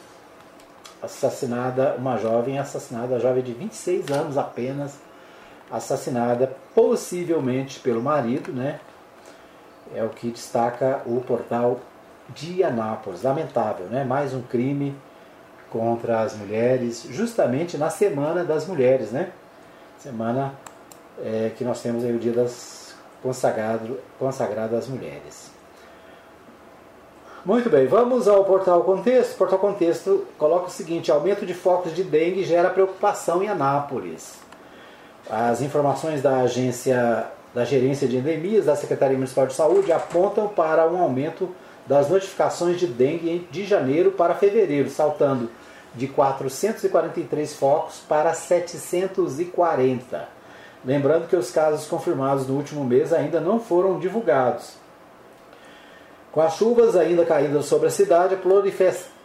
Assassinada, 1.03 1.97
uma 1.99 2.17
jovem 2.17 2.59
assassinada, 2.59 3.19
jovem 3.19 3.43
de 3.43 3.53
26 3.53 4.11
anos 4.11 4.39
apenas, 4.39 4.99
assassinada 5.71 6.57
possivelmente 6.75 7.81
pelo 7.81 8.01
marido, 8.01 8.53
né? 8.53 8.81
É 9.95 10.03
o 10.03 10.09
que 10.09 10.31
destaca 10.31 11.03
o 11.05 11.21
portal 11.21 11.81
de 12.35 12.63
Anápolis. 12.65 13.23
Lamentável, 13.23 13.87
né? 13.87 14.05
Mais 14.05 14.33
um 14.33 14.43
crime 14.43 14.95
contra 15.71 16.21
as 16.21 16.35
mulheres, 16.37 17.07
justamente 17.11 17.77
na 17.77 17.91
Semana 17.91 18.45
das 18.45 18.67
Mulheres, 18.67 19.11
né? 19.11 19.33
Semana 19.99 20.55
é, 21.23 21.51
que 21.57 21.65
nós 21.65 21.81
temos 21.81 22.05
aí 22.05 22.15
o 22.15 22.19
dia 22.19 22.33
das 22.33 22.95
consagrado, 23.23 24.77
às 24.77 24.87
mulheres. 24.87 25.51
Muito 27.45 27.71
bem, 27.71 27.87
vamos 27.87 28.29
ao 28.29 28.45
portal 28.45 28.83
Contexto. 28.83 29.35
O 29.35 29.37
portal 29.37 29.59
Contexto 29.59 30.27
coloca 30.37 30.67
o 30.67 30.71
seguinte: 30.71 31.11
aumento 31.11 31.47
de 31.47 31.55
focos 31.55 31.95
de 31.95 32.03
dengue 32.03 32.45
gera 32.45 32.71
preocupação 32.71 33.43
em 33.43 33.49
Anápolis. 33.49 34.35
As 35.29 35.61
informações 35.61 36.23
da 36.23 36.41
agência 36.41 37.27
da 37.55 37.65
Gerência 37.65 38.07
de 38.07 38.19
Endemias 38.19 38.67
da 38.67 38.77
Secretaria 38.77 39.17
Municipal 39.17 39.47
de 39.47 39.55
Saúde 39.55 39.91
apontam 39.91 40.47
para 40.47 40.87
um 40.87 41.01
aumento 41.01 41.49
das 41.87 42.11
notificações 42.11 42.79
de 42.79 42.87
dengue 42.87 43.49
de 43.51 43.65
janeiro 43.65 44.13
para 44.13 44.35
fevereiro, 44.35 44.91
saltando 44.91 45.49
de 45.97 46.07
443 46.07 47.55
focos 47.55 48.01
para 48.09 48.35
740. 48.35 50.29
Lembrando 50.85 51.27
que 51.27 51.35
os 51.35 51.51
casos 51.51 51.89
confirmados 51.89 52.47
no 52.47 52.55
último 52.55 52.85
mês 52.85 53.13
ainda 53.13 53.41
não 53.41 53.59
foram 53.59 53.99
divulgados. 53.99 54.75
Com 56.31 56.41
as 56.43 56.55
chuvas 56.57 56.95
ainda 56.95 57.25
caídas 57.25 57.65
sobre 57.65 57.89
a 57.89 57.91
cidade, 57.91 58.35
a 58.35 58.39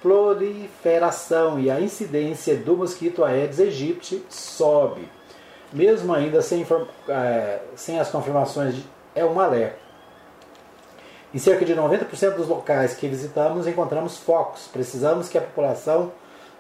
proliferação 0.02 1.60
e 1.60 1.70
a 1.70 1.80
incidência 1.80 2.56
do 2.56 2.78
mosquito 2.78 3.24
Aedes 3.24 3.60
aegypti 3.60 4.24
sobe 4.30 5.08
mesmo 5.72 6.14
ainda 6.14 6.42
sem, 6.42 6.66
é, 7.08 7.60
sem 7.76 8.00
as 8.00 8.10
confirmações, 8.10 8.76
de, 8.76 8.86
é 9.16 9.24
um 9.24 9.40
alerta. 9.40 9.80
Em 11.34 11.38
cerca 11.38 11.64
de 11.64 11.74
90% 11.74 12.36
dos 12.36 12.48
locais 12.48 12.94
que 12.94 13.08
visitamos 13.08 13.66
encontramos 13.66 14.18
focos. 14.18 14.68
Precisamos 14.68 15.30
que 15.30 15.38
a 15.38 15.42
população 15.42 16.12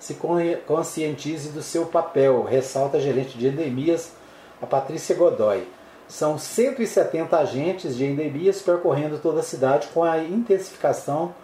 se 0.01 0.17
conscientize 0.65 1.49
do 1.49 1.61
seu 1.61 1.85
papel, 1.85 2.43
ressalta 2.43 2.97
a 2.97 2.99
gerente 2.99 3.37
de 3.37 3.47
endemias, 3.47 4.13
a 4.59 4.65
Patrícia 4.65 5.15
Godoy. 5.15 5.67
São 6.07 6.39
170 6.39 7.37
agentes 7.37 7.95
de 7.95 8.05
endemias 8.05 8.63
percorrendo 8.63 9.19
toda 9.19 9.41
a 9.41 9.43
cidade 9.43 9.87
com 9.93 10.03
a 10.03 10.17
intensificação 10.17 11.35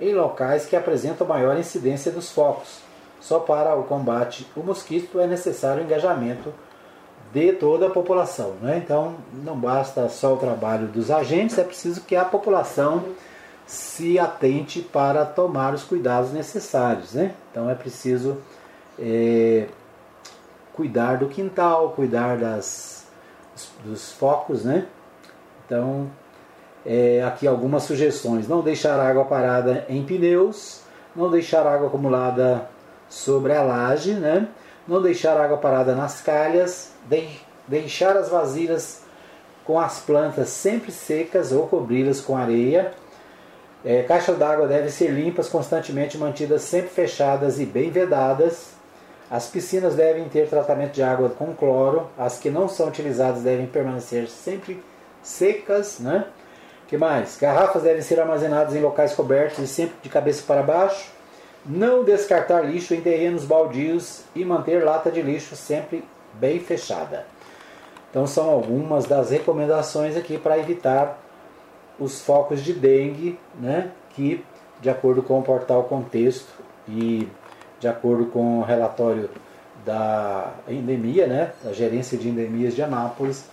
em 0.00 0.12
locais 0.12 0.66
que 0.66 0.74
apresentam 0.74 1.24
maior 1.24 1.56
incidência 1.56 2.10
dos 2.10 2.30
focos. 2.30 2.80
Só 3.20 3.38
para 3.38 3.76
o 3.76 3.84
combate 3.84 4.44
ao 4.56 4.64
mosquito 4.64 5.20
é 5.20 5.28
necessário 5.28 5.84
engajamento 5.84 6.52
de 7.32 7.52
toda 7.52 7.86
a 7.86 7.90
população. 7.90 8.54
Né? 8.60 8.82
Então, 8.84 9.14
não 9.32 9.56
basta 9.56 10.08
só 10.08 10.34
o 10.34 10.38
trabalho 10.38 10.88
dos 10.88 11.12
agentes, 11.12 11.58
é 11.58 11.64
preciso 11.64 12.00
que 12.00 12.16
a 12.16 12.24
população 12.24 13.04
se 13.70 14.18
atente 14.18 14.82
para 14.82 15.24
tomar 15.24 15.72
os 15.72 15.84
cuidados 15.84 16.32
necessários. 16.32 17.12
Né? 17.12 17.32
Então, 17.50 17.70
é 17.70 17.74
preciso 17.76 18.38
é, 18.98 19.68
cuidar 20.72 21.18
do 21.18 21.28
quintal, 21.28 21.90
cuidar 21.90 22.36
das, 22.36 23.06
dos 23.84 24.10
focos. 24.10 24.64
Né? 24.64 24.86
Então, 25.64 26.10
é, 26.84 27.22
aqui 27.22 27.46
algumas 27.46 27.84
sugestões: 27.84 28.48
não 28.48 28.60
deixar 28.60 28.98
água 28.98 29.24
parada 29.24 29.86
em 29.88 30.04
pneus, 30.04 30.80
não 31.14 31.30
deixar 31.30 31.64
água 31.64 31.86
acumulada 31.86 32.68
sobre 33.08 33.54
a 33.54 33.62
laje, 33.62 34.14
né? 34.14 34.48
não 34.86 35.00
deixar 35.00 35.40
água 35.40 35.58
parada 35.58 35.94
nas 35.94 36.20
calhas, 36.20 36.90
deixar 37.68 38.16
as 38.16 38.28
vasilhas 38.28 39.04
com 39.64 39.78
as 39.78 40.00
plantas 40.00 40.48
sempre 40.48 40.90
secas 40.90 41.52
ou 41.52 41.68
cobri-las 41.68 42.20
com 42.20 42.36
areia. 42.36 42.92
É, 43.84 44.02
caixas 44.02 44.36
d'água 44.36 44.66
devem 44.66 44.90
ser 44.90 45.08
limpas, 45.08 45.48
constantemente 45.48 46.18
mantidas 46.18 46.62
sempre 46.62 46.90
fechadas 46.90 47.58
e 47.58 47.64
bem 47.64 47.90
vedadas. 47.90 48.70
As 49.30 49.46
piscinas 49.46 49.94
devem 49.94 50.28
ter 50.28 50.48
tratamento 50.48 50.92
de 50.92 51.02
água 51.02 51.30
com 51.30 51.54
cloro. 51.54 52.08
As 52.18 52.38
que 52.38 52.50
não 52.50 52.68
são 52.68 52.88
utilizadas 52.88 53.42
devem 53.42 53.66
permanecer 53.66 54.28
sempre 54.28 54.82
secas, 55.22 55.98
né? 55.98 56.26
que 56.90 56.98
mais? 56.98 57.38
Garrafas 57.40 57.84
devem 57.84 58.02
ser 58.02 58.18
armazenadas 58.18 58.74
em 58.74 58.80
locais 58.80 59.14
cobertos 59.14 59.60
e 59.60 59.66
sempre 59.68 59.94
de 60.02 60.08
cabeça 60.08 60.42
para 60.44 60.60
baixo. 60.60 61.12
Não 61.64 62.02
descartar 62.02 62.62
lixo 62.62 62.94
em 62.94 63.00
terrenos 63.00 63.44
baldios 63.44 64.22
e 64.34 64.44
manter 64.44 64.82
lata 64.82 65.08
de 65.08 65.22
lixo 65.22 65.54
sempre 65.54 66.02
bem 66.34 66.58
fechada. 66.58 67.26
Então 68.10 68.26
são 68.26 68.50
algumas 68.50 69.04
das 69.04 69.30
recomendações 69.30 70.16
aqui 70.16 70.36
para 70.36 70.58
evitar 70.58 71.16
os 72.00 72.22
focos 72.22 72.62
de 72.62 72.72
dengue, 72.72 73.38
né, 73.60 73.92
que 74.10 74.44
de 74.80 74.90
acordo 74.90 75.22
com 75.22 75.38
o 75.38 75.42
portal 75.42 75.84
Contexto 75.84 76.50
e 76.88 77.28
de 77.78 77.86
acordo 77.86 78.26
com 78.26 78.58
o 78.58 78.62
relatório 78.62 79.30
da 79.84 80.52
endemia, 80.66 81.26
né, 81.26 81.52
da 81.62 81.72
gerência 81.72 82.18
de 82.18 82.28
endemias 82.28 82.74
de 82.74 82.82
Anápolis, 82.82 83.48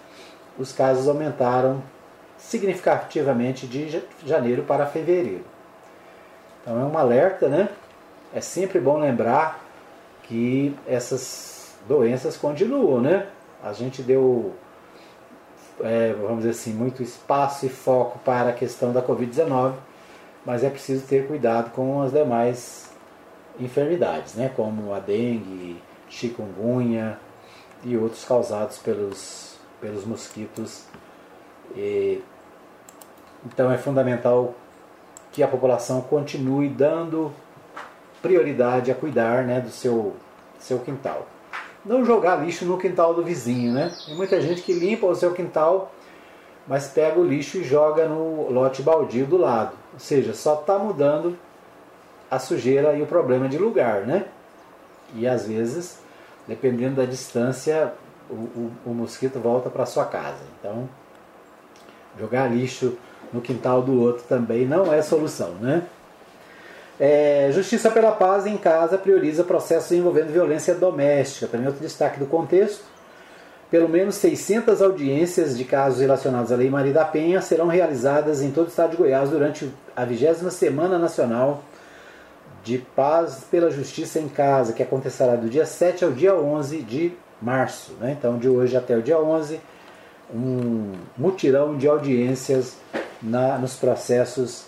os 0.57 0.71
casos 0.71 1.07
aumentaram 1.07 1.83
significativamente 2.37 3.67
de 3.67 4.01
janeiro 4.25 4.63
para 4.63 4.85
fevereiro. 4.85 5.43
Então 6.61 6.79
é 6.79 6.83
um 6.83 6.97
alerta, 6.97 7.47
né? 7.47 7.69
É 8.33 8.41
sempre 8.41 8.79
bom 8.79 8.97
lembrar 8.97 9.63
que 10.23 10.75
essas 10.85 11.75
doenças 11.87 12.35
continuam, 12.35 12.99
né? 13.01 13.27
A 13.63 13.73
gente 13.73 14.01
deu, 14.01 14.53
é, 15.81 16.13
vamos 16.13 16.39
dizer 16.39 16.51
assim, 16.51 16.73
muito 16.73 17.03
espaço 17.03 17.65
e 17.65 17.69
foco 17.69 18.19
para 18.19 18.49
a 18.49 18.53
questão 18.53 18.91
da 18.91 19.01
Covid-19, 19.01 19.73
mas 20.45 20.63
é 20.63 20.69
preciso 20.69 21.05
ter 21.05 21.27
cuidado 21.27 21.71
com 21.71 22.01
as 22.01 22.11
demais 22.11 22.89
enfermidades, 23.59 24.35
né? 24.35 24.51
Como 24.55 24.93
a 24.93 24.99
dengue, 24.99 25.81
chikungunya 26.09 27.19
e 27.83 27.97
outros 27.97 28.23
causados 28.25 28.77
pelos, 28.77 29.57
pelos 29.81 30.05
mosquitos 30.05 30.85
e, 31.75 32.21
então 33.45 33.71
é 33.71 33.77
fundamental 33.77 34.55
que 35.31 35.43
a 35.43 35.47
população 35.47 36.01
continue 36.01 36.69
dando 36.69 37.31
prioridade 38.21 38.91
a 38.91 38.95
cuidar 38.95 39.43
né, 39.43 39.61
do 39.61 39.69
seu, 39.69 40.15
seu 40.59 40.79
quintal. 40.79 41.27
Não 41.87 42.05
jogar 42.05 42.43
lixo 42.43 42.65
no 42.65 42.77
quintal 42.77 43.13
do 43.13 43.23
vizinho, 43.23 43.73
né? 43.73 43.91
Tem 44.05 44.15
muita 44.15 44.41
gente 44.41 44.61
que 44.61 44.73
limpa 44.73 45.07
o 45.07 45.15
seu 45.15 45.33
quintal, 45.33 45.91
mas 46.67 46.87
pega 46.87 47.19
o 47.19 47.25
lixo 47.25 47.57
e 47.57 47.63
joga 47.63 48.07
no 48.07 48.51
lote 48.51 48.81
baldio 48.81 49.25
do 49.25 49.37
lado. 49.37 49.71
Ou 49.93 49.99
seja, 49.99 50.33
só 50.33 50.55
está 50.55 50.77
mudando 50.77 51.37
a 52.29 52.37
sujeira 52.37 52.93
e 52.93 53.01
o 53.01 53.07
problema 53.07 53.47
de 53.47 53.57
lugar, 53.57 54.01
né? 54.01 54.25
E 55.15 55.25
às 55.25 55.47
vezes, 55.47 55.99
dependendo 56.45 56.95
da 56.95 57.05
distância, 57.05 57.93
o, 58.29 58.33
o, 58.33 58.71
o 58.87 58.89
mosquito 58.89 59.39
volta 59.39 59.69
para 59.69 59.85
sua 59.85 60.03
casa. 60.03 60.43
Então, 60.59 60.89
Jogar 62.19 62.47
lixo 62.51 62.97
no 63.31 63.41
quintal 63.41 63.81
do 63.81 64.01
outro 64.01 64.23
também 64.23 64.65
não 64.65 64.91
é 64.91 65.01
solução, 65.01 65.51
né? 65.61 65.83
É, 66.99 67.49
Justiça 67.51 67.91
pela 67.91 68.11
Paz 68.11 68.45
em 68.45 68.57
casa 68.57 68.97
prioriza 68.97 69.43
processos 69.43 69.91
envolvendo 69.91 70.31
violência 70.31 70.73
doméstica. 70.73 71.47
Também 71.47 71.67
outro 71.67 71.81
destaque 71.81 72.19
do 72.19 72.25
contexto. 72.25 72.83
Pelo 73.69 73.89
menos 73.89 74.15
600 74.15 74.81
audiências 74.81 75.57
de 75.57 75.65
casos 75.65 75.99
relacionados 75.99 76.51
à 76.51 76.55
Lei 76.55 76.69
Maria 76.69 76.93
da 76.93 77.05
Penha 77.05 77.41
serão 77.41 77.67
realizadas 77.67 78.41
em 78.41 78.49
todo 78.49 78.67
o 78.67 78.69
estado 78.69 78.91
de 78.91 78.97
Goiás 78.97 79.29
durante 79.29 79.69
a 79.95 80.05
20 80.05 80.49
Semana 80.51 80.97
Nacional 80.97 81.63
de 82.63 82.77
Paz 82.77 83.45
pela 83.51 83.69
Justiça 83.69 84.19
em 84.19 84.27
Casa, 84.27 84.73
que 84.73 84.81
acontecerá 84.81 85.35
do 85.35 85.49
dia 85.49 85.65
7 85.65 86.05
ao 86.05 86.11
dia 86.11 86.33
11 86.33 86.81
de 86.81 87.13
março. 87.41 87.93
Né? 87.99 88.15
Então, 88.17 88.37
de 88.37 88.47
hoje 88.47 88.75
até 88.75 88.95
o 88.95 89.01
dia 89.01 89.19
11 89.19 89.59
um 90.33 90.93
mutirão 91.17 91.77
de 91.77 91.87
audiências 91.87 92.75
na, 93.21 93.57
nos 93.57 93.75
processos 93.75 94.65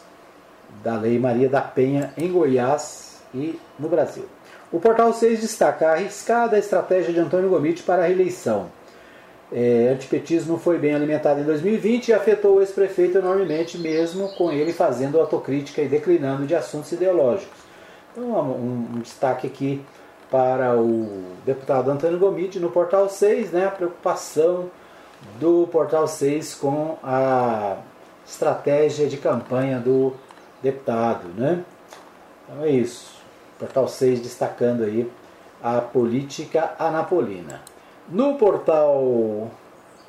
da 0.83 0.97
Lei 0.97 1.19
Maria 1.19 1.49
da 1.49 1.61
Penha 1.61 2.13
em 2.17 2.31
Goiás 2.31 3.21
e 3.33 3.59
no 3.77 3.89
Brasil. 3.89 4.25
O 4.71 4.79
Portal 4.79 5.13
6 5.13 5.41
destaca 5.41 5.87
a 5.87 5.93
arriscada 5.93 6.57
estratégia 6.57 7.11
de 7.11 7.19
Antônio 7.19 7.49
Gomiti 7.49 7.83
para 7.83 8.03
a 8.03 8.05
reeleição. 8.05 8.69
É, 9.51 9.89
antipetismo 9.91 10.59
foi 10.59 10.77
bem 10.77 10.93
alimentado 10.93 11.39
em 11.39 11.43
2020 11.43 12.09
e 12.09 12.13
afetou 12.13 12.57
o 12.57 12.61
ex-prefeito 12.61 13.17
enormemente, 13.17 13.79
mesmo 13.79 14.29
com 14.35 14.51
ele 14.51 14.71
fazendo 14.71 15.19
autocrítica 15.19 15.81
e 15.81 15.87
declinando 15.87 16.45
de 16.45 16.53
assuntos 16.53 16.91
ideológicos. 16.91 17.57
Então, 18.11 18.29
um, 18.29 18.87
um 18.95 18.99
destaque 18.99 19.47
aqui 19.47 19.81
para 20.29 20.75
o 20.75 21.23
deputado 21.43 21.89
Antônio 21.89 22.19
Gomiti 22.19 22.59
no 22.59 22.69
Portal 22.69 23.09
6, 23.09 23.51
né, 23.51 23.65
a 23.65 23.71
preocupação 23.71 24.69
do 25.39 25.67
Portal 25.71 26.07
6 26.07 26.53
com 26.55 26.97
a 27.03 27.77
estratégia 28.25 29.07
de 29.07 29.17
campanha 29.17 29.79
do 29.79 30.13
deputado. 30.61 31.27
Né? 31.35 31.63
Então 32.43 32.63
é 32.63 32.69
isso. 32.69 33.19
Portal 33.57 33.87
6 33.87 34.21
destacando 34.21 34.83
aí 34.83 35.09
a 35.61 35.81
política 35.81 36.73
anapolina. 36.79 37.61
No 38.07 38.35
portal 38.35 39.51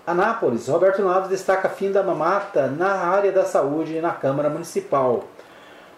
Anápolis, 0.07 0.67
Roberto 0.69 1.03
Naves 1.03 1.29
destaca 1.29 1.69
fim 1.69 1.93
da 1.93 2.03
mamata 2.03 2.67
na 2.67 2.89
área 2.89 3.31
da 3.31 3.45
saúde 3.45 3.97
e 3.97 4.01
na 4.01 4.11
Câmara 4.11 4.49
Municipal. 4.49 5.25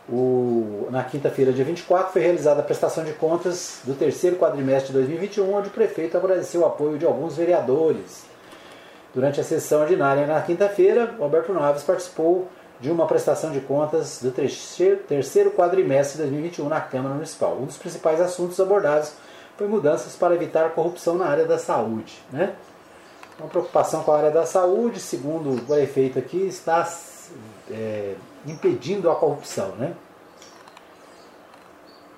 O, 0.09 0.89
na 0.91 1.05
quinta-feira, 1.05 1.53
dia 1.53 1.65
24, 1.65 2.13
foi 2.13 2.21
realizada 2.21 2.61
a 2.61 2.65
prestação 2.65 3.05
de 3.05 3.13
contas 3.13 3.81
do 3.85 3.95
terceiro 3.95 4.37
quadrimestre 4.37 4.89
de 4.89 4.95
2021, 4.95 5.55
onde 5.55 5.69
o 5.69 5.71
prefeito 5.71 6.17
agradeceu 6.17 6.63
o 6.63 6.67
apoio 6.67 6.99
de 6.99 7.07
alguns 7.07 7.37
vereadores. 7.37 8.25
Durante 9.15 9.41
a 9.41 9.45
sessão 9.45 9.83
ordinária 9.83 10.27
na 10.27 10.41
quinta-feira, 10.41 11.15
Roberto 11.19 11.53
Naves 11.53 11.83
participou 11.83 12.49
de 12.83 12.91
uma 12.91 13.07
prestação 13.07 13.53
de 13.53 13.61
contas 13.61 14.21
do 14.21 14.33
terceiro 14.33 15.53
quadrimestre 15.53 16.17
de 16.17 16.23
2021 16.25 16.69
na 16.69 16.81
Câmara 16.81 17.15
Municipal. 17.15 17.57
Um 17.57 17.65
dos 17.65 17.79
principais 17.79 18.21
assuntos 18.21 18.59
abordados 18.59 19.13
foi 19.57 19.69
mudanças 19.69 20.17
para 20.17 20.35
evitar 20.35 20.69
corrupção 20.71 21.15
na 21.17 21.27
área 21.27 21.45
da 21.45 21.59
saúde. 21.59 22.21
Né? 22.33 22.53
Uma 23.39 23.49
preocupação 23.49 24.03
com 24.03 24.11
a 24.11 24.19
área 24.19 24.31
da 24.33 24.45
saúde, 24.45 24.99
segundo 24.99 25.55
o 25.55 25.61
prefeito 25.63 26.19
aqui, 26.19 26.45
está 26.45 26.93
é, 27.71 28.17
impedindo 28.45 29.09
a 29.09 29.15
corrupção. 29.15 29.77
Né? 29.77 29.95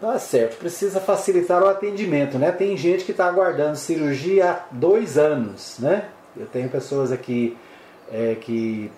Tá 0.00 0.18
certo, 0.18 0.56
precisa 0.56 0.98
facilitar 0.98 1.62
o 1.62 1.68
atendimento. 1.68 2.38
Né? 2.38 2.50
Tem 2.50 2.74
gente 2.74 3.04
que 3.04 3.10
está 3.10 3.26
aguardando 3.26 3.76
cirurgia 3.76 4.50
há 4.50 4.64
dois 4.70 5.18
anos. 5.18 5.78
Né? 5.78 6.08
Eu 6.34 6.46
tenho 6.46 6.70
pessoas 6.70 7.12
aqui 7.12 7.54
é, 8.10 8.34
que, 8.36 8.90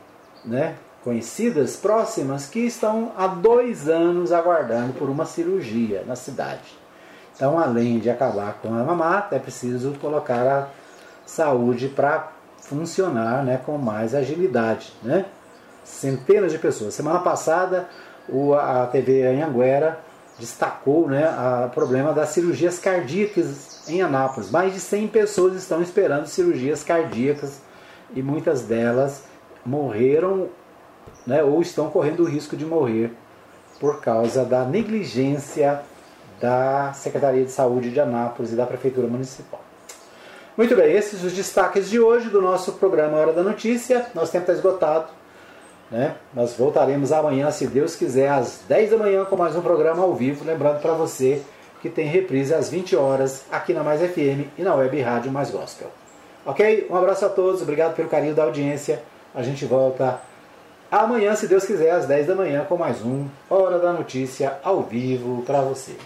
né, 0.44 0.76
conhecidas, 1.06 1.76
próximas, 1.76 2.46
que 2.46 2.58
estão 2.58 3.12
há 3.16 3.28
dois 3.28 3.88
anos 3.88 4.32
aguardando 4.32 4.92
por 4.94 5.08
uma 5.08 5.24
cirurgia 5.24 6.02
na 6.04 6.16
cidade. 6.16 6.76
Então, 7.32 7.56
além 7.56 8.00
de 8.00 8.10
acabar 8.10 8.54
com 8.54 8.74
a 8.74 8.82
mamata, 8.82 9.36
é 9.36 9.38
preciso 9.38 9.92
colocar 10.00 10.44
a 10.44 10.68
saúde 11.24 11.86
para 11.86 12.32
funcionar 12.58 13.44
né, 13.44 13.60
com 13.64 13.78
mais 13.78 14.16
agilidade. 14.16 14.92
Né? 15.00 15.26
Centenas 15.84 16.50
de 16.50 16.58
pessoas. 16.58 16.94
Semana 16.94 17.20
passada, 17.20 17.88
o, 18.28 18.52
a 18.54 18.88
TV 18.88 19.28
Anhanguera 19.28 20.00
destacou 20.40 21.08
né, 21.08 21.32
o 21.66 21.70
problema 21.70 22.12
das 22.12 22.30
cirurgias 22.30 22.80
cardíacas 22.80 23.88
em 23.88 24.02
Anápolis. 24.02 24.50
Mais 24.50 24.74
de 24.74 24.80
100 24.80 25.06
pessoas 25.06 25.54
estão 25.54 25.80
esperando 25.80 26.26
cirurgias 26.26 26.82
cardíacas 26.82 27.60
e 28.12 28.20
muitas 28.20 28.62
delas 28.62 29.22
morreram 29.64 30.48
né, 31.26 31.42
ou 31.42 31.60
estão 31.60 31.90
correndo 31.90 32.22
o 32.22 32.26
risco 32.26 32.56
de 32.56 32.64
morrer 32.64 33.12
por 33.80 34.00
causa 34.00 34.44
da 34.44 34.64
negligência 34.64 35.82
da 36.40 36.92
Secretaria 36.94 37.44
de 37.44 37.50
Saúde 37.50 37.90
de 37.90 38.00
Anápolis 38.00 38.52
e 38.52 38.56
da 38.56 38.66
Prefeitura 38.66 39.06
Municipal. 39.06 39.60
Muito 40.56 40.74
bem, 40.74 40.92
esses 40.94 41.22
os 41.22 41.32
destaques 41.32 41.90
de 41.90 42.00
hoje 42.00 42.30
do 42.30 42.40
nosso 42.40 42.72
programa 42.72 43.18
Hora 43.18 43.32
da 43.32 43.42
Notícia. 43.42 44.06
Nosso 44.14 44.32
tempo 44.32 44.44
está 44.44 44.54
esgotado. 44.54 45.08
Né? 45.90 46.14
Nós 46.32 46.54
voltaremos 46.54 47.12
amanhã, 47.12 47.50
se 47.50 47.66
Deus 47.66 47.94
quiser, 47.94 48.30
às 48.30 48.60
10 48.66 48.90
da 48.90 48.96
manhã 48.96 49.24
com 49.24 49.36
mais 49.36 49.54
um 49.54 49.60
programa 49.60 50.02
ao 50.02 50.14
vivo. 50.14 50.44
Lembrando 50.44 50.80
para 50.80 50.94
você 50.94 51.42
que 51.82 51.90
tem 51.90 52.06
reprise 52.06 52.54
às 52.54 52.70
20 52.70 52.96
horas 52.96 53.44
aqui 53.52 53.74
na 53.74 53.82
Mais 53.82 54.00
FM 54.00 54.48
e 54.58 54.62
na 54.62 54.74
Web 54.74 54.98
Rádio 55.00 55.30
Mais 55.30 55.50
Gospel. 55.50 55.88
Ok? 56.44 56.86
Um 56.90 56.96
abraço 56.96 57.26
a 57.26 57.28
todos, 57.28 57.60
obrigado 57.60 57.94
pelo 57.94 58.08
carinho 58.08 58.34
da 58.34 58.44
audiência. 58.44 59.02
A 59.34 59.42
gente 59.42 59.64
volta 59.66 60.20
amanhã, 60.90 61.34
se 61.34 61.46
Deus 61.46 61.64
quiser, 61.64 61.90
às 61.90 62.06
10 62.06 62.26
da 62.26 62.34
manhã 62.34 62.64
com 62.64 62.76
mais 62.76 63.02
um 63.02 63.26
Hora 63.48 63.78
da 63.78 63.92
Notícia 63.92 64.58
ao 64.62 64.82
vivo 64.82 65.42
para 65.42 65.60
você. 65.60 65.96